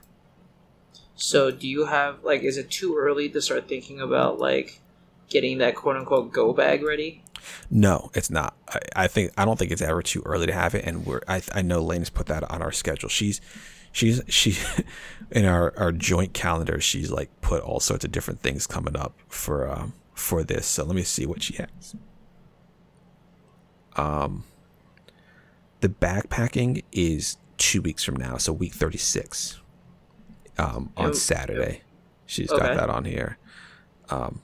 So 1.14 1.52
do 1.52 1.68
you 1.68 1.86
have 1.86 2.24
like? 2.24 2.42
Is 2.42 2.56
it 2.56 2.72
too 2.72 2.96
early 2.98 3.28
to 3.28 3.40
start 3.40 3.68
thinking 3.68 4.00
about 4.00 4.40
like 4.40 4.80
getting 5.28 5.58
that 5.58 5.76
quote 5.76 5.96
unquote 5.96 6.32
go 6.32 6.52
bag 6.52 6.82
ready? 6.82 7.22
No, 7.70 8.10
it's 8.14 8.30
not. 8.30 8.56
I, 8.68 8.78
I 8.96 9.06
think 9.06 9.32
I 9.36 9.44
don't 9.44 9.58
think 9.58 9.70
it's 9.72 9.82
ever 9.82 10.02
too 10.02 10.22
early 10.24 10.46
to 10.46 10.52
have 10.52 10.74
it, 10.74 10.84
and 10.84 11.06
we're 11.06 11.20
I 11.28 11.42
I 11.52 11.62
know 11.62 11.82
Lane's 11.82 12.10
put 12.10 12.26
that 12.26 12.50
on 12.50 12.62
our 12.62 12.72
schedule. 12.72 13.08
She's 13.08 13.40
she's 13.94 14.20
she 14.26 14.58
in 15.30 15.46
our 15.46 15.72
our 15.78 15.92
joint 15.92 16.34
calendar 16.34 16.80
she's 16.80 17.10
like 17.10 17.30
put 17.40 17.62
all 17.62 17.80
sorts 17.80 18.04
of 18.04 18.12
different 18.12 18.40
things 18.40 18.66
coming 18.66 18.96
up 18.96 19.16
for 19.28 19.70
um 19.70 19.94
for 20.14 20.42
this 20.42 20.66
so 20.66 20.84
let 20.84 20.96
me 20.96 21.02
see 21.02 21.24
what 21.24 21.42
she 21.42 21.54
has 21.54 21.94
um 23.96 24.44
the 25.80 25.88
backpacking 25.88 26.82
is 26.90 27.36
two 27.56 27.80
weeks 27.80 28.02
from 28.02 28.16
now 28.16 28.36
so 28.36 28.52
week 28.52 28.74
36 28.74 29.60
um 30.58 30.92
on 30.96 31.14
saturday 31.14 31.82
she's 32.26 32.50
okay. 32.50 32.66
got 32.66 32.76
that 32.76 32.90
on 32.90 33.04
here 33.04 33.38
um 34.10 34.42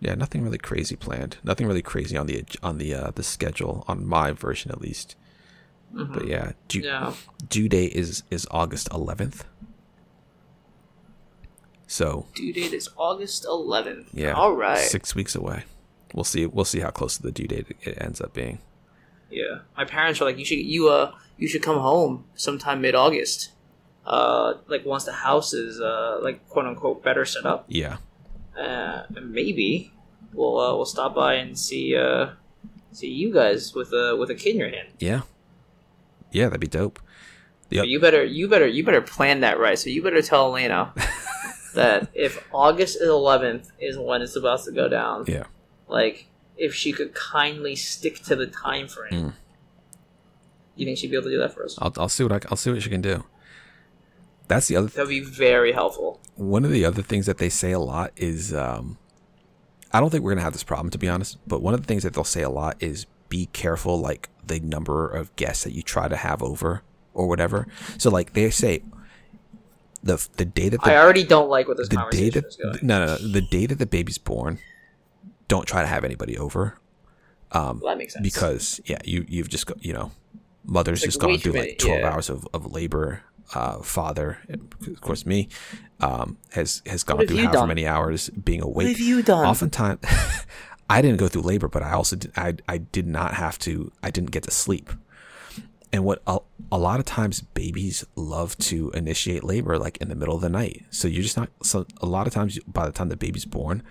yeah 0.00 0.14
nothing 0.14 0.42
really 0.42 0.58
crazy 0.58 0.96
planned 0.96 1.38
nothing 1.42 1.66
really 1.66 1.82
crazy 1.82 2.16
on 2.16 2.26
the 2.26 2.44
on 2.62 2.78
the 2.78 2.94
uh 2.94 3.10
the 3.14 3.22
schedule 3.22 3.84
on 3.88 4.06
my 4.06 4.32
version 4.32 4.70
at 4.70 4.80
least 4.80 5.16
Mm-hmm. 5.94 6.12
But 6.12 6.26
yeah, 6.26 6.52
due, 6.68 6.80
yeah. 6.80 7.14
due 7.48 7.68
date 7.68 7.92
is 7.92 8.22
is 8.30 8.46
August 8.50 8.90
11th. 8.90 9.44
So 11.86 12.26
due 12.34 12.52
date 12.52 12.72
is 12.72 12.88
August 12.96 13.44
11th. 13.44 14.06
Yeah. 14.12 14.32
All 14.32 14.54
right. 14.54 14.78
Six 14.78 15.14
weeks 15.14 15.34
away. 15.34 15.64
We'll 16.14 16.24
see. 16.24 16.46
We'll 16.46 16.64
see 16.64 16.80
how 16.80 16.90
close 16.90 17.16
to 17.16 17.22
the 17.22 17.32
due 17.32 17.46
date 17.46 17.66
it 17.82 17.98
ends 18.00 18.20
up 18.20 18.34
being. 18.34 18.58
Yeah, 19.30 19.60
my 19.76 19.84
parents 19.84 20.20
were 20.20 20.26
like, 20.26 20.38
"You 20.38 20.44
should 20.44 20.58
you 20.58 20.88
uh 20.88 21.12
you 21.36 21.48
should 21.48 21.62
come 21.62 21.78
home 21.80 22.24
sometime 22.34 22.80
mid 22.80 22.94
August, 22.94 23.50
uh 24.04 24.54
like 24.68 24.86
once 24.86 25.04
the 25.04 25.12
house 25.12 25.52
is 25.52 25.80
uh 25.80 26.18
like 26.22 26.48
quote 26.48 26.66
unquote 26.66 27.02
better 27.02 27.24
set 27.24 27.44
up." 27.44 27.64
Yeah. 27.68 27.96
Uh, 28.58 29.04
maybe 29.22 29.92
we'll 30.32 30.58
uh, 30.58 30.74
we'll 30.74 30.86
stop 30.86 31.14
by 31.14 31.34
and 31.34 31.58
see 31.58 31.96
uh 31.96 32.30
see 32.92 33.08
you 33.08 33.32
guys 33.32 33.74
with 33.74 33.92
a 33.92 34.16
with 34.18 34.30
a 34.30 34.34
kid 34.34 34.54
in 34.54 34.60
your 34.60 34.70
hand. 34.70 34.88
Yeah, 34.98 35.22
yeah, 36.32 36.46
that'd 36.46 36.60
be 36.60 36.66
dope. 36.66 37.00
Yep. 37.70 37.86
You 37.86 38.00
better 38.00 38.24
you 38.24 38.48
better 38.48 38.66
you 38.66 38.84
better 38.84 39.02
plan 39.02 39.40
that 39.40 39.58
right. 39.58 39.78
So 39.78 39.90
you 39.90 40.02
better 40.02 40.22
tell 40.22 40.52
Elaina 40.52 40.92
that 41.74 42.08
if 42.14 42.46
August 42.52 42.98
11th 43.02 43.70
is 43.80 43.98
when 43.98 44.22
it's 44.22 44.36
about 44.36 44.62
to 44.64 44.72
go 44.72 44.88
down. 44.88 45.24
Yeah. 45.26 45.44
Like 45.88 46.26
if 46.56 46.74
she 46.74 46.92
could 46.92 47.14
kindly 47.14 47.76
stick 47.76 48.22
to 48.24 48.36
the 48.36 48.46
time 48.46 48.88
frame. 48.88 49.12
Mm. 49.12 49.32
You 50.76 50.84
think 50.84 50.98
she'd 50.98 51.10
be 51.10 51.16
able 51.16 51.24
to 51.24 51.30
do 51.30 51.38
that 51.38 51.54
for 51.54 51.64
us? 51.64 51.76
I'll, 51.80 51.92
I'll 51.96 52.08
see 52.08 52.22
what 52.22 52.32
I, 52.32 52.48
will 52.50 52.56
see 52.56 52.70
what 52.70 52.82
she 52.82 52.90
can 52.90 53.00
do. 53.00 53.24
That's 54.48 54.68
the 54.68 54.76
other. 54.76 54.88
That'd 54.88 55.08
be 55.08 55.20
very 55.20 55.72
helpful. 55.72 56.20
One 56.36 56.64
of 56.64 56.70
the 56.70 56.84
other 56.84 57.02
things 57.02 57.26
that 57.26 57.38
they 57.38 57.48
say 57.48 57.72
a 57.72 57.78
lot 57.78 58.12
is, 58.16 58.54
um, 58.54 58.98
I 59.92 60.00
don't 60.00 60.10
think 60.10 60.22
we're 60.22 60.32
gonna 60.32 60.42
have 60.42 60.52
this 60.52 60.64
problem 60.64 60.90
to 60.90 60.98
be 60.98 61.08
honest. 61.08 61.38
But 61.46 61.62
one 61.62 61.74
of 61.74 61.80
the 61.80 61.86
things 61.86 62.02
that 62.02 62.14
they'll 62.14 62.24
say 62.24 62.42
a 62.42 62.50
lot 62.50 62.76
is 62.80 63.06
be 63.28 63.46
careful 63.46 63.98
like 64.00 64.28
the 64.46 64.60
number 64.60 65.08
of 65.08 65.34
guests 65.36 65.64
that 65.64 65.72
you 65.72 65.82
try 65.82 66.08
to 66.08 66.16
have 66.16 66.42
over 66.42 66.82
or 67.14 67.26
whatever. 67.26 67.66
So 67.98 68.10
like 68.10 68.34
they 68.34 68.50
say 68.50 68.82
the 70.02 70.26
the 70.36 70.44
day 70.44 70.68
that 70.68 70.82
the, 70.82 70.92
I 70.92 70.96
already 70.98 71.24
don't 71.24 71.48
like 71.48 71.68
what 71.68 71.76
this 71.76 71.88
the 71.88 72.06
day 72.10 72.30
that, 72.30 72.44
is 72.46 72.56
going. 72.56 72.78
No, 72.82 73.04
no, 73.04 73.16
no, 73.16 73.16
the 73.16 73.40
day 73.40 73.66
that 73.66 73.78
the 73.78 73.86
baby's 73.86 74.18
born, 74.18 74.58
don't 75.48 75.66
try 75.66 75.82
to 75.82 75.88
have 75.88 76.04
anybody 76.04 76.38
over. 76.38 76.78
Um, 77.52 77.80
well, 77.80 77.92
that 77.92 77.98
makes 77.98 78.14
sense 78.14 78.22
because 78.22 78.80
yeah, 78.84 78.98
you 79.04 79.24
you've 79.28 79.48
just 79.48 79.70
you 79.80 79.92
know, 79.92 80.12
mother's 80.64 81.00
like 81.00 81.08
just 81.08 81.20
gone 81.20 81.38
through 81.38 81.52
like 81.52 81.78
twelve 81.78 82.00
yeah. 82.00 82.10
hours 82.10 82.30
of, 82.30 82.46
of 82.54 82.72
labor. 82.72 83.22
Uh, 83.54 83.78
father, 83.80 84.38
of 84.48 85.00
course, 85.00 85.24
me, 85.24 85.48
um, 86.00 86.36
has 86.52 86.82
has 86.86 87.04
gone 87.04 87.26
through 87.26 87.36
however 87.36 87.52
done? 87.52 87.68
many 87.68 87.86
hours 87.86 88.28
being 88.30 88.60
awake. 88.60 88.86
What 88.86 88.86
have 88.86 89.00
you 89.00 89.22
done? 89.22 89.46
Oftentimes, 89.46 90.00
I 90.90 91.00
didn't 91.02 91.18
go 91.18 91.28
through 91.28 91.42
labor, 91.42 91.68
but 91.68 91.82
I 91.82 91.92
also 91.92 92.16
did, 92.16 92.32
I 92.36 92.54
I 92.68 92.78
did 92.78 93.06
not 93.06 93.34
have 93.34 93.58
to. 93.60 93.92
I 94.02 94.10
didn't 94.10 94.30
get 94.32 94.42
to 94.44 94.50
sleep. 94.50 94.90
And 95.92 96.04
what 96.04 96.20
a, 96.26 96.40
a 96.70 96.78
lot 96.78 96.98
of 96.98 97.06
times 97.06 97.40
babies 97.40 98.04
love 98.16 98.58
to 98.58 98.90
initiate 98.90 99.44
labor 99.44 99.78
like 99.78 99.96
in 99.98 100.08
the 100.08 100.14
middle 100.16 100.34
of 100.34 100.40
the 100.42 100.48
night. 100.48 100.84
So 100.90 101.08
you're 101.08 101.22
just 101.22 101.36
not. 101.36 101.48
So 101.62 101.86
a 102.00 102.06
lot 102.06 102.26
of 102.26 102.32
times 102.32 102.58
by 102.66 102.86
the 102.86 102.92
time 102.92 103.08
the 103.08 103.16
baby's 103.16 103.44
born, 103.44 103.82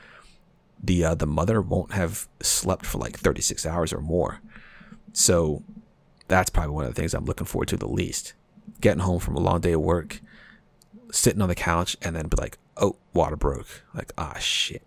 the 0.84 1.03
uh, 1.06 1.16
the 1.16 1.26
mother 1.26 1.62
won't 1.62 1.93
have 1.93 2.28
slept 2.41 2.86
for 2.86 2.97
like 2.97 3.18
36 3.18 3.66
hours 3.66 3.93
or 3.93 4.01
more. 4.01 4.41
So 5.14 5.64
that's 6.28 6.49
probably 6.49 6.74
one 6.74 6.86
of 6.86 6.93
the 6.93 6.99
things 7.01 7.14
I'm 7.14 7.26
looking 7.26 7.47
forward 7.47 7.70
to 7.70 7.78
the 7.78 7.88
least. 7.88 8.34
Getting 8.86 9.02
home 9.02 9.18
from 9.20 9.36
a 9.36 9.40
long 9.40 9.62
day 9.62 9.72
of 9.72 9.82
work, 9.82 10.22
sitting 11.12 11.42
on 11.42 11.50
the 11.50 11.56
couch, 11.56 11.98
and 12.04 12.16
then 12.16 12.28
be 12.28 12.38
like, 12.40 12.60
"Oh, 12.78 12.98
water 13.16 13.36
broke." 13.36 13.82
Like, 13.96 14.12
ah, 14.16 14.36
shit 14.38 14.84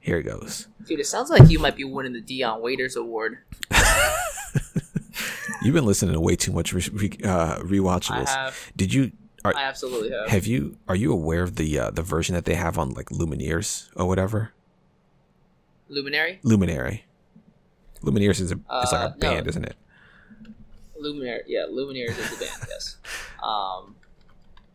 Here 0.00 0.16
it 0.16 0.22
goes. 0.22 0.68
Dude, 0.86 1.00
it 1.00 1.06
sounds 1.06 1.28
like 1.28 1.50
you 1.50 1.58
might 1.58 1.76
be 1.76 1.84
winning 1.84 2.14
the 2.14 2.22
Dion 2.22 2.62
Waiters 2.62 2.96
Award. 2.96 3.40
You've 5.62 5.74
been 5.74 5.84
listening 5.84 6.14
to 6.14 6.20
way 6.20 6.34
too 6.34 6.50
much 6.50 6.72
re- 6.72 6.88
re- 6.94 7.18
uh, 7.24 7.56
I 7.56 7.58
rewatchables. 7.60 8.28
have. 8.28 8.72
Did 8.74 8.94
you? 8.94 9.12
Are, 9.44 9.54
I 9.54 9.64
absolutely 9.64 10.10
have. 10.12 10.28
have 10.30 10.46
you? 10.46 10.78
Are 10.88 10.96
you 10.96 11.12
aware 11.12 11.42
of 11.42 11.56
the 11.56 11.78
uh, 11.78 11.90
the 11.90 12.02
version 12.02 12.34
that 12.34 12.46
they 12.46 12.54
have 12.54 12.78
on 12.78 12.94
like 12.94 13.10
Lumineers 13.10 13.90
or 13.96 14.06
whatever? 14.08 14.52
Luminary? 15.90 16.40
Luminary. 16.42 17.04
Lumineers 18.02 18.40
is 18.40 18.50
a 18.50 18.54
it's 18.82 18.92
like 18.92 19.02
Uh, 19.02 19.06
a 19.08 19.10
no. 19.10 19.14
band, 19.18 19.46
isn't 19.46 19.64
it? 19.66 19.76
Luminary. 21.02 21.42
Yeah, 21.46 21.66
Lumineers 21.70 22.18
is 22.18 22.30
the 22.30 22.44
band, 22.44 22.62
yes. 22.68 22.96
Um, 23.42 23.96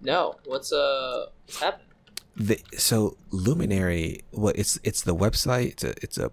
no. 0.02 0.36
What's, 0.46 0.72
uh, 0.72 1.28
what's 1.46 1.60
happening? 1.60 1.86
The, 2.36 2.60
so 2.78 3.18
Luminary, 3.32 4.22
what 4.32 4.58
it's 4.60 4.80
it's 4.84 5.02
the 5.02 5.16
website. 5.16 5.72
It's 5.72 5.84
a 5.84 5.90
it's 6.04 6.18
a 6.20 6.32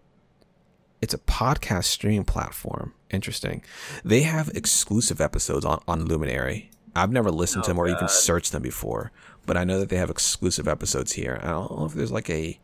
it's 1.01 1.15
a 1.15 1.19
podcast 1.19 1.85
streaming 1.85 2.25
platform. 2.25 2.93
Interesting. 3.11 3.65
They 4.05 4.21
have 4.23 4.51
exclusive 4.55 5.21
episodes 5.23 5.65
on 5.65 5.83
on 5.89 6.05
Luminary. 6.05 6.71
I've 6.95 7.11
never 7.11 7.31
listened 7.31 7.65
to 7.65 7.71
Oh, 7.71 7.73
them 7.73 7.79
or 7.79 7.87
even 7.89 8.01
God. 8.01 8.11
searched 8.11 8.53
them 8.53 8.61
before, 8.63 9.13
but 9.47 9.57
I 9.57 9.65
know 9.65 9.81
that 9.81 9.89
they 9.89 9.97
have 9.97 10.11
exclusive 10.11 10.69
episodes 10.69 11.13
here. 11.13 11.41
I 11.43 11.49
don't 11.49 11.75
know 11.79 11.87
if 11.87 11.95
there's 11.95 12.13
like 12.13 12.29
a 12.29 12.61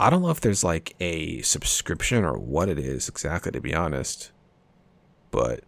I 0.00 0.10
don't 0.10 0.22
know 0.22 0.30
if 0.30 0.40
there's 0.40 0.64
like 0.64 0.96
a 1.00 1.40
subscription 1.42 2.24
or 2.24 2.36
what 2.36 2.68
it 2.68 2.78
is 2.80 3.08
exactly 3.08 3.52
to 3.52 3.60
be 3.60 3.74
honest. 3.74 4.32
But 5.32 5.64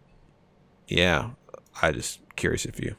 yeah, 0.87 1.31
I 1.81 1.91
just 1.91 2.21
curious 2.37 2.65
if 2.65 2.79
you 2.79 2.95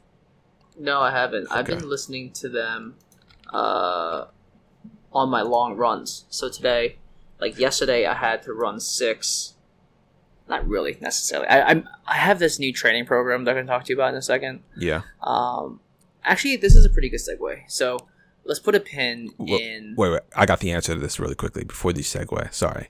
No, 0.78 1.00
I 1.00 1.10
haven't. 1.10 1.48
I've 1.50 1.64
been 1.64 1.88
listening 1.88 2.32
to 2.32 2.50
them 2.50 2.96
uh, 3.50 4.26
on 5.12 5.30
my 5.30 5.40
long 5.40 5.76
runs. 5.76 6.26
So 6.28 6.50
today, 6.50 6.98
like 7.40 7.58
yesterday, 7.58 8.04
I 8.04 8.12
had 8.14 8.42
to 8.42 8.52
run 8.52 8.78
six. 8.80 9.54
Not 10.48 10.68
really 10.68 10.96
necessarily. 11.00 11.48
I, 11.48 11.70
I'm 11.70 11.88
I 12.06 12.16
have 12.16 12.38
this 12.38 12.58
new 12.58 12.72
training 12.72 13.06
program 13.06 13.44
that 13.44 13.56
I 13.56 13.60
can 13.60 13.66
talk 13.66 13.84
to 13.84 13.92
you 13.92 13.96
about 13.96 14.10
in 14.10 14.16
a 14.16 14.22
second. 14.22 14.60
Yeah. 14.76 15.02
Um, 15.22 15.80
actually, 16.24 16.56
this 16.56 16.76
is 16.76 16.84
a 16.84 16.90
pretty 16.90 17.08
good 17.08 17.20
segue. 17.20 17.62
So 17.68 17.98
let's 18.44 18.60
put 18.60 18.74
a 18.74 18.80
pin 18.80 19.30
Well, 19.38 19.58
in. 19.58 19.94
Wait, 19.96 20.10
wait. 20.10 20.20
I 20.36 20.46
got 20.46 20.60
the 20.60 20.70
answer 20.72 20.94
to 20.94 21.00
this 21.00 21.18
really 21.18 21.34
quickly 21.34 21.64
before 21.64 21.92
the 21.92 22.02
segue. 22.02 22.52
Sorry. 22.52 22.88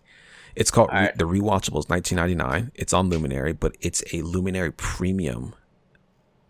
It's 0.56 0.70
called 0.70 0.88
All 0.88 0.96
right. 0.96 1.16
The 1.16 1.24
Rewatchables 1.24 1.90
1999. 1.90 2.72
It's 2.74 2.94
on 2.94 3.10
Luminary, 3.10 3.52
but 3.52 3.76
it's 3.82 4.02
a 4.14 4.22
Luminary 4.22 4.72
premium 4.72 5.54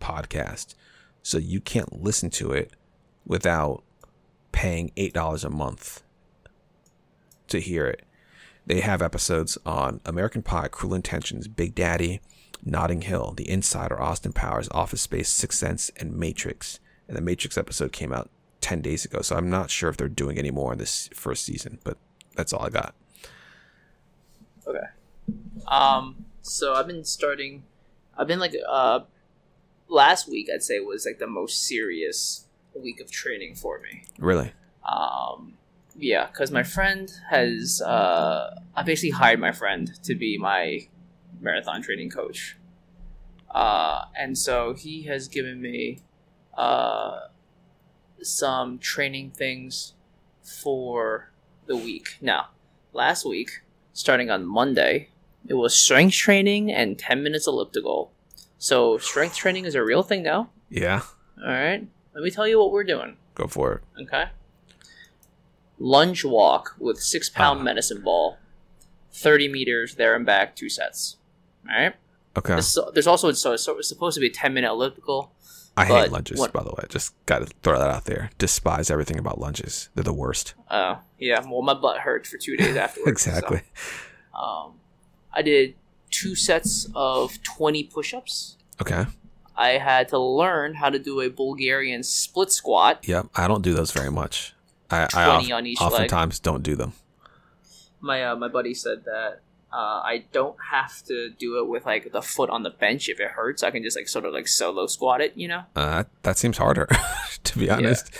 podcast. 0.01 0.77
So 1.25 1.39
you 1.39 1.61
can't 1.61 2.03
listen 2.03 2.31
to 2.31 2.53
it 2.53 2.73
without 3.27 3.83
paying 4.53 4.93
$8 4.97 5.45
a 5.45 5.51
month 5.51 6.05
to 7.49 7.61
hear 7.61 7.89
it. 7.89 8.05
They 8.65 8.81
have 8.81 9.03
episodes 9.03 9.59
on 9.67 10.01
American 10.05 10.43
Pie, 10.43 10.69
Cruel 10.69 10.95
Intentions, 10.95 11.49
Big 11.49 11.75
Daddy, 11.75 12.21
Notting 12.65 13.03
Hill, 13.03 13.35
The 13.37 13.51
Insider, 13.51 14.01
Austin 14.01 14.33
Powers, 14.33 14.69
Office 14.71 15.03
Space, 15.03 15.29
Sixth 15.29 15.59
Sense, 15.59 15.91
and 15.99 16.17
Matrix. 16.17 16.79
And 17.09 17.17
the 17.17 17.21
Matrix 17.21 17.59
episode 17.59 17.93
came 17.93 18.13
out 18.13 18.31
10 18.61 18.83
days 18.83 19.05
ago, 19.05 19.21
so 19.21 19.37
I'm 19.37 19.51
not 19.51 19.71
sure 19.71 19.91
if 19.91 19.97
they're 19.97 20.09
doing 20.09 20.39
any 20.39 20.51
more 20.51 20.73
in 20.73 20.79
this 20.79 21.09
first 21.13 21.45
season, 21.45 21.79
but 21.85 21.99
that's 22.37 22.53
all 22.53 22.63
I 22.63 22.71
got. 22.71 22.95
Okay. 24.67 24.87
Um. 25.69 26.27
So 26.43 26.75
I've 26.75 26.87
been 26.87 27.05
starting. 27.05 27.64
I've 28.17 28.27
been 28.27 28.39
like 28.39 28.55
uh, 28.69 29.01
last 29.89 30.29
week 30.29 30.49
I'd 30.53 30.62
say 30.62 30.81
was 30.81 31.07
like 31.07 31.19
the 31.19 31.27
most 31.27 31.64
serious 31.67 32.47
week 32.75 33.01
of 33.01 33.11
training 33.11 33.55
for 33.55 33.81
me. 33.81 34.05
Really? 34.19 34.53
Um. 34.89 35.55
Yeah, 35.99 36.27
because 36.27 36.51
my 36.51 36.62
friend 36.62 37.11
has. 37.31 37.81
Uh, 37.81 38.61
I 38.75 38.83
basically 38.83 39.11
hired 39.11 39.41
my 39.41 39.53
friend 39.53 39.93
to 40.03 40.14
be 40.14 40.37
my 40.39 40.87
marathon 41.41 41.83
training 41.83 42.11
coach. 42.11 42.57
Uh, 43.51 44.05
and 44.19 44.37
so 44.37 44.75
he 44.75 45.05
has 45.05 45.29
given 45.29 45.62
me 45.62 46.01
uh, 46.57 47.21
some 48.23 48.79
training 48.79 49.31
things 49.31 49.95
for 50.43 51.31
the 51.67 51.77
week. 51.77 52.19
Now, 52.21 52.49
last 52.93 53.25
week, 53.25 53.62
starting 53.97 54.30
on 54.30 54.44
Monday, 54.47 55.09
it 55.49 55.55
was 55.55 55.74
strength 55.78 56.14
training 56.14 56.70
and 56.70 56.99
10 56.99 57.22
minutes 57.22 57.47
elliptical. 57.47 58.12
So, 58.59 58.99
strength 58.99 59.36
training 59.36 59.64
is 59.64 59.74
a 59.74 59.82
real 59.82 60.03
thing 60.03 60.22
now. 60.22 60.51
Yeah. 60.68 61.03
All 61.42 61.49
right. 61.53 61.86
Let 62.14 62.22
me 62.22 62.30
tell 62.30 62.47
you 62.47 62.59
what 62.59 62.72
we're 62.72 62.84
doing. 62.84 63.16
Go 63.34 63.47
for 63.47 63.72
it. 63.74 64.03
Okay. 64.03 64.24
Lunge 65.78 66.24
walk 66.24 66.74
with 66.78 66.99
six 67.01 67.28
pound 67.30 67.61
Ah. 67.61 67.62
medicine 67.62 68.03
ball, 68.03 68.38
30 69.12 69.49
meters 69.49 69.94
there 69.97 70.14
and 70.14 70.24
back, 70.26 70.55
two 70.57 70.68
sets. 70.68 71.16
All 71.68 71.74
right. 71.76 71.94
Okay. 72.36 72.57
This- 72.57 72.78
there's 72.92 73.07
also 73.07 73.32
so, 73.32 73.57
so 73.57 73.78
it's 73.78 73.88
supposed 73.88 74.14
to 74.14 74.20
be 74.20 74.26
a 74.28 74.32
10 74.32 74.53
minute 74.55 74.70
elliptical. 74.70 75.32
I 75.77 75.85
hate 75.85 76.11
lunges, 76.11 76.39
what- 76.39 76.53
by 76.53 76.62
the 76.62 76.70
way. 76.70 76.85
Just 76.89 77.12
got 77.27 77.41
to 77.41 77.47
throw 77.62 77.79
that 77.79 77.91
out 77.91 78.05
there. 78.07 78.31
Despise 78.39 78.91
everything 78.91 79.18
about 79.18 79.39
lunges. 79.39 79.89
They're 79.95 80.05
the 80.05 80.12
worst. 80.12 80.55
Oh, 80.70 81.01
yeah. 81.18 81.41
Well, 81.47 81.62
my 81.62 81.74
butt 81.74 81.99
hurt 81.99 82.27
for 82.27 82.39
two 82.39 82.57
days 82.57 82.77
afterwards. 82.85 83.22
so, 83.22 83.31
exactly. 83.31 83.61
um, 84.35 84.74
I 85.33 85.43
did 85.43 85.74
two 86.11 86.35
sets 86.35 86.89
of 86.95 87.43
20 87.43 87.85
push 87.85 88.14
ups. 88.14 88.57
Okay. 88.81 89.05
I 89.55 89.70
had 89.79 90.09
to 90.09 90.18
learn 90.18 90.74
how 90.74 90.91
to 90.91 90.99
do 90.99 91.20
a 91.20 91.29
Bulgarian 91.31 92.03
split 92.03 92.53
squat. 92.53 93.07
Yep. 93.07 93.27
I 93.35 93.47
don't 93.49 93.62
do 93.62 93.74
those 93.74 93.91
very 93.91 94.11
much. 94.11 94.55
I, 94.91 95.09
I 95.14 95.24
20 95.41 95.45
of- 95.53 95.57
on 95.59 95.66
each 95.66 95.81
leg. 95.81 96.11
don't 96.43 96.62
do 96.62 96.74
them. 96.77 96.93
My 98.01 98.22
uh, 98.24 98.37
my 98.37 98.49
buddy 98.49 98.74
said 98.74 99.05
that 99.05 99.41
uh, 99.77 100.01
I 100.03 100.24
don't 100.33 100.57
have 100.70 101.05
to 101.05 101.29
do 101.29 101.59
it 101.59 101.68
with 101.68 101.85
like 101.85 102.11
the 102.11 102.22
foot 102.22 102.49
on 102.49 102.62
the 102.62 102.70
bench 102.70 103.11
if 103.11 103.20
it 103.20 103.33
hurts. 103.33 103.62
I 103.62 103.70
can 103.70 103.83
just 103.83 103.95
like 103.95 104.09
sort 104.09 104.24
of 104.24 104.33
like 104.33 104.49
solo 104.49 104.87
squat 104.87 105.20
it, 105.20 105.35
you 105.37 105.49
know. 105.49 105.64
Uh, 105.77 106.05
that 106.22 106.39
seems 106.39 106.57
harder, 106.57 106.89
to 107.45 107.59
be 107.59 107.68
honest. 107.68 108.11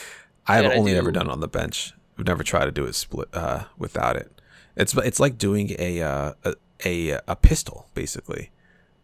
I 0.47 0.57
have 0.57 0.73
only 0.73 0.93
do- 0.93 0.99
ever 0.99 1.11
done 1.11 1.29
it 1.29 1.33
on 1.33 1.41
the 1.41 1.49
bench. 1.49 1.95
I've 2.19 2.27
never 2.27 2.43
tried 2.43 2.67
to 2.67 2.73
do 2.73 2.85
it 2.85 2.95
split 2.95 3.29
uh, 3.33 3.65
without 3.79 4.17
it. 4.17 4.31
It's 4.77 4.95
it's 4.99 5.19
like 5.19 5.39
doing 5.39 5.75
a, 5.79 6.03
uh, 6.03 6.33
a 6.45 6.55
a 6.85 7.21
a 7.27 7.37
pistol 7.37 7.89
basically, 7.95 8.51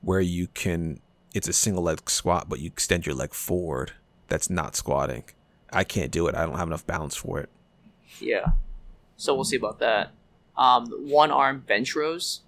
where 0.03 0.21
you 0.21 0.49
can. 0.49 1.01
It's 1.35 1.49
a 1.49 1.55
single 1.55 1.83
leg 1.83 2.11
squat, 2.11 2.51
but 2.51 2.61
you 2.61 2.67
extend 2.67 3.07
your 3.07 3.15
leg 3.15 3.33
forward. 3.33 3.93
That's 4.29 4.51
not 4.51 4.77
squatting. 4.77 5.25
I 5.73 5.85
can't 5.85 6.11
do 6.11 6.27
it. 6.27 6.35
I 6.35 6.45
don't 6.45 6.59
have 6.59 6.69
enough 6.69 6.87
balance 6.87 7.17
for 7.17 7.41
it. 7.41 7.49
Yeah. 8.21 8.51
So 9.17 9.35
we'll 9.35 9.45
see 9.45 9.57
about 9.57 9.79
that. 9.79 10.11
Um, 10.57 10.87
one 11.09 11.31
arm 11.31 11.65
bench 11.67 11.95
rows. 11.97 12.41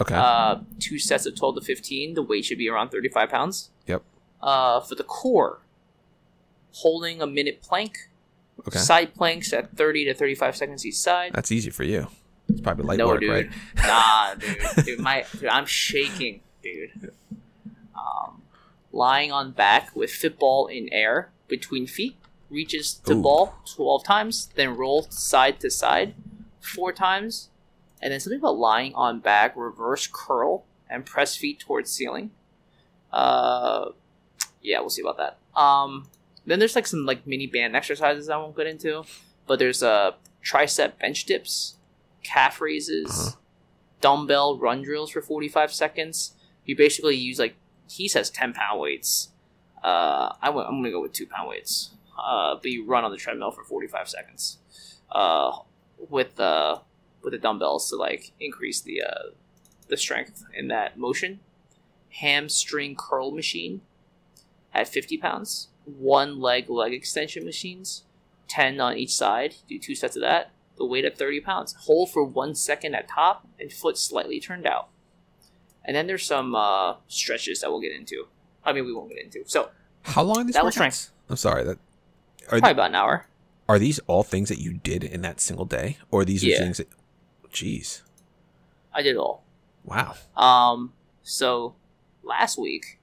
Okay. 0.00 0.14
Uh, 0.14 0.60
two 0.78 0.98
sets 0.98 1.26
of 1.26 1.36
12 1.36 1.56
to 1.56 1.60
15. 1.62 2.14
The 2.14 2.22
weight 2.22 2.44
should 2.44 2.58
be 2.58 2.68
around 2.68 2.90
35 2.90 3.28
pounds. 3.30 3.70
Yep. 3.86 4.02
Uh, 4.40 4.80
for 4.80 4.94
the 4.94 5.02
core, 5.02 5.60
holding 6.72 7.20
a 7.20 7.26
minute 7.26 7.60
plank. 7.62 8.08
okay. 8.66 8.78
Side 8.78 9.14
planks 9.14 9.52
at 9.52 9.76
30 9.76 10.04
to 10.06 10.14
35 10.14 10.56
seconds 10.56 10.86
each 10.86 10.96
side. 10.96 11.32
That's 11.34 11.50
easy 11.50 11.70
for 11.70 11.82
you. 11.82 12.06
It's 12.48 12.60
probably 12.60 12.84
light 12.84 12.98
no, 12.98 13.08
work, 13.08 13.20
dude. 13.20 13.30
right? 13.30 13.50
Nah, 13.76 14.34
dude. 14.34 14.56
Dude, 14.86 15.00
my, 15.00 15.26
dude, 15.38 15.48
I'm 15.50 15.66
shaking, 15.66 16.40
dude. 16.62 17.12
Um, 17.94 18.42
lying 18.90 19.30
on 19.32 19.50
back 19.50 19.94
with 19.94 20.10
football 20.10 20.66
in 20.66 20.88
air 20.90 21.30
between 21.46 21.86
feet. 21.86 22.16
Reaches 22.48 23.02
the 23.04 23.14
Ooh. 23.14 23.22
ball 23.22 23.54
12 23.74 24.04
times, 24.04 24.48
then 24.54 24.76
roll 24.76 25.02
side 25.10 25.60
to 25.60 25.70
side 25.70 26.14
four 26.68 26.92
times. 26.92 27.50
And 28.00 28.12
then 28.12 28.20
something 28.20 28.38
about 28.38 28.56
lying 28.58 28.94
on 28.94 29.18
back, 29.20 29.54
reverse 29.56 30.06
curl, 30.10 30.64
and 30.88 31.04
press 31.04 31.36
feet 31.36 31.58
towards 31.58 31.90
ceiling. 31.90 32.30
Uh, 33.12 33.86
yeah, 34.62 34.80
we'll 34.80 34.90
see 34.90 35.02
about 35.02 35.16
that. 35.16 35.38
Um, 35.60 36.08
then 36.46 36.58
there's 36.58 36.74
like 36.76 36.86
some 36.86 37.04
like 37.06 37.26
mini 37.26 37.46
band 37.46 37.74
exercises 37.74 38.28
I 38.28 38.36
won't 38.36 38.56
get 38.56 38.66
into, 38.66 39.04
but 39.46 39.58
there's 39.58 39.82
uh 39.82 40.12
tricep 40.44 40.98
bench 40.98 41.24
dips, 41.24 41.76
calf 42.22 42.60
raises, 42.60 43.10
Uh-huh. 43.10 43.36
dumbbell 44.00 44.58
run 44.58 44.82
drills 44.82 45.10
for 45.10 45.20
45 45.20 45.72
seconds. 45.72 46.32
You 46.64 46.76
basically 46.76 47.16
use 47.16 47.38
like 47.38 47.56
he 47.90 48.08
says 48.08 48.30
10 48.30 48.52
pound 48.52 48.80
weights. 48.80 49.30
Uh, 49.82 50.34
I 50.40 50.46
w- 50.46 50.66
I'm 50.66 50.76
gonna 50.78 50.90
go 50.90 51.00
with 51.02 51.12
two 51.12 51.26
pound 51.26 51.48
weights. 51.48 51.90
Uh, 52.18 52.56
but 52.56 52.70
you 52.70 52.84
run 52.84 53.04
on 53.04 53.10
the 53.10 53.16
treadmill 53.16 53.50
for 53.52 53.62
45 53.64 54.08
seconds. 54.08 54.58
Uh, 55.10 55.58
with 55.98 56.38
uh 56.38 56.78
with 57.22 57.32
the 57.32 57.38
dumbbells 57.38 57.88
to 57.90 57.96
like 57.96 58.32
increase 58.40 58.80
the 58.80 59.02
uh 59.02 59.30
the 59.88 59.96
strength 59.96 60.44
in 60.54 60.68
that 60.68 60.98
motion. 60.98 61.40
Hamstring 62.20 62.96
curl 62.96 63.30
machine 63.30 63.82
at 64.72 64.88
50 64.88 65.18
pounds. 65.18 65.68
One 65.84 66.40
leg 66.40 66.68
leg 66.68 66.92
extension 66.92 67.44
machines, 67.44 68.04
10 68.48 68.80
on 68.80 68.96
each 68.96 69.14
side. 69.14 69.56
Do 69.68 69.78
two 69.78 69.94
sets 69.94 70.16
of 70.16 70.22
that. 70.22 70.50
The 70.76 70.84
weight 70.86 71.04
at 71.04 71.18
30 71.18 71.40
pounds. 71.40 71.74
Hold 71.80 72.10
for 72.10 72.22
one 72.22 72.54
second 72.54 72.94
at 72.94 73.08
top 73.08 73.46
and 73.58 73.72
foot 73.72 73.98
slightly 73.98 74.38
turned 74.40 74.66
out. 74.66 74.88
And 75.84 75.96
then 75.96 76.06
there's 76.06 76.24
some 76.26 76.54
uh, 76.54 76.96
stretches 77.08 77.62
that 77.62 77.70
we'll 77.70 77.80
get 77.80 77.92
into. 77.92 78.28
I 78.64 78.72
mean, 78.72 78.84
we 78.84 78.92
won't 78.92 79.08
get 79.08 79.24
into. 79.24 79.42
So 79.46 79.70
How 80.02 80.22
long 80.22 80.38
are 80.40 80.44
these 80.44 80.54
That 80.54 80.64
was 80.64 80.76
workouts? 80.76 81.10
I'm 81.30 81.36
sorry. 81.36 81.64
That 81.64 81.78
are 82.44 82.58
probably 82.60 82.70
about 82.72 82.90
an 82.90 82.94
hour. 82.94 83.26
Are 83.68 83.78
these 83.78 83.98
all 84.00 84.22
things 84.22 84.48
that 84.48 84.58
you 84.58 84.74
did 84.74 85.04
in 85.04 85.20
that 85.22 85.40
single 85.40 85.66
day, 85.66 85.98
or 86.10 86.24
these 86.24 86.44
are 86.44 86.56
things 86.56 86.78
that? 86.78 86.88
Jeez, 87.52 88.02
I 88.94 89.02
did 89.02 89.16
all. 89.16 89.44
wow. 89.84 90.14
Um, 90.36 90.92
so 91.22 91.74
last 92.22 92.58
week, 92.58 92.98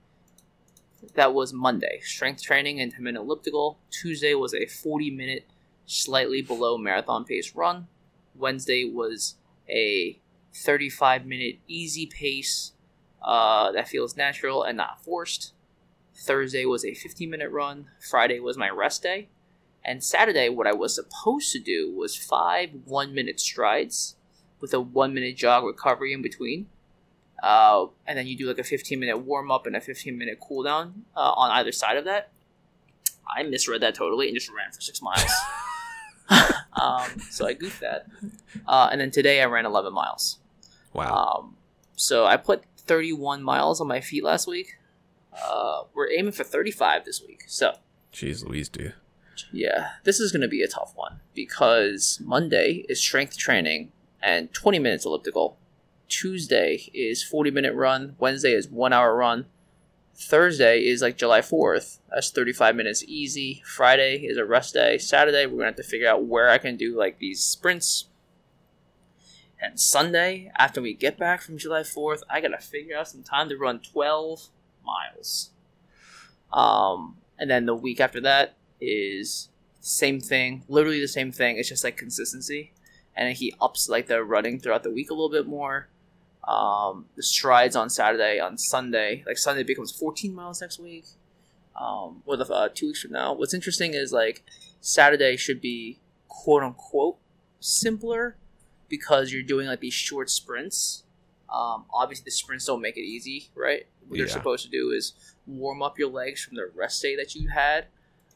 that 1.13 1.33
was 1.33 1.53
Monday, 1.53 1.99
strength 2.01 2.41
training 2.41 2.79
and 2.79 2.91
10 2.91 3.03
minute 3.03 3.21
elliptical. 3.21 3.77
Tuesday 3.91 4.33
was 4.33 4.53
a 4.53 4.65
40 4.65 5.11
minute, 5.11 5.45
slightly 5.85 6.41
below 6.41 6.77
marathon 6.77 7.25
pace 7.25 7.55
run. 7.55 7.87
Wednesday 8.35 8.85
was 8.85 9.35
a 9.69 10.19
35 10.53 11.25
minute 11.25 11.59
easy 11.67 12.05
pace 12.05 12.73
uh, 13.21 13.71
that 13.71 13.87
feels 13.87 14.15
natural 14.15 14.63
and 14.63 14.77
not 14.77 15.03
forced. 15.03 15.53
Thursday 16.15 16.65
was 16.65 16.85
a 16.85 16.93
15 16.93 17.29
minute 17.29 17.51
run. 17.51 17.87
Friday 17.99 18.39
was 18.39 18.57
my 18.57 18.69
rest 18.69 19.03
day. 19.03 19.27
And 19.85 20.03
Saturday, 20.03 20.49
what 20.49 20.65
I 20.65 20.73
was 20.73 20.95
supposed 20.95 21.51
to 21.51 21.59
do 21.59 21.91
was 21.95 22.17
five 22.17 22.71
one 22.85 23.13
minute 23.13 23.39
strides 23.39 24.15
with 24.59 24.73
a 24.73 24.79
one 24.81 25.13
minute 25.13 25.37
jog 25.37 25.63
recovery 25.63 26.11
in 26.11 26.23
between. 26.23 26.67
Uh, 27.43 27.87
and 28.07 28.17
then 28.17 28.25
you 28.25 28.35
do 28.35 28.47
like 28.47 28.57
a 28.57 28.63
15 28.63 28.99
minute 28.99 29.19
warm 29.19 29.51
up 29.51 29.67
and 29.67 29.75
a 29.75 29.81
15 29.81 30.17
minute 30.17 30.39
cool 30.39 30.63
down 30.63 31.05
uh, 31.15 31.31
on 31.35 31.51
either 31.51 31.71
side 31.71 31.97
of 31.97 32.05
that. 32.05 32.31
I 33.27 33.43
misread 33.43 33.81
that 33.81 33.93
totally 33.93 34.27
and 34.27 34.35
just 34.35 34.49
ran 34.49 34.71
for 34.71 34.81
six 34.81 35.01
miles. 35.01 35.31
um, 36.81 37.19
so 37.29 37.45
I 37.45 37.53
goofed 37.53 37.81
that. 37.81 38.07
Uh, 38.67 38.89
and 38.91 38.99
then 38.99 39.11
today 39.11 39.41
I 39.41 39.45
ran 39.45 39.67
11 39.67 39.93
miles. 39.93 40.39
Wow. 40.93 41.43
Um, 41.43 41.57
so 41.95 42.25
I 42.25 42.37
put 42.37 42.63
31 42.77 43.43
miles 43.43 43.79
on 43.79 43.87
my 43.87 44.01
feet 44.01 44.23
last 44.23 44.47
week. 44.47 44.77
Uh, 45.31 45.83
we're 45.93 46.09
aiming 46.11 46.31
for 46.31 46.43
35 46.43 47.05
this 47.05 47.21
week. 47.21 47.43
So 47.47 47.75
Jeez 48.11 48.43
Louise, 48.43 48.69
dude. 48.69 48.95
Yeah, 49.51 49.91
this 50.03 50.19
is 50.19 50.31
going 50.31 50.41
to 50.41 50.47
be 50.47 50.61
a 50.61 50.67
tough 50.67 50.93
one 50.95 51.19
because 51.33 52.19
Monday 52.23 52.85
is 52.89 52.99
strength 52.99 53.37
training 53.37 53.91
and 54.21 54.53
20 54.53 54.79
minutes 54.79 55.05
elliptical. 55.05 55.57
Tuesday 56.07 56.89
is 56.93 57.23
40 57.23 57.51
minute 57.51 57.73
run. 57.73 58.15
Wednesday 58.19 58.53
is 58.53 58.67
one 58.67 58.93
hour 58.93 59.15
run. 59.15 59.45
Thursday 60.15 60.85
is 60.85 61.01
like 61.01 61.17
July 61.17 61.41
4th. 61.41 61.99
That's 62.09 62.31
35 62.31 62.75
minutes 62.75 63.03
easy. 63.05 63.61
Friday 63.65 64.25
is 64.25 64.37
a 64.37 64.45
rest 64.45 64.73
day. 64.73 64.97
Saturday, 64.97 65.45
we're 65.45 65.53
going 65.53 65.61
to 65.61 65.65
have 65.67 65.75
to 65.75 65.83
figure 65.83 66.07
out 66.07 66.25
where 66.25 66.49
I 66.49 66.57
can 66.57 66.77
do 66.77 66.97
like 66.97 67.19
these 67.19 67.41
sprints. 67.41 68.05
And 69.61 69.79
Sunday, 69.79 70.51
after 70.57 70.81
we 70.81 70.93
get 70.93 71.17
back 71.17 71.41
from 71.41 71.57
July 71.57 71.81
4th, 71.81 72.21
I 72.29 72.39
got 72.39 72.49
to 72.49 72.57
figure 72.57 72.95
out 72.95 73.09
some 73.09 73.23
time 73.23 73.49
to 73.49 73.57
run 73.57 73.79
12 73.79 74.47
miles. 74.85 75.49
Um, 76.53 77.17
and 77.37 77.49
then 77.49 77.65
the 77.65 77.75
week 77.75 77.99
after 77.99 78.21
that 78.21 78.55
is 78.79 79.49
same 79.81 80.19
thing, 80.19 80.63
literally 80.67 80.99
the 80.99 81.07
same 81.07 81.31
thing. 81.31 81.57
It's 81.57 81.69
just 81.69 81.83
like 81.83 81.97
consistency, 81.97 82.73
and 83.15 83.35
he 83.37 83.53
ups 83.61 83.87
like 83.87 84.07
the 84.07 84.23
running 84.23 84.59
throughout 84.59 84.83
the 84.83 84.91
week 84.91 85.09
a 85.09 85.13
little 85.13 85.29
bit 85.29 85.47
more. 85.47 85.89
Um, 86.43 87.05
the 87.15 87.23
strides 87.23 87.75
on 87.75 87.89
Saturday, 87.89 88.39
on 88.39 88.57
Sunday, 88.57 89.23
like 89.25 89.37
Sunday 89.37 89.63
becomes 89.63 89.91
14 89.91 90.33
miles 90.33 90.61
next 90.61 90.79
week, 90.79 91.05
um, 91.79 92.21
or 92.25 92.37
the 92.37 92.45
uh, 92.45 92.69
two 92.73 92.87
weeks 92.87 93.01
from 93.01 93.11
now. 93.11 93.33
What's 93.33 93.53
interesting 93.53 93.93
is 93.93 94.11
like 94.11 94.43
Saturday 94.81 95.37
should 95.37 95.61
be 95.61 95.99
quote 96.27 96.63
unquote 96.63 97.17
simpler 97.59 98.37
because 98.89 99.31
you're 99.31 99.43
doing 99.43 99.67
like 99.67 99.81
these 99.81 99.93
short 99.93 100.29
sprints. 100.29 101.03
Um, 101.47 101.85
obviously, 101.93 102.25
the 102.25 102.31
sprints 102.31 102.65
don't 102.65 102.81
make 102.81 102.97
it 102.97 103.01
easy, 103.01 103.49
right? 103.55 103.87
What 104.07 104.17
you're 104.17 104.27
supposed 104.27 104.65
to 104.65 104.69
do 104.71 104.91
is 104.91 105.13
warm 105.47 105.81
up 105.81 105.97
your 105.97 106.09
legs 106.09 106.43
from 106.43 106.55
the 106.55 106.69
rest 106.75 107.01
day 107.01 107.15
that 107.15 107.33
you 107.33 107.49
had 107.49 107.87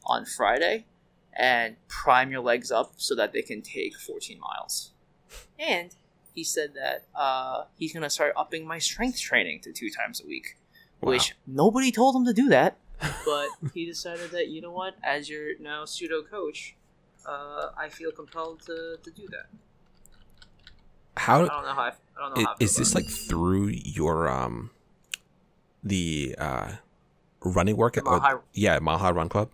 on 0.06 0.24
Friday 0.24 0.86
and 1.32 1.76
prime 1.88 2.30
your 2.30 2.40
legs 2.40 2.70
up 2.70 2.92
so 2.96 3.14
that 3.14 3.32
they 3.32 3.42
can 3.42 3.62
take 3.62 3.96
14 3.96 4.38
miles. 4.40 4.92
And 5.58 5.94
he 6.34 6.42
said 6.44 6.74
that 6.74 7.06
uh, 7.14 7.64
he's 7.76 7.92
going 7.92 8.02
to 8.02 8.10
start 8.10 8.32
upping 8.36 8.66
my 8.66 8.78
strength 8.78 9.20
training 9.20 9.60
to 9.60 9.72
two 9.72 9.90
times 9.90 10.20
a 10.22 10.26
week, 10.26 10.56
Wow. 11.00 11.10
which 11.12 11.34
nobody 11.46 11.90
told 11.92 12.14
him 12.16 12.24
to 12.26 12.32
do 12.32 12.48
that. 12.50 12.76
But 13.24 13.48
he 13.72 13.86
decided 13.86 14.30
that, 14.32 14.48
you 14.48 14.60
know 14.60 14.72
what, 14.72 14.94
as 15.02 15.30
your 15.30 15.58
now 15.58 15.84
pseudo 15.86 16.22
coach, 16.22 16.74
uh, 17.26 17.68
I 17.76 17.88
feel 17.88 18.10
compelled 18.12 18.60
to, 18.66 18.96
to 19.02 19.10
do 19.10 19.26
that. 19.28 19.46
I 21.16 21.20
How 21.20 21.38
don't 21.44 21.48
know 21.64 21.72
how 21.74 21.82
I, 21.82 21.88
I 21.88 21.92
don't 22.18 22.34
know 22.34 22.42
i- 22.42 22.44
how 22.44 22.52
I 22.52 22.56
feel 22.58 22.64
is 22.66 22.76
this 22.76 22.94
like 22.94 23.06
through 23.08 23.68
your 23.68 24.28
um 24.28 24.70
the 25.82 26.34
uh 26.38 26.72
running 27.44 27.76
workout? 27.76 28.04
Mile 28.04 28.36
or- 28.36 28.42
yeah, 28.52 28.78
High 28.78 29.10
Run 29.10 29.28
Club. 29.28 29.50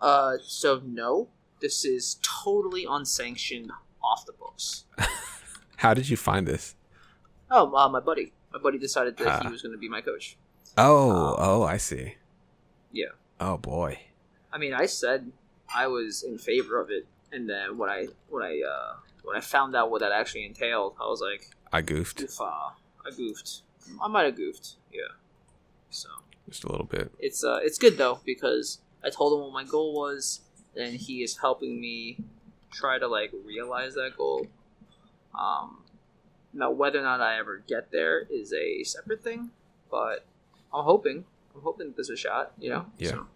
Uh, 0.00 0.36
so 0.42 0.80
no, 0.84 1.28
this 1.60 1.84
is 1.84 2.18
totally 2.22 2.86
unsanctioned, 2.88 3.70
off 4.02 4.24
the 4.26 4.32
books. 4.32 4.84
How 5.76 5.94
did 5.94 6.08
you 6.08 6.16
find 6.16 6.46
this? 6.46 6.74
Oh, 7.50 7.74
uh, 7.74 7.88
my 7.88 8.00
buddy. 8.00 8.32
My 8.52 8.58
buddy 8.58 8.78
decided 8.78 9.16
that 9.18 9.42
he 9.42 9.48
Ah. 9.48 9.50
was 9.50 9.62
going 9.62 9.72
to 9.72 9.78
be 9.78 9.88
my 9.88 10.00
coach. 10.00 10.36
Oh, 10.76 11.10
Um, 11.10 11.34
oh, 11.38 11.62
I 11.62 11.76
see. 11.76 12.14
Yeah. 12.92 13.06
Oh 13.40 13.56
boy. 13.58 14.00
I 14.52 14.58
mean, 14.58 14.72
I 14.74 14.86
said 14.86 15.32
I 15.74 15.86
was 15.86 16.22
in 16.22 16.38
favor 16.38 16.80
of 16.80 16.90
it, 16.90 17.06
and 17.32 17.48
then 17.48 17.76
when 17.76 17.90
I 17.90 18.06
when 18.28 18.42
I 18.42 18.62
uh, 18.66 18.96
when 19.22 19.36
I 19.36 19.40
found 19.40 19.76
out 19.76 19.90
what 19.90 20.00
that 20.00 20.10
actually 20.12 20.46
entailed, 20.46 20.94
I 21.00 21.06
was 21.06 21.20
like, 21.20 21.50
I 21.72 21.82
goofed 21.82 22.22
"Oof, 22.22 22.40
uh, 22.40 22.44
I 22.44 23.10
goofed. 23.14 23.62
I 24.02 24.08
might 24.08 24.24
have 24.24 24.36
goofed." 24.36 24.76
Yeah. 24.92 25.12
So 25.90 26.08
just 26.48 26.64
a 26.64 26.70
little 26.70 26.86
bit. 26.86 27.12
it's 27.18 27.44
uh, 27.44 27.60
it's 27.62 27.78
good 27.78 27.98
though 27.98 28.20
because 28.24 28.80
I 29.04 29.10
told 29.10 29.32
him 29.34 29.40
what 29.40 29.52
my 29.52 29.64
goal 29.64 29.94
was, 29.94 30.40
and 30.76 30.94
he 30.96 31.22
is 31.22 31.36
helping 31.38 31.80
me 31.80 32.18
try 32.70 32.98
to 32.98 33.06
like 33.06 33.32
realize 33.44 33.94
that 33.94 34.16
goal. 34.16 34.46
Um, 35.38 35.84
now 36.52 36.70
whether 36.70 36.98
or 36.98 37.02
not 37.02 37.20
I 37.20 37.38
ever 37.38 37.62
get 37.66 37.90
there 37.92 38.20
is 38.30 38.52
a 38.52 38.82
separate 38.84 39.22
thing, 39.22 39.50
but 39.90 40.24
I'm 40.72 40.84
hoping. 40.84 41.24
I'm 41.54 41.62
hoping 41.62 41.92
there's 41.96 42.10
a 42.10 42.16
shot. 42.16 42.52
You 42.58 42.70
know. 42.70 42.86
Yeah. 42.98 43.10
So, 43.10 43.26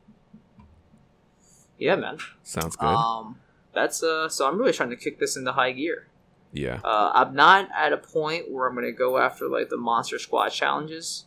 yeah, 1.79 1.97
man. 1.97 2.19
Sounds 2.43 2.77
good. 2.77 2.87
Um, 2.87 3.37
that's 3.75 4.03
uh. 4.03 4.29
So 4.29 4.49
I'm 4.49 4.59
really 4.59 4.73
trying 4.73 4.91
to 4.91 4.97
kick 4.97 5.19
this 5.19 5.37
into 5.37 5.53
high 5.53 5.73
gear. 5.73 6.07
yeah. 6.53 6.81
Uh, 6.85 7.11
I'm 7.15 7.35
not 7.35 7.69
at 7.75 7.93
a 7.93 7.97
point 7.97 8.51
where 8.51 8.69
I'm 8.69 8.75
gonna 8.75 8.93
go 8.93 9.19
after 9.19 9.49
like 9.49 9.69
the 9.69 9.77
monster 9.77 10.19
squad 10.19 10.51
challenges. 10.51 11.25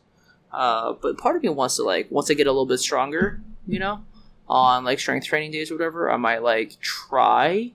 Uh, 0.52 0.94
but 0.94 1.18
part 1.18 1.36
of 1.36 1.44
me 1.44 1.50
wants 1.50 1.76
to 1.78 1.84
like 1.84 2.10
once 2.12 2.30
I 2.32 2.34
get 2.34 2.48
a 2.48 2.52
little 2.52 2.66
bit 2.66 2.80
stronger, 2.80 3.42
you 3.68 3.80
know, 3.80 4.04
on 4.48 4.84
like 4.84 5.00
strength 5.00 5.26
training 5.26 5.52
days 5.52 5.72
or 5.72 5.76
whatever, 5.76 6.12
I 6.12 6.18
might 6.18 6.44
like 6.44 6.80
try 6.80 7.72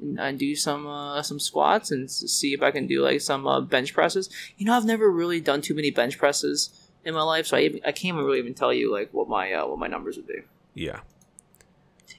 and, 0.00 0.20
and 0.20 0.38
do 0.38 0.54
some 0.54 0.86
uh, 0.86 1.22
some 1.22 1.40
squats 1.40 1.90
and 1.90 2.10
see 2.10 2.52
if 2.52 2.62
I 2.62 2.70
can 2.70 2.86
do 2.86 3.02
like 3.02 3.20
some 3.20 3.46
uh, 3.46 3.60
bench 3.60 3.94
presses. 3.94 4.30
You 4.56 4.66
know, 4.66 4.74
I've 4.76 4.84
never 4.84 5.10
really 5.10 5.40
done 5.40 5.60
too 5.62 5.74
many 5.74 5.90
bench 5.90 6.18
presses 6.18 6.70
in 7.04 7.14
my 7.14 7.22
life, 7.22 7.46
so 7.46 7.56
I 7.56 7.80
I 7.84 7.92
can't 7.92 8.16
really 8.16 8.38
even 8.38 8.54
tell 8.54 8.72
you 8.72 8.92
like 8.92 9.12
what 9.12 9.28
my 9.28 9.52
uh, 9.52 9.66
what 9.66 9.78
my 9.78 9.86
numbers 9.88 10.16
would 10.16 10.26
be. 10.26 10.40
Yeah. 10.74 11.00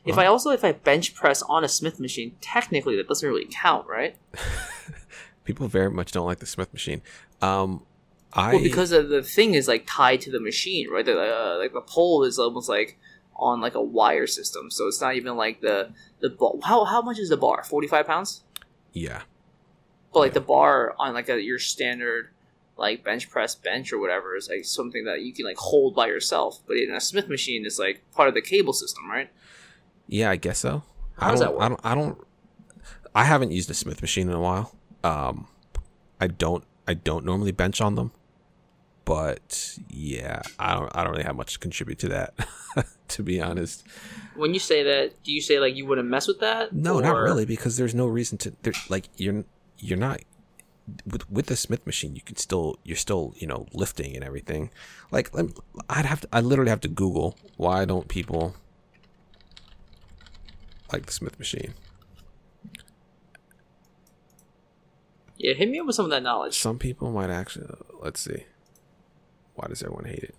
If 0.05 0.15
Well- 0.15 0.25
I 0.25 0.27
also 0.27 0.51
if 0.51 0.63
I 0.63 0.71
bench 0.71 1.13
press 1.15 1.41
on 1.43 1.63
a 1.63 1.67
Smith 1.67 1.99
machine, 1.99 2.35
technically 2.41 2.95
that 2.97 3.07
doesn't 3.07 3.27
really 3.27 3.47
count, 3.49 3.88
right? 3.88 4.15
People 5.43 5.67
very 5.67 5.89
much 5.89 6.11
don't 6.11 6.25
like 6.25 6.39
the 6.39 6.45
Smith 6.45 6.73
machine. 6.73 7.01
Um, 7.41 7.83
I 8.33 8.53
Well, 8.53 8.63
because 8.63 8.91
of 8.91 9.07
the 9.09 9.23
thing 9.23 9.53
is 9.53 9.67
like 9.67 9.85
tied 9.88 10.19
to 10.21 10.31
the 10.31 10.39
machine, 10.41 10.89
right? 10.89 11.05
The, 11.05 11.17
uh, 11.17 11.57
like 11.57 11.71
the 11.73 11.81
pole 11.81 12.23
is 12.23 12.38
almost 12.38 12.67
like 12.67 12.97
on 13.38 13.61
like 13.61 13.75
a 13.75 13.81
wire 13.81 14.27
system, 14.27 14.69
so 14.71 14.88
it's 14.88 14.99
not 15.01 15.15
even 15.15 15.35
like 15.38 15.61
the 15.61 15.91
the 16.19 16.29
bar. 16.29 16.53
How 16.63 16.83
how 16.85 17.01
much 17.01 17.19
is 17.19 17.29
the 17.29 17.38
bar? 17.38 17.63
Forty 17.63 17.88
five 17.88 18.07
pounds. 18.07 18.43
yeah 18.93 19.21
But 20.13 20.19
like 20.19 20.29
Yeah. 20.31 20.39
the 20.39 20.41
bar 20.41 20.95
on 20.97 21.13
like 21.13 21.29
a 21.29 21.41
your 21.41 21.59
standard 21.59 22.29
like 22.77 23.03
bench 23.03 23.29
press 23.29 23.55
bench 23.55 23.91
or 23.91 23.97
whatever 23.99 24.35
is 24.35 24.49
like 24.49 24.63
something 24.65 25.03
that 25.05 25.21
you 25.21 25.33
can 25.33 25.45
like 25.45 25.57
hold 25.57 25.95
by 25.95 26.07
yourself. 26.07 26.59
But 26.67 26.77
in 26.77 26.93
a 26.93 26.99
Smith 27.01 27.27
machine, 27.29 27.65
it's 27.65 27.79
like 27.79 28.01
part 28.11 28.27
of 28.29 28.35
the 28.35 28.41
cable 28.41 28.73
system, 28.73 29.09
right? 29.09 29.29
yeah 30.07 30.29
I 30.29 30.35
guess 30.35 30.59
so. 30.59 30.83
How 31.19 31.27
I 31.27 31.31
does 31.31 31.39
that 31.41 31.53
work? 31.53 31.61
I 31.63 31.69
don't. 31.69 31.81
I 31.83 31.95
don't. 31.95 32.17
I 33.15 33.23
haven't 33.23 33.51
used 33.51 33.69
a 33.69 33.73
Smith 33.73 34.01
machine 34.01 34.29
in 34.29 34.35
a 34.35 34.39
while. 34.39 34.75
Um, 35.03 35.47
I 36.21 36.27
don't. 36.27 36.63
I 36.88 36.93
don't 36.93 37.25
normally 37.25 37.51
bench 37.51 37.81
on 37.81 37.95
them, 37.95 38.11
but 39.05 39.77
yeah, 39.89 40.41
I 40.59 40.75
don't. 40.75 40.95
I 40.95 41.03
don't 41.03 41.11
really 41.13 41.23
have 41.23 41.35
much 41.35 41.53
to 41.53 41.59
contribute 41.59 41.97
to 41.99 42.09
that, 42.09 42.33
to 43.10 43.24
be 43.24 43.41
honest. 43.41 43.86
When 44.36 44.53
you 44.53 44.60
say 44.60 44.84
that, 44.84 45.24
do 45.24 45.32
you 45.32 45.41
say 45.41 45.60
like 45.60 45.76
you 45.76 45.86
wouldn't 45.86 46.10
mess 46.10 46.28
with 46.28 46.39
that? 46.39 46.74
No, 46.74 46.99
not 46.99 47.16
really, 47.16 47.45
because 47.45 47.78
there's 47.78 47.95
no 47.95 48.08
reason 48.08 48.38
to. 48.39 48.53
There, 48.62 48.74
like 48.89 49.10
you're 49.18 49.43
you're 49.80 49.97
not 49.97 50.22
with 51.05 51.30
with 51.30 51.47
the 51.47 51.55
Smith 51.55 51.86
machine. 51.86 52.16
You 52.16 52.22
can 52.22 52.38
still 52.38 52.78
you're 52.84 52.97
still 52.97 53.34
you 53.38 53.47
know 53.47 53.68
lifting 53.74 54.16
and 54.16 54.24
everything. 54.24 54.70
Like 55.12 55.34
lem- 55.34 55.53
I'd 55.89 56.05
have 56.05 56.22
to. 56.22 56.28
I 56.32 56.41
literally 56.41 56.70
have 56.70 56.82
to 56.82 56.88
Google 56.88 57.38
why 57.58 57.86
don't 57.86 58.08
people 58.08 58.55
like 60.91 61.05
the 61.05 61.14
Smith 61.14 61.38
machine. 61.39 61.74
Yeah, 65.38 65.53
hit 65.53 65.70
me 65.70 65.80
up 65.80 65.86
with 65.86 65.95
some 65.95 66.05
of 66.05 66.12
that 66.12 66.24
knowledge. 66.24 66.58
Some 66.58 66.80
people 66.80 67.12
might 67.12 67.30
actually. 67.30 67.68
Let's 68.01 68.20
see. 68.20 68.45
Why 69.55 69.68
does 69.68 69.84
everyone 69.84 70.05
hate 70.05 70.24
it? 70.24 70.36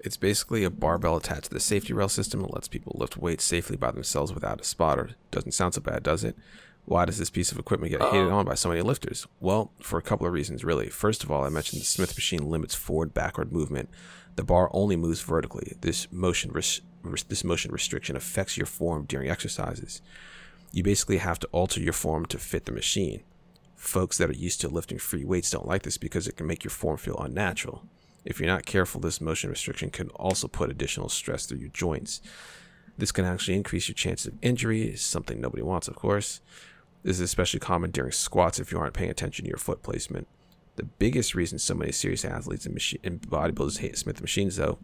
It's 0.00 0.16
basically 0.16 0.64
a 0.64 0.70
barbell 0.70 1.16
attached 1.16 1.44
to 1.44 1.54
the 1.54 1.60
safety 1.60 1.92
rail 1.92 2.08
system 2.08 2.40
that 2.40 2.54
lets 2.54 2.68
people 2.68 2.96
lift 2.98 3.16
weights 3.16 3.44
safely 3.44 3.76
by 3.76 3.90
themselves 3.90 4.32
without 4.32 4.60
a 4.60 4.64
spotter. 4.64 5.10
Doesn't 5.30 5.52
sound 5.52 5.74
so 5.74 5.80
bad, 5.80 6.02
does 6.02 6.22
it? 6.22 6.36
Why 6.84 7.04
does 7.04 7.18
this 7.18 7.28
piece 7.28 7.52
of 7.52 7.58
equipment 7.58 7.92
get 7.92 8.00
hated 8.00 8.30
oh. 8.30 8.38
on 8.38 8.46
by 8.46 8.54
so 8.54 8.70
many 8.70 8.80
lifters? 8.80 9.26
Well, 9.40 9.72
for 9.80 9.98
a 9.98 10.02
couple 10.02 10.26
of 10.26 10.32
reasons, 10.32 10.64
really. 10.64 10.88
First 10.88 11.22
of 11.22 11.30
all, 11.30 11.44
I 11.44 11.50
mentioned 11.50 11.82
the 11.82 11.86
Smith 11.86 12.16
machine 12.16 12.48
limits 12.48 12.74
forward 12.74 13.12
backward 13.12 13.52
movement. 13.52 13.90
The 14.36 14.44
bar 14.44 14.70
only 14.72 14.96
moves 14.96 15.20
vertically. 15.20 15.76
This 15.80 16.10
motion 16.10 16.50
res- 16.52 16.80
this 17.28 17.44
motion 17.44 17.72
restriction 17.72 18.16
affects 18.16 18.56
your 18.56 18.66
form 18.66 19.04
during 19.04 19.28
exercises. 19.28 20.00
You 20.72 20.82
basically 20.82 21.18
have 21.18 21.38
to 21.40 21.48
alter 21.48 21.80
your 21.80 21.92
form 21.92 22.24
to 22.26 22.38
fit 22.38 22.64
the 22.64 22.72
machine. 22.72 23.22
Folks 23.76 24.16
that 24.18 24.30
are 24.30 24.34
used 24.34 24.60
to 24.62 24.68
lifting 24.68 24.98
free 24.98 25.24
weights 25.24 25.50
don't 25.50 25.66
like 25.66 25.82
this 25.82 25.98
because 25.98 26.26
it 26.26 26.36
can 26.36 26.46
make 26.46 26.64
your 26.64 26.70
form 26.70 26.96
feel 26.96 27.18
unnatural. 27.18 27.84
If 28.24 28.40
you're 28.40 28.48
not 28.48 28.66
careful, 28.66 29.00
this 29.00 29.20
motion 29.20 29.50
restriction 29.50 29.90
can 29.90 30.08
also 30.10 30.48
put 30.48 30.70
additional 30.70 31.08
stress 31.08 31.46
through 31.46 31.58
your 31.58 31.70
joints. 31.70 32.20
This 32.96 33.12
can 33.12 33.24
actually 33.24 33.56
increase 33.56 33.88
your 33.88 33.94
chance 33.94 34.26
of 34.26 34.34
injury, 34.42 34.96
something 34.96 35.40
nobody 35.40 35.62
wants, 35.62 35.88
of 35.88 35.94
course. 35.94 36.40
This 37.04 37.16
is 37.16 37.20
especially 37.20 37.60
common 37.60 37.90
during 37.90 38.12
squats 38.12 38.58
if 38.58 38.72
you 38.72 38.78
aren't 38.78 38.94
paying 38.94 39.10
attention 39.10 39.44
to 39.44 39.48
your 39.48 39.58
foot 39.58 39.82
placement. 39.82 40.26
The 40.76 40.84
biggest 40.84 41.34
reason 41.34 41.58
so 41.58 41.74
many 41.74 41.92
serious 41.92 42.24
athletes 42.24 42.64
and, 42.64 42.74
machine, 42.74 43.00
and 43.04 43.20
bodybuilders 43.20 43.78
hate 43.78 43.96
Smith 43.96 44.20
machines, 44.20 44.56
though, 44.56 44.78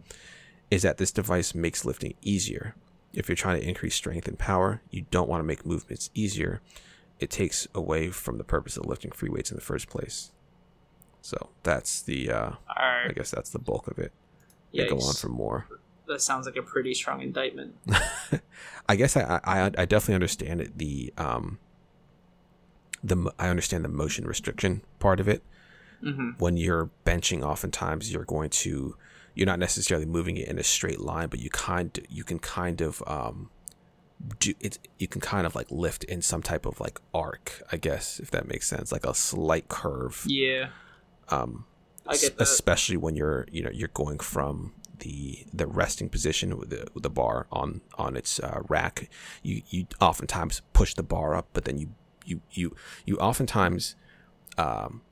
is 0.70 0.82
that 0.82 0.98
this 0.98 1.12
device 1.12 1.54
makes 1.54 1.84
lifting 1.84 2.14
easier. 2.22 2.74
If 3.12 3.28
you're 3.28 3.36
trying 3.36 3.60
to 3.60 3.68
increase 3.68 3.94
strength 3.94 4.26
and 4.26 4.38
power, 4.38 4.80
you 4.90 5.06
don't 5.10 5.28
want 5.28 5.40
to 5.40 5.46
make 5.46 5.66
movements 5.66 6.10
easier. 6.14 6.60
It 7.20 7.30
takes 7.30 7.68
away 7.74 8.10
from 8.10 8.38
the 8.38 8.44
purpose 8.44 8.76
of 8.76 8.86
lifting 8.86 9.12
free 9.12 9.28
weights 9.28 9.50
in 9.50 9.56
the 9.56 9.60
first 9.60 9.88
place. 9.88 10.32
So 11.24 11.48
that's 11.62 12.02
the, 12.02 12.30
uh, 12.30 12.50
I 12.68 13.12
guess 13.16 13.30
that's 13.30 13.48
the 13.48 13.58
bulk 13.58 13.88
of 13.88 13.98
it. 13.98 14.12
Yeah, 14.72 14.88
go 14.88 14.98
on 14.98 15.14
for 15.14 15.30
more. 15.30 15.66
That 16.06 16.20
sounds 16.20 16.44
like 16.44 16.56
a 16.56 16.62
pretty 16.62 16.92
strong 16.92 17.22
indictment. 17.22 17.76
I 18.88 18.94
guess 18.94 19.16
I, 19.16 19.40
I 19.42 19.70
I 19.78 19.84
definitely 19.86 20.16
understand 20.16 20.60
it. 20.60 20.76
The 20.76 21.14
um, 21.16 21.58
the 23.02 23.32
I 23.38 23.48
understand 23.48 23.86
the 23.86 23.88
motion 23.88 24.26
restriction 24.26 24.82
part 24.98 25.18
of 25.18 25.26
it. 25.26 25.42
Mm-hmm. 26.02 26.32
When 26.36 26.58
you're 26.58 26.90
benching, 27.06 27.42
oftentimes 27.42 28.12
you're 28.12 28.26
going 28.26 28.50
to 28.50 28.94
you're 29.34 29.46
not 29.46 29.58
necessarily 29.58 30.04
moving 30.04 30.36
it 30.36 30.46
in 30.46 30.58
a 30.58 30.62
straight 30.62 31.00
line, 31.00 31.28
but 31.28 31.38
you 31.38 31.48
kind 31.48 31.98
you 32.10 32.22
can 32.22 32.38
kind 32.38 32.82
of 32.82 33.02
um, 33.06 33.48
do 34.40 34.52
it. 34.60 34.78
You 34.98 35.08
can 35.08 35.22
kind 35.22 35.46
of 35.46 35.54
like 35.54 35.70
lift 35.70 36.04
in 36.04 36.20
some 36.20 36.42
type 36.42 36.66
of 36.66 36.80
like 36.80 37.00
arc, 37.14 37.62
I 37.72 37.78
guess, 37.78 38.20
if 38.20 38.30
that 38.32 38.46
makes 38.46 38.66
sense, 38.66 38.92
like 38.92 39.06
a 39.06 39.14
slight 39.14 39.68
curve. 39.68 40.22
Yeah. 40.26 40.68
Um, 41.30 41.66
I 42.06 42.16
get 42.16 42.36
that. 42.36 42.42
especially 42.42 42.96
when 42.96 43.16
you're 43.16 43.46
you 43.50 43.62
know 43.62 43.70
you're 43.72 43.88
going 43.88 44.18
from 44.18 44.74
the 44.98 45.44
the 45.52 45.66
resting 45.66 46.08
position 46.08 46.56
with 46.58 46.70
the 46.70 46.86
with 46.94 47.02
the 47.02 47.10
bar 47.10 47.46
on 47.50 47.80
on 47.96 48.16
its 48.16 48.38
uh, 48.40 48.60
rack. 48.68 49.08
You 49.42 49.62
you 49.68 49.86
oftentimes 50.00 50.62
push 50.72 50.94
the 50.94 51.02
bar 51.02 51.34
up, 51.34 51.48
but 51.52 51.64
then 51.64 51.78
you 51.78 51.88
you 52.24 52.40
you 52.52 52.76
you 53.04 53.16
oftentimes 53.18 53.96
um, 54.58 55.02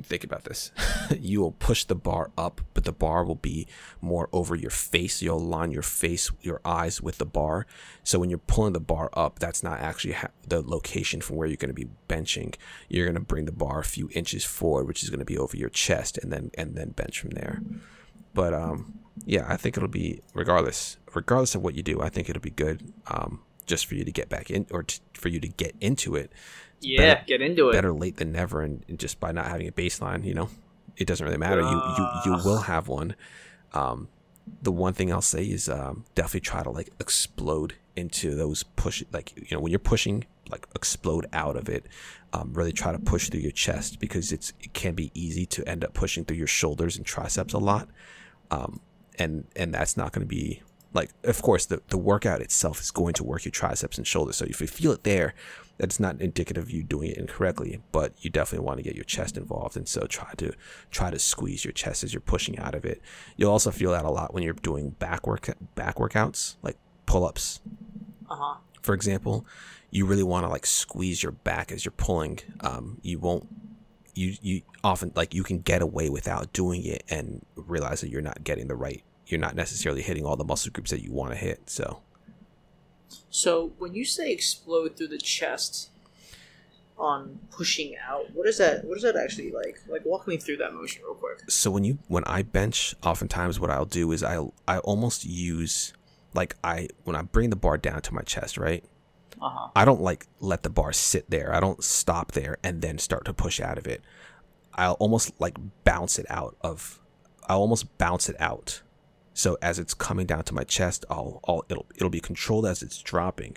think 0.00 0.24
about 0.24 0.44
this. 0.44 0.70
you 1.18 1.40
will 1.40 1.52
push 1.52 1.84
the 1.84 1.94
bar 1.94 2.30
up, 2.38 2.60
but 2.72 2.84
the 2.84 2.92
bar 2.92 3.24
will 3.24 3.34
be 3.34 3.66
more 4.00 4.28
over 4.32 4.54
your 4.54 4.70
face. 4.70 5.20
You'll 5.20 5.38
align 5.38 5.70
your 5.70 5.82
face, 5.82 6.30
your 6.40 6.60
eyes 6.64 7.02
with 7.02 7.18
the 7.18 7.26
bar. 7.26 7.66
So 8.02 8.18
when 8.18 8.30
you're 8.30 8.38
pulling 8.38 8.72
the 8.72 8.80
bar 8.80 9.10
up, 9.12 9.38
that's 9.38 9.62
not 9.62 9.80
actually 9.80 10.14
ha- 10.14 10.28
the 10.46 10.62
location 10.62 11.20
from 11.20 11.36
where 11.36 11.46
you're 11.46 11.56
going 11.56 11.74
to 11.74 11.74
be 11.74 11.88
benching. 12.08 12.54
You're 12.88 13.06
going 13.06 13.14
to 13.14 13.20
bring 13.20 13.44
the 13.44 13.52
bar 13.52 13.80
a 13.80 13.84
few 13.84 14.08
inches 14.12 14.44
forward, 14.44 14.86
which 14.86 15.02
is 15.02 15.10
going 15.10 15.20
to 15.20 15.26
be 15.26 15.38
over 15.38 15.56
your 15.56 15.70
chest, 15.70 16.18
and 16.18 16.32
then 16.32 16.50
and 16.56 16.74
then 16.74 16.90
bench 16.90 17.20
from 17.20 17.30
there. 17.30 17.60
But 18.34 18.54
um, 18.54 19.00
yeah, 19.26 19.44
I 19.48 19.56
think 19.56 19.76
it'll 19.76 19.88
be 19.88 20.22
regardless, 20.32 20.96
regardless 21.14 21.54
of 21.54 21.62
what 21.62 21.74
you 21.74 21.82
do. 21.82 22.00
I 22.00 22.08
think 22.08 22.30
it'll 22.30 22.40
be 22.40 22.50
good. 22.50 22.92
Um, 23.08 23.42
just 23.66 23.86
for 23.86 23.94
you 23.94 24.04
to 24.04 24.12
get 24.12 24.28
back 24.28 24.50
in 24.50 24.66
or 24.70 24.82
t- 24.82 25.00
for 25.14 25.28
you 25.28 25.40
to 25.40 25.48
get 25.48 25.74
into 25.80 26.16
it. 26.16 26.32
Yeah, 26.82 27.14
better, 27.14 27.24
get 27.26 27.42
into 27.42 27.68
it. 27.70 27.72
Better 27.72 27.92
late 27.92 28.16
than 28.16 28.32
never, 28.32 28.62
and, 28.62 28.84
and, 28.88 28.98
just 28.98 29.20
by 29.20 29.32
not 29.32 29.46
having 29.46 29.68
a 29.68 29.72
baseline, 29.72 30.24
you 30.24 30.34
know, 30.34 30.48
it 30.96 31.06
doesn't 31.06 31.24
really 31.24 31.38
matter. 31.38 31.62
Uh, 31.62 31.70
you 31.70 31.94
you 31.98 32.08
you 32.26 32.44
will 32.44 32.62
have 32.62 32.88
one. 32.88 33.14
Um, 33.72 34.08
the 34.62 34.72
one 34.72 34.92
thing 34.92 35.12
I'll 35.12 35.20
say 35.20 35.44
is 35.44 35.68
um, 35.68 36.04
definitely 36.14 36.40
try 36.40 36.62
to 36.62 36.70
like 36.70 36.90
explode 37.00 37.74
into 37.94 38.34
those 38.34 38.62
push 38.62 39.02
like 39.12 39.32
you 39.36 39.56
know 39.56 39.60
when 39.60 39.70
you're 39.70 39.78
pushing 39.78 40.24
like 40.50 40.66
explode 40.74 41.26
out 41.32 41.56
of 41.56 41.68
it 41.68 41.86
um, 42.32 42.52
really 42.54 42.72
try 42.72 42.90
to 42.90 42.98
push 42.98 43.28
through 43.28 43.40
your 43.40 43.52
chest 43.52 44.00
because 44.00 44.32
it's 44.32 44.52
it 44.60 44.72
can 44.72 44.94
be 44.94 45.10
easy 45.14 45.44
to 45.44 45.66
end 45.68 45.84
up 45.84 45.92
pushing 45.92 46.24
through 46.24 46.36
your 46.36 46.46
shoulders 46.46 46.96
and 46.96 47.04
triceps 47.04 47.52
a 47.52 47.58
lot 47.58 47.88
um, 48.50 48.80
and 49.18 49.44
and 49.56 49.74
that's 49.74 49.96
not 49.96 50.12
going 50.12 50.26
to 50.26 50.34
be 50.34 50.62
like 50.94 51.10
of 51.24 51.42
course 51.42 51.66
the, 51.66 51.82
the 51.88 51.98
workout 51.98 52.40
itself 52.40 52.80
is 52.80 52.90
going 52.90 53.12
to 53.12 53.22
work 53.22 53.44
your 53.44 53.52
triceps 53.52 53.98
and 53.98 54.06
shoulders 54.06 54.36
so 54.36 54.46
if 54.46 54.60
you 54.60 54.66
feel 54.66 54.92
it 54.92 55.04
there 55.04 55.34
that's 55.82 56.00
not 56.00 56.20
indicative 56.20 56.64
of 56.64 56.70
you 56.70 56.82
doing 56.82 57.10
it 57.10 57.18
incorrectly 57.18 57.80
but 57.90 58.12
you 58.20 58.30
definitely 58.30 58.64
want 58.64 58.78
to 58.78 58.82
get 58.82 58.94
your 58.94 59.04
chest 59.04 59.36
involved 59.36 59.76
and 59.76 59.88
so 59.88 60.06
try 60.06 60.32
to 60.36 60.52
try 60.90 61.10
to 61.10 61.18
squeeze 61.18 61.64
your 61.64 61.72
chest 61.72 62.04
as 62.04 62.14
you're 62.14 62.20
pushing 62.20 62.58
out 62.58 62.74
of 62.74 62.84
it 62.84 63.02
you'll 63.36 63.50
also 63.50 63.70
feel 63.70 63.90
that 63.90 64.04
a 64.04 64.10
lot 64.10 64.32
when 64.32 64.42
you're 64.42 64.54
doing 64.54 64.90
back 64.90 65.26
work 65.26 65.50
back 65.74 65.96
workouts 65.96 66.56
like 66.62 66.76
pull-ups 67.06 67.60
uh-huh. 68.30 68.56
for 68.80 68.94
example 68.94 69.44
you 69.90 70.06
really 70.06 70.22
want 70.22 70.44
to 70.44 70.48
like 70.48 70.64
squeeze 70.64 71.22
your 71.22 71.32
back 71.32 71.72
as 71.72 71.84
you're 71.84 71.92
pulling 71.92 72.38
um, 72.60 72.98
you 73.02 73.18
won't 73.18 73.48
you 74.14 74.36
you 74.40 74.62
often 74.84 75.10
like 75.16 75.34
you 75.34 75.42
can 75.42 75.58
get 75.58 75.82
away 75.82 76.08
without 76.08 76.52
doing 76.52 76.84
it 76.84 77.02
and 77.10 77.44
realize 77.56 78.00
that 78.00 78.08
you're 78.08 78.22
not 78.22 78.44
getting 78.44 78.68
the 78.68 78.76
right 78.76 79.02
you're 79.26 79.40
not 79.40 79.56
necessarily 79.56 80.02
hitting 80.02 80.24
all 80.24 80.36
the 80.36 80.44
muscle 80.44 80.70
groups 80.70 80.90
that 80.90 81.02
you 81.02 81.10
want 81.10 81.32
to 81.32 81.36
hit. 81.36 81.68
So, 81.68 82.02
so 83.30 83.72
when 83.78 83.94
you 83.94 84.04
say 84.04 84.32
explode 84.32 84.96
through 84.96 85.08
the 85.08 85.18
chest 85.18 85.90
on 86.98 87.40
pushing 87.50 87.96
out, 87.96 88.32
what 88.34 88.46
is 88.46 88.58
that? 88.58 88.84
What 88.84 88.96
is 88.96 89.02
that 89.02 89.16
actually 89.16 89.50
like? 89.50 89.80
Like, 89.88 90.04
walk 90.04 90.26
me 90.28 90.36
through 90.36 90.58
that 90.58 90.72
motion 90.72 91.02
real 91.04 91.14
quick. 91.14 91.40
So 91.48 91.70
when 91.70 91.84
you 91.84 91.98
when 92.08 92.24
I 92.24 92.42
bench, 92.42 92.94
oftentimes 93.02 93.58
what 93.58 93.70
I'll 93.70 93.84
do 93.84 94.12
is 94.12 94.22
I 94.22 94.44
I 94.68 94.78
almost 94.78 95.24
use 95.24 95.92
like 96.34 96.56
I 96.62 96.88
when 97.04 97.16
I 97.16 97.22
bring 97.22 97.50
the 97.50 97.56
bar 97.56 97.78
down 97.78 98.02
to 98.02 98.14
my 98.14 98.22
chest, 98.22 98.56
right? 98.58 98.84
Uh-huh. 99.40 99.68
I 99.74 99.84
don't 99.84 100.00
like 100.00 100.26
let 100.40 100.62
the 100.62 100.70
bar 100.70 100.92
sit 100.92 101.28
there. 101.30 101.54
I 101.54 101.60
don't 101.60 101.82
stop 101.82 102.32
there 102.32 102.58
and 102.62 102.80
then 102.80 102.98
start 102.98 103.24
to 103.24 103.34
push 103.34 103.60
out 103.60 103.78
of 103.78 103.86
it. 103.86 104.02
I'll 104.74 104.94
almost 104.94 105.32
like 105.40 105.56
bounce 105.84 106.18
it 106.18 106.26
out 106.30 106.56
of. 106.60 107.00
I'll 107.48 107.60
almost 107.60 107.98
bounce 107.98 108.28
it 108.28 108.36
out 108.38 108.82
so 109.34 109.56
as 109.62 109.78
it's 109.78 109.94
coming 109.94 110.26
down 110.26 110.44
to 110.44 110.54
my 110.54 110.64
chest, 110.64 111.04
I'll, 111.10 111.40
I'll 111.46 111.64
it'll 111.68 111.86
it'll 111.96 112.10
be 112.10 112.20
controlled 112.20 112.66
as 112.66 112.82
it's 112.82 113.00
dropping, 113.00 113.56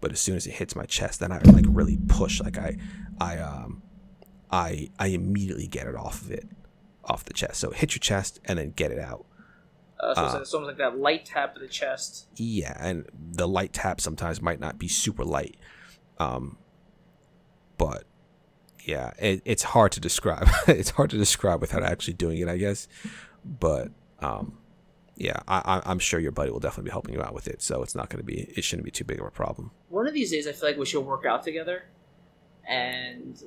but 0.00 0.12
as 0.12 0.20
soon 0.20 0.36
as 0.36 0.46
it 0.46 0.52
hits 0.52 0.76
my 0.76 0.84
chest, 0.84 1.20
then 1.20 1.32
I 1.32 1.38
like 1.38 1.64
really 1.68 1.98
push. 2.08 2.40
Like 2.40 2.58
I, 2.58 2.76
I 3.20 3.38
um, 3.38 3.82
I 4.50 4.90
I 4.98 5.08
immediately 5.08 5.66
get 5.66 5.86
it 5.86 5.96
off 5.96 6.22
of 6.22 6.30
it, 6.30 6.46
off 7.04 7.24
the 7.24 7.34
chest. 7.34 7.60
So 7.60 7.70
hit 7.70 7.94
your 7.94 8.00
chest 8.00 8.40
and 8.44 8.58
then 8.58 8.70
get 8.70 8.92
it 8.92 8.98
out. 8.98 9.26
Uh, 9.98 10.14
so 10.14 10.20
uh, 10.22 10.40
it's 10.40 10.54
almost 10.54 10.68
like 10.68 10.78
that 10.78 10.98
light 10.98 11.24
tap 11.24 11.56
of 11.56 11.62
the 11.62 11.68
chest. 11.68 12.28
Yeah, 12.36 12.76
and 12.78 13.06
the 13.14 13.48
light 13.48 13.72
tap 13.72 14.00
sometimes 14.00 14.40
might 14.40 14.60
not 14.60 14.78
be 14.78 14.88
super 14.88 15.24
light, 15.24 15.56
um, 16.18 16.58
but 17.78 18.04
yeah, 18.84 19.10
it, 19.18 19.42
it's 19.44 19.64
hard 19.64 19.90
to 19.92 20.00
describe. 20.00 20.48
it's 20.68 20.90
hard 20.90 21.10
to 21.10 21.16
describe 21.16 21.60
without 21.60 21.82
actually 21.82 22.14
doing 22.14 22.38
it, 22.38 22.48
I 22.48 22.58
guess. 22.58 22.86
But 23.44 23.88
um, 24.20 24.58
yeah, 25.16 25.40
I, 25.48 25.80
I'm 25.86 25.98
sure 25.98 26.20
your 26.20 26.32
buddy 26.32 26.50
will 26.50 26.60
definitely 26.60 26.90
be 26.90 26.92
helping 26.92 27.14
you 27.14 27.22
out 27.22 27.32
with 27.32 27.48
it. 27.48 27.62
So 27.62 27.82
it's 27.82 27.94
not 27.94 28.10
going 28.10 28.18
to 28.18 28.24
be, 28.24 28.52
it 28.54 28.64
shouldn't 28.64 28.84
be 28.84 28.90
too 28.90 29.04
big 29.04 29.18
of 29.18 29.26
a 29.26 29.30
problem. 29.30 29.70
One 29.88 30.06
of 30.06 30.12
these 30.12 30.30
days, 30.30 30.46
I 30.46 30.52
feel 30.52 30.68
like 30.68 30.78
we 30.78 30.84
should 30.84 31.00
work 31.04 31.24
out 31.24 31.42
together, 31.42 31.84
and 32.68 33.42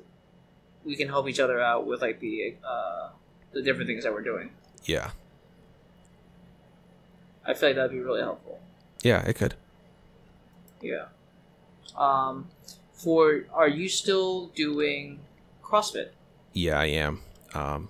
we 0.83 0.95
can 0.95 1.07
help 1.07 1.27
each 1.27 1.39
other 1.39 1.61
out 1.61 1.85
with 1.85 2.01
like 2.01 2.19
the 2.19 2.55
uh, 2.67 3.09
the 3.51 3.61
different 3.61 3.87
things 3.87 4.03
that 4.03 4.13
we're 4.13 4.23
doing. 4.23 4.49
Yeah. 4.85 5.11
I 7.45 7.53
feel 7.53 7.69
like 7.69 7.75
that'd 7.75 7.91
be 7.91 7.99
really 7.99 8.21
helpful. 8.21 8.59
Yeah, 9.03 9.21
it 9.27 9.35
could. 9.35 9.55
Yeah. 10.81 11.05
Um, 11.95 12.47
for 12.93 13.45
are 13.53 13.67
you 13.67 13.89
still 13.89 14.47
doing 14.47 15.19
CrossFit? 15.63 16.09
Yeah, 16.53 16.79
I 16.79 16.85
am. 16.85 17.21
Um, 17.53 17.89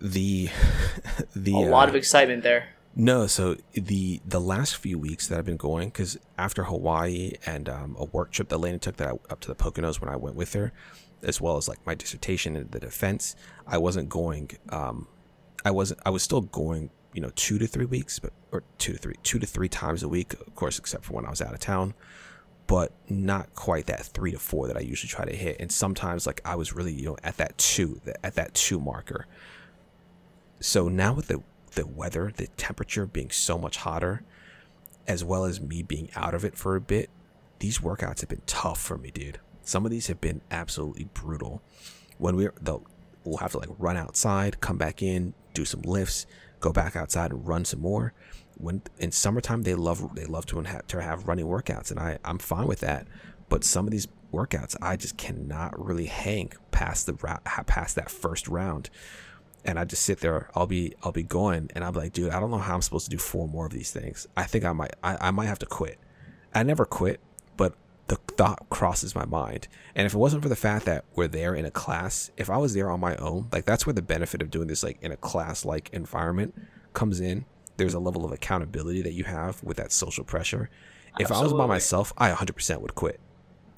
the 0.00 0.48
the 1.36 1.54
a 1.54 1.68
lot 1.68 1.88
uh, 1.88 1.90
of 1.90 1.96
excitement 1.96 2.42
there. 2.42 2.68
No, 2.98 3.26
so 3.26 3.56
the 3.74 4.20
the 4.24 4.40
last 4.40 4.76
few 4.76 4.98
weeks 4.98 5.26
that 5.28 5.38
I've 5.38 5.44
been 5.44 5.58
going, 5.58 5.88
because 5.88 6.18
after 6.38 6.64
Hawaii 6.64 7.32
and 7.44 7.68
um, 7.68 7.94
a 7.98 8.06
work 8.06 8.30
trip 8.30 8.48
that 8.48 8.58
Lena 8.58 8.78
took 8.78 8.96
that 8.96 9.08
I, 9.08 9.12
up 9.30 9.40
to 9.40 9.48
the 9.48 9.54
Poconos 9.54 10.00
when 10.00 10.08
I 10.08 10.16
went 10.16 10.34
with 10.34 10.54
her, 10.54 10.72
as 11.22 11.40
well 11.40 11.58
as 11.58 11.68
like 11.68 11.78
my 11.86 11.94
dissertation 11.94 12.56
and 12.56 12.70
the 12.70 12.80
defense, 12.80 13.36
I 13.66 13.78
wasn't 13.78 14.08
going. 14.08 14.50
Um, 14.70 15.08
I 15.64 15.72
wasn't. 15.72 16.00
I 16.06 16.10
was 16.10 16.22
still 16.22 16.40
going. 16.40 16.90
You 17.12 17.22
know, 17.22 17.30
two 17.34 17.58
to 17.58 17.66
three 17.66 17.86
weeks, 17.86 18.18
but 18.18 18.32
or 18.52 18.62
two 18.76 18.92
to 18.92 18.98
three, 18.98 19.14
two 19.22 19.38
to 19.38 19.46
three 19.46 19.68
times 19.68 20.02
a 20.02 20.08
week, 20.08 20.34
of 20.34 20.54
course, 20.54 20.78
except 20.78 21.04
for 21.04 21.14
when 21.14 21.24
I 21.24 21.30
was 21.30 21.40
out 21.40 21.54
of 21.54 21.60
town 21.60 21.94
but 22.66 22.92
not 23.08 23.54
quite 23.54 23.86
that 23.86 24.04
three 24.06 24.32
to 24.32 24.38
four 24.38 24.66
that 24.66 24.76
I 24.76 24.80
usually 24.80 25.08
try 25.08 25.24
to 25.24 25.36
hit. 25.36 25.56
And 25.60 25.70
sometimes, 25.70 26.26
like 26.26 26.40
I 26.44 26.56
was 26.56 26.72
really, 26.72 26.92
you 26.92 27.06
know, 27.06 27.16
at 27.22 27.36
that 27.36 27.56
two, 27.58 28.00
at 28.24 28.34
that 28.34 28.54
two 28.54 28.80
marker, 28.80 29.26
so 30.60 30.88
now 30.88 31.12
with 31.12 31.28
the 31.28 31.42
the 31.72 31.86
weather, 31.86 32.32
the 32.34 32.46
temperature 32.56 33.06
being 33.06 33.30
so 33.30 33.58
much 33.58 33.76
hotter, 33.78 34.22
as 35.06 35.22
well 35.22 35.44
as 35.44 35.60
me 35.60 35.82
being 35.82 36.10
out 36.16 36.34
of 36.34 36.44
it 36.44 36.56
for 36.56 36.74
a 36.74 36.80
bit, 36.80 37.10
these 37.58 37.78
workouts 37.78 38.20
have 38.20 38.30
been 38.30 38.42
tough 38.46 38.80
for 38.80 38.98
me, 38.98 39.10
dude. 39.10 39.38
Some 39.62 39.84
of 39.84 39.90
these 39.90 40.06
have 40.08 40.20
been 40.20 40.40
absolutely 40.50 41.04
brutal. 41.04 41.62
When 42.18 42.36
we're 42.36 42.54
they'll 42.60 42.84
we'll 43.24 43.38
have 43.38 43.52
to 43.52 43.58
like 43.58 43.68
run 43.78 43.96
outside, 43.96 44.60
come 44.60 44.78
back 44.78 45.02
in, 45.02 45.34
do 45.54 45.64
some 45.64 45.82
lifts, 45.82 46.26
go 46.60 46.72
back 46.72 46.96
outside 46.96 47.30
and 47.30 47.46
run 47.46 47.64
some 47.64 47.80
more. 47.80 48.12
When 48.56 48.82
in 48.98 49.12
summertime 49.12 49.62
they 49.62 49.74
love 49.74 50.14
they 50.14 50.24
love 50.24 50.46
to 50.46 50.60
have, 50.60 50.86
to 50.88 51.02
have 51.02 51.28
running 51.28 51.46
workouts, 51.46 51.90
and 51.90 52.00
I 52.00 52.18
I'm 52.24 52.38
fine 52.38 52.66
with 52.66 52.80
that. 52.80 53.06
But 53.48 53.64
some 53.64 53.86
of 53.86 53.92
these 53.92 54.08
workouts 54.32 54.76
I 54.80 54.96
just 54.96 55.16
cannot 55.16 55.78
really 55.82 56.06
hang 56.06 56.52
past 56.70 57.06
the 57.06 57.14
past 57.14 57.96
that 57.96 58.10
first 58.10 58.48
round 58.48 58.90
and 59.66 59.78
I 59.78 59.84
just 59.84 60.02
sit 60.02 60.20
there. 60.20 60.48
I'll 60.54 60.66
be 60.66 60.94
I'll 61.02 61.12
be 61.12 61.24
going, 61.24 61.70
and 61.74 61.84
I'm 61.84 61.92
like, 61.92 62.12
dude, 62.12 62.30
I 62.30 62.40
don't 62.40 62.50
know 62.50 62.58
how 62.58 62.74
I'm 62.74 62.82
supposed 62.82 63.04
to 63.06 63.10
do 63.10 63.18
four 63.18 63.48
more 63.48 63.66
of 63.66 63.72
these 63.72 63.90
things. 63.90 64.26
I 64.36 64.44
think 64.44 64.64
I 64.64 64.72
might 64.72 64.94
I, 65.02 65.28
I 65.28 65.30
might 65.32 65.46
have 65.46 65.58
to 65.58 65.66
quit. 65.66 65.98
I 66.54 66.62
never 66.62 66.86
quit, 66.86 67.20
but 67.56 67.74
the 68.06 68.16
thought 68.16 68.70
crosses 68.70 69.14
my 69.14 69.26
mind. 69.26 69.68
And 69.94 70.06
if 70.06 70.14
it 70.14 70.18
wasn't 70.18 70.42
for 70.42 70.48
the 70.48 70.56
fact 70.56 70.86
that 70.86 71.04
we're 71.14 71.28
there 71.28 71.54
in 71.54 71.64
a 71.64 71.70
class, 71.70 72.30
if 72.36 72.48
I 72.48 72.56
was 72.56 72.72
there 72.72 72.90
on 72.90 73.00
my 73.00 73.16
own, 73.16 73.48
like 73.52 73.64
that's 73.64 73.84
where 73.84 73.92
the 73.92 74.02
benefit 74.02 74.40
of 74.40 74.50
doing 74.50 74.68
this 74.68 74.82
like 74.82 74.98
in 75.02 75.12
a 75.12 75.16
class 75.16 75.64
like 75.64 75.90
environment 75.92 76.54
comes 76.94 77.20
in. 77.20 77.44
There's 77.76 77.94
a 77.94 77.98
level 77.98 78.24
of 78.24 78.32
accountability 78.32 79.02
that 79.02 79.12
you 79.12 79.24
have 79.24 79.62
with 79.62 79.76
that 79.76 79.92
social 79.92 80.24
pressure. 80.24 80.70
If 81.18 81.30
Absolutely. 81.30 81.36
I 81.36 81.42
was 81.42 81.52
by 81.52 81.66
myself, 81.66 82.12
I 82.16 82.30
100% 82.30 82.80
would 82.80 82.94
quit. 82.94 83.20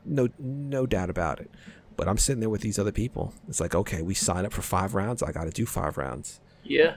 No 0.05 0.29
no 0.39 0.87
doubt 0.87 1.11
about 1.11 1.41
it. 1.41 1.51
But 1.99 2.07
I'm 2.07 2.17
sitting 2.17 2.39
there 2.39 2.49
with 2.49 2.61
these 2.61 2.79
other 2.79 2.93
people. 2.93 3.35
It's 3.49 3.61
like, 3.61 3.75
okay, 3.75 4.03
we 4.03 4.15
sign 4.15 4.47
up 4.47 4.53
for 4.53 4.63
five 4.63 4.95
rounds. 4.95 5.21
I 5.21 5.33
got 5.33 5.45
to 5.45 5.51
do 5.51 5.67
five 5.67 5.99
rounds. 5.99 6.39
Yeah, 6.63 6.95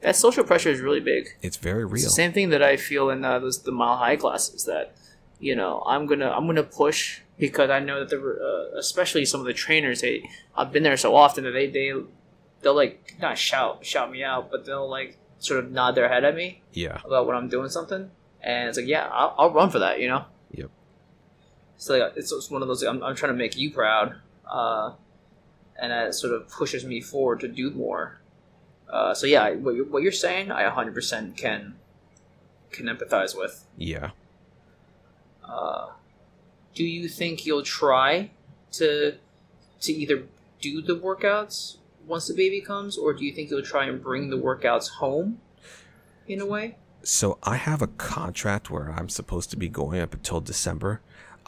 that 0.00 0.16
social 0.16 0.42
pressure 0.42 0.70
is 0.70 0.80
really 0.80 1.00
big. 1.00 1.28
It's 1.42 1.58
very 1.58 1.84
real. 1.84 2.02
It's 2.02 2.14
same 2.14 2.32
thing 2.32 2.48
that 2.48 2.62
I 2.62 2.78
feel 2.78 3.10
in 3.10 3.26
uh, 3.26 3.40
those 3.40 3.62
the 3.62 3.72
mile 3.72 3.98
high 3.98 4.16
classes. 4.16 4.64
That 4.64 4.96
you 5.38 5.54
know, 5.54 5.82
I'm 5.86 6.06
gonna 6.06 6.30
I'm 6.30 6.46
gonna 6.46 6.62
push 6.62 7.20
because 7.38 7.68
I 7.68 7.80
know 7.80 8.00
that 8.00 8.08
the 8.08 8.16
uh, 8.18 8.78
especially 8.78 9.26
some 9.26 9.40
of 9.40 9.46
the 9.46 9.52
trainers 9.52 10.00
they 10.00 10.28
I've 10.56 10.72
been 10.72 10.82
there 10.82 10.96
so 10.96 11.14
often 11.14 11.44
that 11.44 11.50
they 11.50 11.66
they 11.66 11.92
they'll 12.62 12.74
like 12.74 13.16
not 13.20 13.36
shout 13.36 13.84
shout 13.84 14.10
me 14.10 14.24
out, 14.24 14.50
but 14.50 14.64
they'll 14.64 14.88
like 14.88 15.18
sort 15.40 15.62
of 15.62 15.70
nod 15.70 15.94
their 15.94 16.08
head 16.08 16.24
at 16.24 16.34
me. 16.34 16.62
Yeah. 16.72 17.02
About 17.04 17.26
when 17.26 17.36
I'm 17.36 17.50
doing 17.50 17.68
something, 17.68 18.10
and 18.40 18.68
it's 18.70 18.78
like, 18.78 18.86
yeah, 18.86 19.10
I'll, 19.12 19.34
I'll 19.36 19.52
run 19.52 19.68
for 19.68 19.80
that. 19.80 20.00
You 20.00 20.08
know. 20.08 20.24
Yep. 20.52 20.70
So 21.76 21.98
like, 21.98 22.14
it's, 22.16 22.32
it's 22.32 22.50
one 22.50 22.62
of 22.62 22.68
those. 22.68 22.82
I'm, 22.82 23.02
I'm 23.02 23.14
trying 23.14 23.32
to 23.32 23.38
make 23.38 23.58
you 23.58 23.70
proud 23.70 24.14
uh, 24.48 24.92
and 25.80 25.92
that 25.92 26.14
sort 26.14 26.34
of 26.34 26.48
pushes 26.48 26.84
me 26.84 27.00
forward 27.00 27.40
to 27.40 27.48
do 27.48 27.70
more. 27.70 28.20
Uh, 28.88 29.14
so 29.14 29.26
yeah, 29.26 29.50
what 29.50 29.74
you're, 29.74 29.84
what 29.84 30.02
you're 30.02 30.12
saying, 30.12 30.50
I 30.50 30.68
100% 30.68 31.36
can 31.36 31.76
can 32.70 32.86
empathize 32.86 33.36
with. 33.36 33.64
Yeah. 33.76 34.10
Uh, 35.42 35.88
do 36.74 36.84
you 36.84 37.08
think 37.08 37.46
you'll 37.46 37.62
try 37.62 38.30
to 38.72 39.14
to 39.80 39.92
either 39.92 40.24
do 40.60 40.82
the 40.82 40.94
workouts 40.94 41.76
once 42.06 42.26
the 42.26 42.34
baby 42.34 42.60
comes, 42.60 42.96
or 42.96 43.12
do 43.12 43.24
you 43.24 43.32
think 43.32 43.50
you'll 43.50 43.62
try 43.62 43.86
and 43.86 44.02
bring 44.02 44.30
the 44.30 44.36
workouts 44.36 44.88
home 44.88 45.40
in 46.26 46.40
a 46.40 46.46
way? 46.46 46.76
So 47.02 47.38
I 47.42 47.56
have 47.56 47.80
a 47.80 47.86
contract 47.86 48.70
where 48.70 48.90
I'm 48.90 49.08
supposed 49.08 49.50
to 49.50 49.56
be 49.56 49.68
going 49.68 50.00
up 50.00 50.14
until 50.14 50.40
December. 50.40 51.00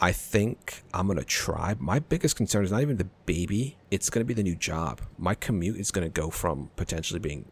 I 0.02 0.12
think 0.12 0.82
I'm 0.94 1.06
going 1.06 1.18
to 1.18 1.24
try. 1.24 1.76
My 1.78 1.98
biggest 1.98 2.34
concern 2.34 2.64
is 2.64 2.72
not 2.72 2.80
even 2.80 2.96
the 2.96 3.08
baby, 3.26 3.76
it's 3.90 4.08
going 4.08 4.24
to 4.24 4.26
be 4.26 4.32
the 4.32 4.42
new 4.42 4.56
job. 4.56 5.02
My 5.18 5.34
commute 5.34 5.76
is 5.76 5.90
going 5.90 6.06
to 6.06 6.10
go 6.10 6.30
from 6.30 6.70
potentially 6.76 7.20
being 7.20 7.44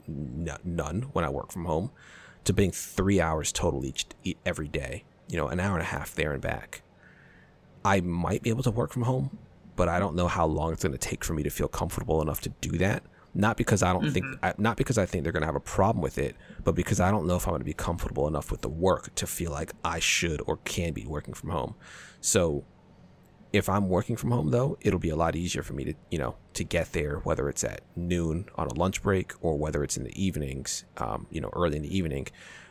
none 0.65 1.03
when 1.13 1.27
I 1.27 1.29
work 1.29 1.53
from 1.53 1.67
home 1.67 1.91
to 2.45 2.55
being 2.55 2.71
three 2.71 3.21
hours 3.21 3.53
total 3.53 3.85
each 3.85 4.07
every 4.47 4.69
day, 4.69 5.05
you 5.29 5.37
know, 5.37 5.49
an 5.49 5.61
hour 5.61 5.75
and 5.75 5.83
a 5.83 5.87
half 5.87 6.15
there 6.15 6.33
and 6.33 6.41
back. 6.41 6.81
I 7.85 8.01
might 8.01 8.43
be 8.43 8.49
able 8.49 8.63
to 8.63 8.71
work 8.71 8.93
from 8.93 9.03
home, 9.03 9.39
but 9.77 9.91
I 9.91 9.99
don't 9.99 10.17
know 10.17 10.29
how 10.29 10.47
long 10.47 10.73
it's 10.73 10.83
going 10.83 10.93
to 10.93 10.99
take 10.99 11.25
for 11.25 11.35
me 11.35 11.43
to 11.43 11.51
feel 11.51 11.69
comfortable 11.69 12.23
enough 12.23 12.41
to 12.43 12.49
do 12.63 12.79
that. 12.79 13.03
Not 13.35 13.59
because 13.59 13.83
I 13.83 13.93
don't 13.93 14.07
mm-hmm. 14.07 14.41
think, 14.41 14.59
not 14.59 14.79
because 14.79 14.97
I 14.97 15.05
think 15.05 15.23
they're 15.23 15.33
going 15.33 15.43
to 15.43 15.47
have 15.47 15.55
a 15.55 15.61
problem 15.61 16.03
with 16.03 16.17
it, 16.17 16.35
but 16.65 16.75
because 16.75 16.99
I 16.99 17.11
don't 17.11 17.27
know 17.27 17.37
if 17.37 17.47
I'm 17.47 17.53
going 17.53 17.61
to 17.61 17.67
be 17.67 17.75
comfortable 17.75 18.27
enough 18.27 18.51
with 18.51 18.63
the 18.63 18.71
work 18.71 19.15
to 19.17 19.27
feel 19.27 19.53
like 19.53 19.73
I 19.85 19.99
should 19.99 20.41
or 20.47 20.57
can 20.65 20.95
be 20.95 21.05
working 21.05 21.35
from 21.35 21.51
home. 21.51 21.75
So 22.21 22.65
if 23.53 23.69
I'm 23.69 23.89
working 23.89 24.17
from 24.17 24.31
home 24.31 24.51
though, 24.51 24.77
it'll 24.81 24.99
be 24.99 25.09
a 25.09 25.17
lot 25.17 25.37
easier 25.37 25.63
for 25.63 25.73
me 25.73 25.85
to, 25.85 25.95
you 26.11 26.19
know, 26.19 26.37
to 26.55 26.65
get 26.65 26.93
there, 26.93 27.19
whether 27.19 27.49
it's 27.49 27.65
at 27.65 27.81
noon 27.97 28.47
on 28.57 28.67
a 28.67 28.75
lunch 28.75 29.03
break 29.03 29.33
or 29.41 29.57
whether 29.57 29.83
it's 29.83 29.97
in 29.97 30.05
the 30.05 30.23
evenings, 30.23 30.85
um, 30.99 31.27
you 31.31 31.41
know, 31.41 31.51
early 31.55 31.77
in 31.77 31.83
the 31.83 31.97
evening. 31.97 32.27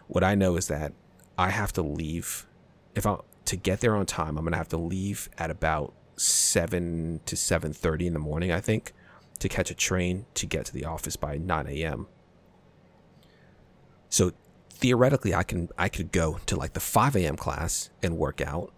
What 0.08 0.24
I 0.24 0.36
know 0.36 0.56
is 0.56 0.68
that 0.68 0.94
I 1.38 1.50
have 1.50 1.74
to 1.74 1.82
leave 1.82 2.48
if 2.96 3.06
I 3.06 3.18
to 3.46 3.56
get 3.56 3.80
there 3.80 3.96
on 3.96 4.06
time. 4.06 4.38
I'm 4.38 4.44
gonna 4.44 4.58
have 4.58 4.70
to 4.70 4.78
leave 4.78 5.30
at 5.38 5.50
about 5.50 5.94
seven 6.16 7.22
to 7.26 7.36
seven 7.36 7.74
thirty 7.74 8.08
in 8.08 8.14
the 8.14 8.20
morning, 8.20 8.52
I 8.52 8.60
think, 8.60 8.94
to 9.40 9.50
catch 9.50 9.72
a 9.72 9.76
train 9.76 10.26
to 10.36 10.46
get 10.46 10.66
to 10.66 10.74
the 10.74 10.86
office 10.86 11.16
by 11.16 11.38
nine 11.38 11.68
a.m. 11.68 12.08
So 14.10 14.32
theoretically, 14.70 15.34
I 15.34 15.44
can 15.44 15.70
I 15.78 15.90
could 15.90 16.12
go 16.12 16.40
to 16.46 16.56
like 16.56 16.74
the 16.74 16.80
five 16.80 17.16
a.m. 17.16 17.38
class 17.38 17.90
and 18.04 18.18
work 18.18 18.42
out 18.42 18.74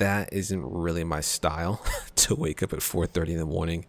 that 0.00 0.32
isn't 0.32 0.64
really 0.64 1.04
my 1.04 1.20
style 1.20 1.84
to 2.16 2.34
wake 2.34 2.62
up 2.62 2.72
at 2.72 2.80
4.30 2.80 3.28
in 3.28 3.38
the 3.38 3.46
morning 3.46 3.86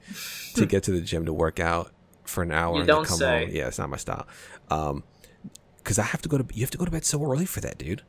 to 0.55 0.65
get 0.65 0.83
to 0.83 0.91
the 0.91 1.01
gym 1.01 1.25
to 1.25 1.33
work 1.33 1.59
out 1.59 1.91
for 2.23 2.43
an 2.43 2.51
hour 2.51 2.75
you 2.75 2.81
and 2.81 2.87
don't 2.87 3.07
come 3.07 3.17
say. 3.17 3.45
home. 3.45 3.55
Yeah, 3.55 3.67
it's 3.67 3.79
not 3.79 3.89
my 3.89 3.97
style. 3.97 4.27
Um, 4.69 5.03
because 5.77 5.97
I 5.97 6.03
have 6.03 6.21
to 6.21 6.29
go 6.29 6.37
to 6.37 6.45
you 6.53 6.61
have 6.61 6.69
to 6.71 6.77
go 6.77 6.85
to 6.85 6.91
bed 6.91 7.05
so 7.05 7.23
early 7.23 7.45
for 7.45 7.59
that, 7.61 7.77
dude. 7.77 8.03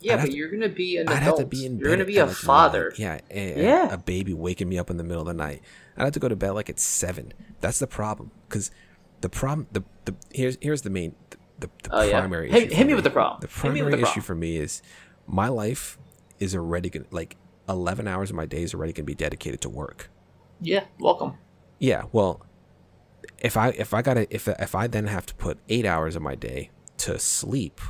Yeah, 0.00 0.16
but 0.16 0.26
to, 0.26 0.36
you're 0.36 0.50
gonna 0.50 0.68
be 0.68 0.98
an 0.98 1.08
I'd 1.08 1.22
adult. 1.22 1.38
Have 1.38 1.48
to 1.50 1.56
be 1.56 1.64
in 1.64 1.78
you're 1.78 1.90
gonna 1.90 2.04
be 2.04 2.18
a 2.18 2.26
father. 2.26 2.92
yeah, 2.98 3.20
a, 3.30 3.62
yeah. 3.62 3.90
A, 3.90 3.94
a, 3.94 3.98
baby 3.98 4.34
waking 4.34 4.68
me 4.68 4.78
up 4.78 4.90
in 4.90 4.96
the 4.98 5.04
middle 5.04 5.22
of 5.22 5.26
the 5.26 5.34
night. 5.34 5.62
I'd 5.96 6.04
have 6.04 6.12
to 6.12 6.20
go 6.20 6.28
to 6.28 6.36
bed 6.36 6.50
like 6.50 6.68
at 6.68 6.78
seven. 6.78 7.32
That's 7.60 7.78
the 7.78 7.86
problem. 7.86 8.30
Because 8.48 8.70
the 9.22 9.28
problem, 9.28 9.68
the, 9.72 9.84
the 10.04 10.14
here's 10.30 10.58
here's 10.60 10.82
the 10.82 10.90
main 10.90 11.14
the, 11.58 11.70
the, 11.82 11.90
oh, 11.92 12.10
primary 12.10 12.50
yeah. 12.50 12.56
issue. 12.56 12.66
Hit, 12.66 12.76
hit 12.76 12.86
me 12.86 12.94
with 12.94 13.04
the 13.04 13.10
problem. 13.10 13.40
The 13.40 13.48
primary 13.48 14.02
issue 14.02 14.20
for 14.20 14.34
me 14.34 14.58
is 14.58 14.82
my 15.26 15.48
life 15.48 15.98
is 16.38 16.54
already 16.54 16.90
gonna 16.90 17.06
like 17.10 17.36
11 17.68 18.08
hours 18.08 18.30
of 18.30 18.36
my 18.36 18.46
day 18.46 18.62
is 18.62 18.74
already 18.74 18.92
going 18.92 19.04
to 19.04 19.10
be 19.10 19.14
dedicated 19.14 19.60
to 19.60 19.68
work. 19.68 20.10
Yeah, 20.60 20.84
welcome. 20.98 21.34
Yeah, 21.78 22.04
well, 22.12 22.44
if 23.38 23.56
I 23.56 23.68
if 23.70 23.94
I 23.94 24.02
gotta 24.02 24.26
if 24.34 24.48
if 24.48 24.74
I 24.74 24.88
then 24.88 25.06
have 25.06 25.26
to 25.26 25.34
put 25.34 25.58
eight 25.68 25.86
hours 25.86 26.16
of 26.16 26.22
my 26.22 26.34
day 26.34 26.70
to 26.98 27.18
sleep, 27.18 27.80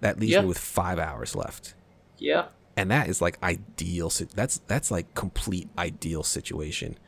that 0.00 0.18
leaves 0.18 0.32
yeah. 0.32 0.40
me 0.40 0.46
with 0.46 0.58
five 0.58 0.98
hours 0.98 1.36
left. 1.36 1.74
Yeah, 2.16 2.46
and 2.76 2.90
that 2.90 3.08
is 3.08 3.20
like 3.20 3.42
ideal. 3.42 4.10
That's 4.34 4.58
that's 4.66 4.90
like 4.90 5.12
complete 5.14 5.68
ideal 5.76 6.22
situation. 6.22 6.98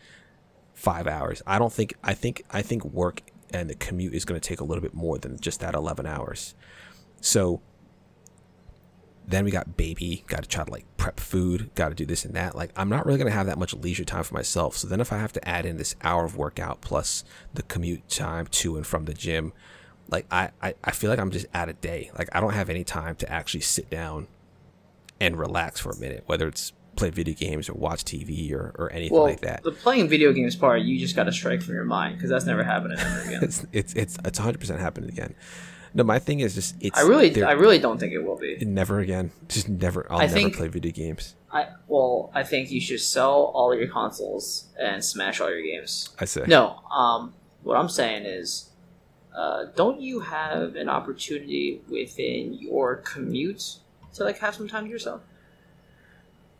Five 0.75 1.07
hours. 1.07 1.41
I 1.47 1.59
don't 1.59 1.73
think. 1.73 1.95
I 2.03 2.13
think. 2.13 2.45
I 2.51 2.61
think 2.61 2.85
work 2.85 3.23
and 3.51 3.71
the 3.71 3.75
commute 3.75 4.15
is 4.15 4.27
going 4.27 4.39
to 4.39 4.47
take 4.47 4.61
a 4.61 4.65
little 4.65 4.83
bit 4.83 4.93
more 4.93 5.17
than 5.19 5.39
just 5.39 5.61
that 5.61 5.75
eleven 5.75 6.05
hours. 6.05 6.55
So 7.23 7.63
then 9.27 9.45
we 9.45 9.51
got 9.51 9.77
baby, 9.77 10.25
got 10.27 10.43
to 10.43 10.49
try 10.49 10.65
to 10.65 10.71
like 10.71 10.85
prep 10.97 11.19
food, 11.19 11.71
got 11.75 11.89
to 11.89 11.95
do 11.95 12.05
this 12.05 12.25
and 12.25 12.35
that. 12.35 12.55
Like, 12.55 12.71
I'm 12.77 12.89
not 12.89 13.07
really 13.07 13.19
going 13.19 13.31
to 13.31 13.37
have 13.37 13.47
that 13.47 13.59
much 13.59 13.75
leisure 13.75 14.05
time 14.05 14.25
for 14.25 14.35
myself. 14.35 14.77
So 14.77 14.87
then, 14.87 15.01
if 15.01 15.13
I 15.13 15.19
have 15.19 15.33
to 15.33 15.49
add 15.49 15.65
in 15.65 15.79
this 15.79 15.97
hour 16.03 16.25
of 16.25 16.37
workout 16.37 16.81
plus 16.81 17.25
the 17.55 17.63
commute 17.63 18.09
time 18.09 18.47
to 18.49 18.77
and 18.77 18.87
from 18.87 19.07
the 19.07 19.15
gym, 19.15 19.53
like, 20.11 20.27
I, 20.31 20.51
I, 20.63 20.75
I 20.85 20.91
feel 20.91 21.11
like 21.11 21.19
I'm 21.19 21.31
just 21.31 21.47
out 21.55 21.69
of 21.69 21.81
day. 21.81 22.11
Like, 22.19 22.29
I 22.33 22.41
don't 22.41 22.53
have 22.53 22.69
any 22.69 22.85
time 22.85 23.17
to 23.17 23.33
actually 23.33 23.63
sit 23.63 23.89
down 23.89 24.29
and 25.21 25.39
relax 25.39 25.81
for 25.81 25.91
a 25.91 25.97
minute, 25.97 26.25
whether 26.27 26.47
it's 26.47 26.73
play 26.97 27.11
video 27.11 27.35
games 27.35 27.69
or 27.69 27.75
watch 27.75 28.05
TV 28.05 28.53
or, 28.53 28.73
or 28.77 28.93
anything 28.93 29.17
well, 29.17 29.25
like 29.25 29.41
that. 29.41 29.63
The 29.63 29.73
playing 29.73 30.09
video 30.09 30.33
games 30.33 30.55
part, 30.55 30.83
you 30.83 30.99
just 30.99 31.17
got 31.17 31.25
to 31.25 31.33
strike 31.33 31.63
from 31.63 31.75
your 31.75 31.85
mind 31.85 32.17
because 32.17 32.31
that's 32.31 32.45
never 32.45 32.63
happening 32.63 32.99
ever 32.99 33.21
again. 33.27 33.43
it's, 33.43 33.67
it's, 33.73 33.95
it's, 33.95 34.19
it's 34.25 34.39
100% 34.39 34.79
happening 34.79 35.09
again. 35.09 35.35
No, 35.97 36.03
my 36.03 36.19
thing 36.19 36.41
is 36.41 36.55
just 36.57 36.75
it's. 36.81 36.99
I 36.99 37.03
really, 37.03 37.43
I 37.43 37.53
really 37.53 37.79
don't 37.79 37.99
think 37.99 38.13
it 38.13 38.19
will 38.19 38.37
be. 38.37 38.57
Never 38.65 38.99
again. 38.99 39.31
Just 39.49 39.69
never. 39.69 40.07
I'll 40.11 40.19
I 40.19 40.27
never 40.27 40.35
think, 40.35 40.57
play 40.57 40.67
video 40.67 40.91
games. 40.91 41.37
I 41.53 41.69
well, 41.87 42.31
I 42.35 42.43
think 42.43 42.73
you 42.73 42.81
should 42.81 43.01
sell 43.01 43.53
all 43.55 43.75
your 43.75 43.87
consoles 43.87 44.67
and 44.79 45.05
smash 45.05 45.41
all 45.41 45.49
your 45.51 45.63
games. 45.63 46.11
I 46.19 46.25
say 46.25 46.45
no. 46.49 46.81
Um, 46.91 47.33
what 47.63 47.77
I'm 47.77 47.89
saying 47.89 48.25
is, 48.25 48.71
uh, 49.35 49.67
don't 49.77 50.01
you 50.01 50.19
have 50.21 50.75
an 50.75 50.89
opportunity 50.89 51.81
within 51.89 52.55
your 52.55 52.97
commute 52.97 53.77
to 54.15 54.25
like 54.25 54.39
have 54.39 54.57
some 54.57 54.67
time 54.67 54.85
to 54.87 54.91
yourself? 54.91 55.21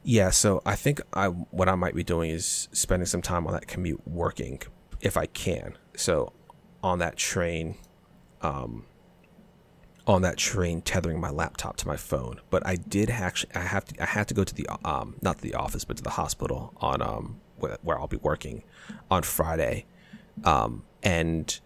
Yeah, 0.05 0.31
so 0.31 0.63
I 0.65 0.77
think 0.77 1.01
I 1.13 1.27
what 1.27 1.69
I 1.69 1.75
might 1.75 1.97
be 1.97 2.05
doing 2.05 2.31
is 2.31 2.69
spending 2.71 3.07
some 3.07 3.23
time 3.23 3.49
on 3.49 3.53
that 3.55 3.67
commute 3.67 4.07
working 4.07 4.63
if 5.01 5.17
I 5.17 5.27
can. 5.27 5.77
So 5.97 6.33
on 6.85 7.01
that 7.01 7.17
train, 7.17 7.77
um, 8.43 8.85
on 10.07 10.23
that 10.23 10.37
train 10.37 10.83
tethering 10.83 11.19
my 11.21 11.31
laptop 11.31 11.77
to 11.79 11.89
my 11.89 11.97
phone. 11.97 12.41
But 12.51 12.67
I 12.67 12.77
did 12.77 13.11
actually 13.11 13.55
I 13.55 13.61
have 13.61 13.85
to 13.87 14.03
I 14.03 14.07
had 14.07 14.29
to 14.29 14.35
go 14.35 14.45
to 14.45 14.55
the 14.55 14.69
um 14.85 15.17
not 15.23 15.39
to 15.39 15.43
the 15.43 15.55
office 15.55 15.85
but 15.85 15.97
to 15.97 16.03
the 16.03 16.11
hospital 16.11 16.75
on 16.79 17.01
um 17.03 17.41
where, 17.59 17.79
where 17.83 17.99
I'll 17.99 18.07
be 18.07 18.19
working 18.19 18.63
on 19.11 19.23
Friday, 19.23 19.87
um 20.45 20.85
and 21.03 21.61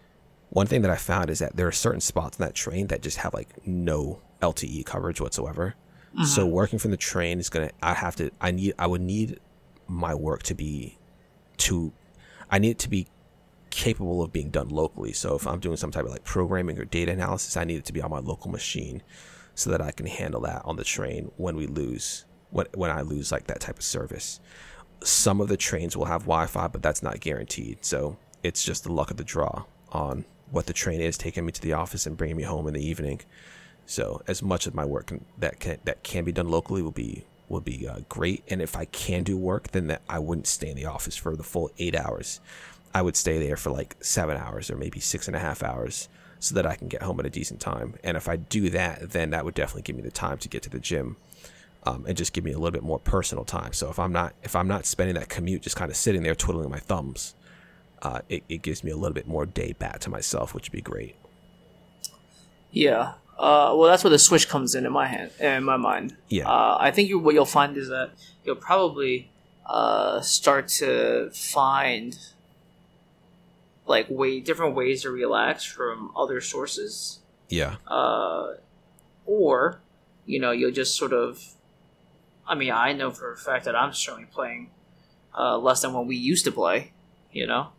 one 0.49 0.65
thing 0.65 0.81
that 0.81 0.91
I 0.91 0.95
found 0.95 1.29
is 1.29 1.39
that 1.39 1.55
there 1.55 1.67
are 1.67 1.71
certain 1.71 2.01
spots 2.01 2.39
on 2.39 2.45
that 2.45 2.55
train 2.55 2.87
that 2.87 3.01
just 3.01 3.17
have 3.17 3.33
like 3.33 3.49
no 3.67 4.21
LTE 4.41 4.85
coverage 4.85 5.21
whatsoever. 5.21 5.75
Mm-hmm. 6.13 6.23
So 6.23 6.45
working 6.45 6.79
from 6.79 6.91
the 6.91 6.97
train 6.97 7.39
is 7.39 7.49
gonna. 7.49 7.69
I 7.83 7.93
have 7.93 8.15
to. 8.15 8.31
I 8.41 8.51
need. 8.51 8.73
I 8.79 8.87
would 8.87 9.01
need 9.01 9.39
my 9.87 10.15
work 10.15 10.43
to 10.43 10.55
be 10.55 10.97
to. 11.57 11.93
I 12.49 12.57
need 12.57 12.71
it 12.71 12.79
to 12.79 12.89
be 12.89 13.07
capable 13.79 14.21
of 14.21 14.33
being 14.33 14.49
done 14.49 14.67
locally. 14.67 15.13
So 15.13 15.35
if 15.35 15.47
I'm 15.47 15.61
doing 15.61 15.77
some 15.77 15.89
type 15.89 16.03
of 16.03 16.11
like 16.11 16.25
programming 16.25 16.77
or 16.77 16.83
data 16.83 17.13
analysis, 17.13 17.55
I 17.55 17.63
need 17.63 17.77
it 17.77 17.85
to 17.85 17.93
be 17.93 18.01
on 18.01 18.11
my 18.11 18.19
local 18.19 18.51
machine 18.51 19.01
so 19.55 19.69
that 19.69 19.81
I 19.81 19.91
can 19.91 20.05
handle 20.05 20.41
that 20.41 20.63
on 20.65 20.75
the 20.75 20.83
train 20.83 21.31
when 21.37 21.55
we 21.55 21.65
lose 21.65 22.25
when 22.49 22.67
when 22.73 22.91
I 22.91 23.01
lose 23.01 23.31
like 23.31 23.47
that 23.47 23.61
type 23.61 23.77
of 23.77 23.83
service. 23.83 24.41
Some 25.01 25.39
of 25.39 25.47
the 25.47 25.55
trains 25.55 25.95
will 25.95 26.05
have 26.05 26.23
Wi-Fi, 26.23 26.67
but 26.67 26.81
that's 26.81 27.01
not 27.01 27.21
guaranteed. 27.21 27.85
So 27.85 28.17
it's 28.43 28.65
just 28.65 28.83
the 28.83 28.91
luck 28.91 29.11
of 29.11 29.17
the 29.17 29.23
draw 29.23 29.63
on 29.93 30.25
what 30.51 30.65
the 30.65 30.73
train 30.73 30.99
is 30.99 31.17
taking 31.17 31.45
me 31.45 31.53
to 31.53 31.61
the 31.61 31.71
office 31.71 32.05
and 32.05 32.17
bringing 32.17 32.35
me 32.35 32.43
home 32.43 32.67
in 32.67 32.73
the 32.73 32.85
evening. 32.85 33.21
So 33.85 34.21
as 34.27 34.43
much 34.43 34.67
of 34.67 34.75
my 34.75 34.83
work 34.83 35.07
can, 35.07 35.23
that 35.37 35.61
can 35.61 35.77
that 35.85 36.03
can 36.03 36.25
be 36.25 36.33
done 36.33 36.49
locally 36.49 36.81
will 36.81 36.91
be 36.91 37.23
will 37.47 37.61
be 37.61 37.87
uh, 37.87 38.01
great. 38.09 38.43
And 38.49 38.61
if 38.61 38.75
I 38.75 38.85
can 38.85 39.23
do 39.23 39.37
work, 39.37 39.71
then 39.71 39.87
that 39.87 40.01
I 40.09 40.19
wouldn't 40.19 40.47
stay 40.47 40.69
in 40.69 40.75
the 40.75 40.85
office 40.85 41.15
for 41.15 41.37
the 41.37 41.43
full 41.43 41.71
eight 41.77 41.95
hours. 41.95 42.41
I 42.93 43.01
would 43.01 43.15
stay 43.15 43.39
there 43.39 43.57
for 43.57 43.71
like 43.71 43.95
seven 44.01 44.37
hours 44.37 44.69
or 44.69 44.75
maybe 44.75 44.99
six 44.99 45.27
and 45.27 45.35
a 45.35 45.39
half 45.39 45.63
hours 45.63 46.09
so 46.39 46.55
that 46.55 46.65
I 46.65 46.75
can 46.75 46.87
get 46.87 47.03
home 47.03 47.19
at 47.19 47.25
a 47.25 47.29
decent 47.29 47.59
time. 47.59 47.95
And 48.03 48.15
if 48.17 48.29
I 48.29 48.37
do 48.37 48.69
that, 48.69 49.11
then 49.11 49.31
that 49.31 49.45
would 49.45 49.53
definitely 49.53 49.83
give 49.83 49.95
me 49.95 50.01
the 50.01 50.11
time 50.11 50.37
to 50.39 50.49
get 50.49 50.63
to 50.63 50.69
the 50.69 50.79
gym 50.79 51.17
um, 51.83 52.05
and 52.07 52.17
just 52.17 52.33
give 52.33 52.43
me 52.43 52.51
a 52.51 52.57
little 52.57 52.71
bit 52.71 52.83
more 52.83 52.99
personal 52.99 53.45
time. 53.45 53.73
So 53.73 53.89
if 53.89 53.99
I'm 53.99 54.11
not 54.11 54.33
if 54.43 54.55
I'm 54.55 54.67
not 54.67 54.85
spending 54.85 55.15
that 55.15 55.29
commute 55.29 55.61
just 55.61 55.75
kind 55.75 55.91
of 55.91 55.97
sitting 55.97 56.23
there 56.23 56.35
twiddling 56.35 56.69
my 56.69 56.79
thumbs, 56.79 57.35
uh, 58.01 58.21
it, 58.29 58.43
it 58.49 58.61
gives 58.61 58.83
me 58.83 58.91
a 58.91 58.95
little 58.95 59.13
bit 59.13 59.27
more 59.27 59.45
day 59.45 59.73
back 59.73 59.99
to 59.99 60.09
myself, 60.09 60.53
which 60.53 60.69
would 60.69 60.75
be 60.75 60.81
great. 60.81 61.15
Yeah. 62.71 63.13
Uh, 63.37 63.73
well, 63.75 63.89
that's 63.89 64.03
where 64.03 64.11
the 64.11 64.19
switch 64.19 64.49
comes 64.49 64.75
in 64.75 64.85
in 64.85 64.91
my 64.91 65.07
hand, 65.07 65.31
in 65.39 65.63
my 65.63 65.77
mind. 65.77 66.17
Yeah. 66.27 66.47
Uh, 66.47 66.77
I 66.79 66.91
think 66.91 67.07
you, 67.07 67.17
what 67.19 67.33
you'll 67.33 67.45
find 67.45 67.77
is 67.77 67.87
that 67.87 68.11
you'll 68.43 68.57
probably 68.57 69.31
uh, 69.65 70.19
start 70.19 70.67
to 70.67 71.29
find 71.31 72.17
like 73.89 74.05
way 74.07 74.39
different 74.39 74.75
ways 74.75 75.01
to 75.01 75.09
relax 75.09 75.65
from 75.65 76.11
other 76.15 76.39
sources. 76.39 77.19
Yeah. 77.49 77.77
Uh, 77.87 78.53
or 79.25 79.81
you 80.25 80.39
know, 80.39 80.51
you'll 80.51 80.71
just 80.71 80.95
sort 80.95 81.11
of. 81.11 81.43
I 82.47 82.55
mean, 82.55 82.71
I 82.71 82.93
know 82.93 83.11
for 83.11 83.33
a 83.33 83.37
fact 83.37 83.65
that 83.65 83.75
I'm 83.75 83.93
certainly 83.93 84.27
playing 84.31 84.69
uh, 85.37 85.57
less 85.57 85.81
than 85.81 85.93
what 85.93 86.05
we 86.05 86.15
used 86.15 86.45
to 86.45 86.51
play. 86.51 86.93
You 87.31 87.47
know, 87.47 87.69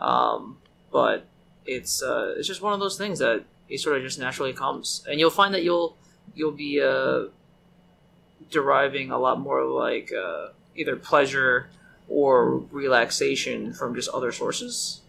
um, 0.00 0.58
but 0.90 1.26
it's 1.66 2.02
uh, 2.02 2.34
it's 2.36 2.48
just 2.48 2.62
one 2.62 2.72
of 2.72 2.80
those 2.80 2.96
things 2.96 3.18
that 3.18 3.44
it 3.68 3.78
sort 3.78 3.98
of 3.98 4.02
just 4.02 4.18
naturally 4.18 4.54
comes, 4.54 5.04
and 5.08 5.20
you'll 5.20 5.30
find 5.30 5.52
that 5.54 5.62
you'll 5.62 5.96
you'll 6.34 6.52
be 6.52 6.80
uh, 6.80 7.24
deriving 8.50 9.10
a 9.10 9.18
lot 9.18 9.38
more 9.38 9.64
like 9.64 10.12
uh, 10.12 10.48
either 10.74 10.96
pleasure 10.96 11.68
or 12.08 12.56
relaxation 12.70 13.74
from 13.74 13.94
just 13.94 14.08
other 14.10 14.32
sources, 14.32 15.02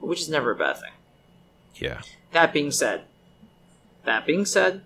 which 0.00 0.20
is 0.20 0.28
never 0.28 0.50
a 0.52 0.56
bad 0.56 0.78
thing. 0.78 0.92
Yeah. 1.76 2.02
That 2.32 2.52
being 2.52 2.70
said, 2.70 3.02
that 4.04 4.26
being 4.26 4.44
said, 4.44 4.82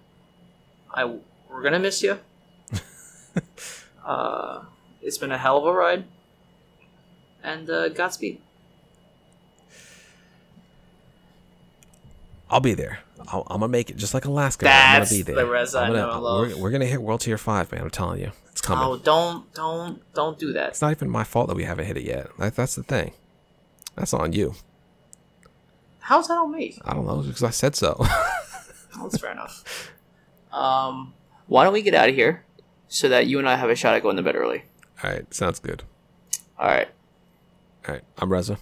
I 0.93 1.05
we're 1.51 1.63
gonna 1.63 1.79
miss 1.79 2.03
you. 2.03 2.19
uh, 4.05 4.63
it's 5.01 5.19
been 5.19 5.33
a 5.33 5.39
hell 5.39 5.59
of 5.59 5.65
a 5.65 5.73
ride, 5.73 6.05
and 7.43 7.69
uh, 7.69 7.89
Godspeed. 7.89 8.41
I'll 12.51 12.61
be 12.61 12.75
there. 12.75 12.99
i 13.33 13.37
am 13.39 13.45
gonna 13.49 13.69
make 13.69 13.89
it 13.89 13.97
just 13.97 14.13
like 14.13 14.27
Alaska. 14.27 14.65
That's 14.67 15.11
I'm 15.11 15.17
gonna 15.17 15.25
be 15.25 15.33
there. 15.33 15.45
the 15.45 15.51
Reza 15.51 15.79
I 15.79 15.89
know 15.89 16.21
We're, 16.23 16.57
we're, 16.59 16.71
gonna 16.71 16.85
hit 16.87 17.01
World 17.01 17.23
Tier 17.23 17.39
Five, 17.39 17.73
man. 17.73 17.81
I'm 17.81 17.91
telling 17.91 18.21
you, 18.21 18.31
it's 18.51 18.61
coming. 18.61 18.85
Oh, 18.85 18.99
don't, 18.99 19.53
don't, 19.55 20.03
don't 20.13 20.39
do 20.39 20.53
that. 20.53 20.71
It's 20.71 20.83
not 20.83 20.93
even 20.93 21.09
my 21.09 21.25
fault 21.25 21.49
that 21.49 21.57
we 21.57 21.65
haven't 21.65 21.87
hit 21.87 21.97
it 21.97 22.05
yet. 22.05 22.29
That, 22.39 22.55
that's 22.55 22.75
the 22.75 22.83
thing. 22.83 23.13
That's 23.97 24.13
on 24.13 24.35
you. 24.35 24.55
How's 26.03 26.27
that 26.29 26.35
on 26.35 26.51
me? 26.51 26.79
I 26.85 26.95
don't 26.95 27.07
know 27.07 27.23
because 27.23 27.45
I 27.45 27.51
said 27.51 27.77
so. 27.77 28.05
that's 29.01 29.19
fair 29.19 29.31
enough. 29.31 29.93
Um, 30.53 31.15
why 31.47 31.63
don't 31.63 31.73
we 31.73 31.81
get 31.81 31.95
out 31.95 32.09
of 32.09 32.15
here 32.15 32.45
so 32.89 33.09
that 33.09 33.29
you 33.29 33.39
and 33.39 33.49
I 33.49 33.55
have 33.55 33.71
a 33.71 33.77
shot 33.77 33.95
at 33.95 34.03
going 34.03 34.17
to 34.17 34.23
bed 34.23 34.35
early? 34.35 34.65
All 35.03 35.11
right, 35.11 35.33
sounds 35.33 35.61
good. 35.61 35.85
All 36.59 36.67
right. 36.67 36.89
All 37.87 37.95
right, 37.95 38.03
I'm 38.19 38.33
Reza. 38.33 38.59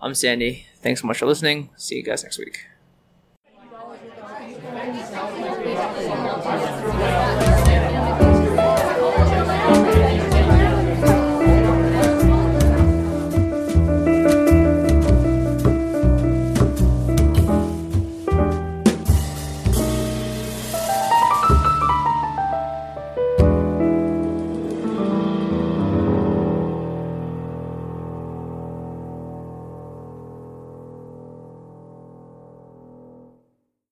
I'm 0.00 0.14
Sandy. 0.14 0.66
Thanks 0.76 1.00
so 1.00 1.08
much 1.08 1.18
for 1.18 1.26
listening. 1.26 1.70
See 1.76 1.96
you 1.96 2.04
guys 2.04 2.22
next 2.22 2.38
week. 2.38 2.64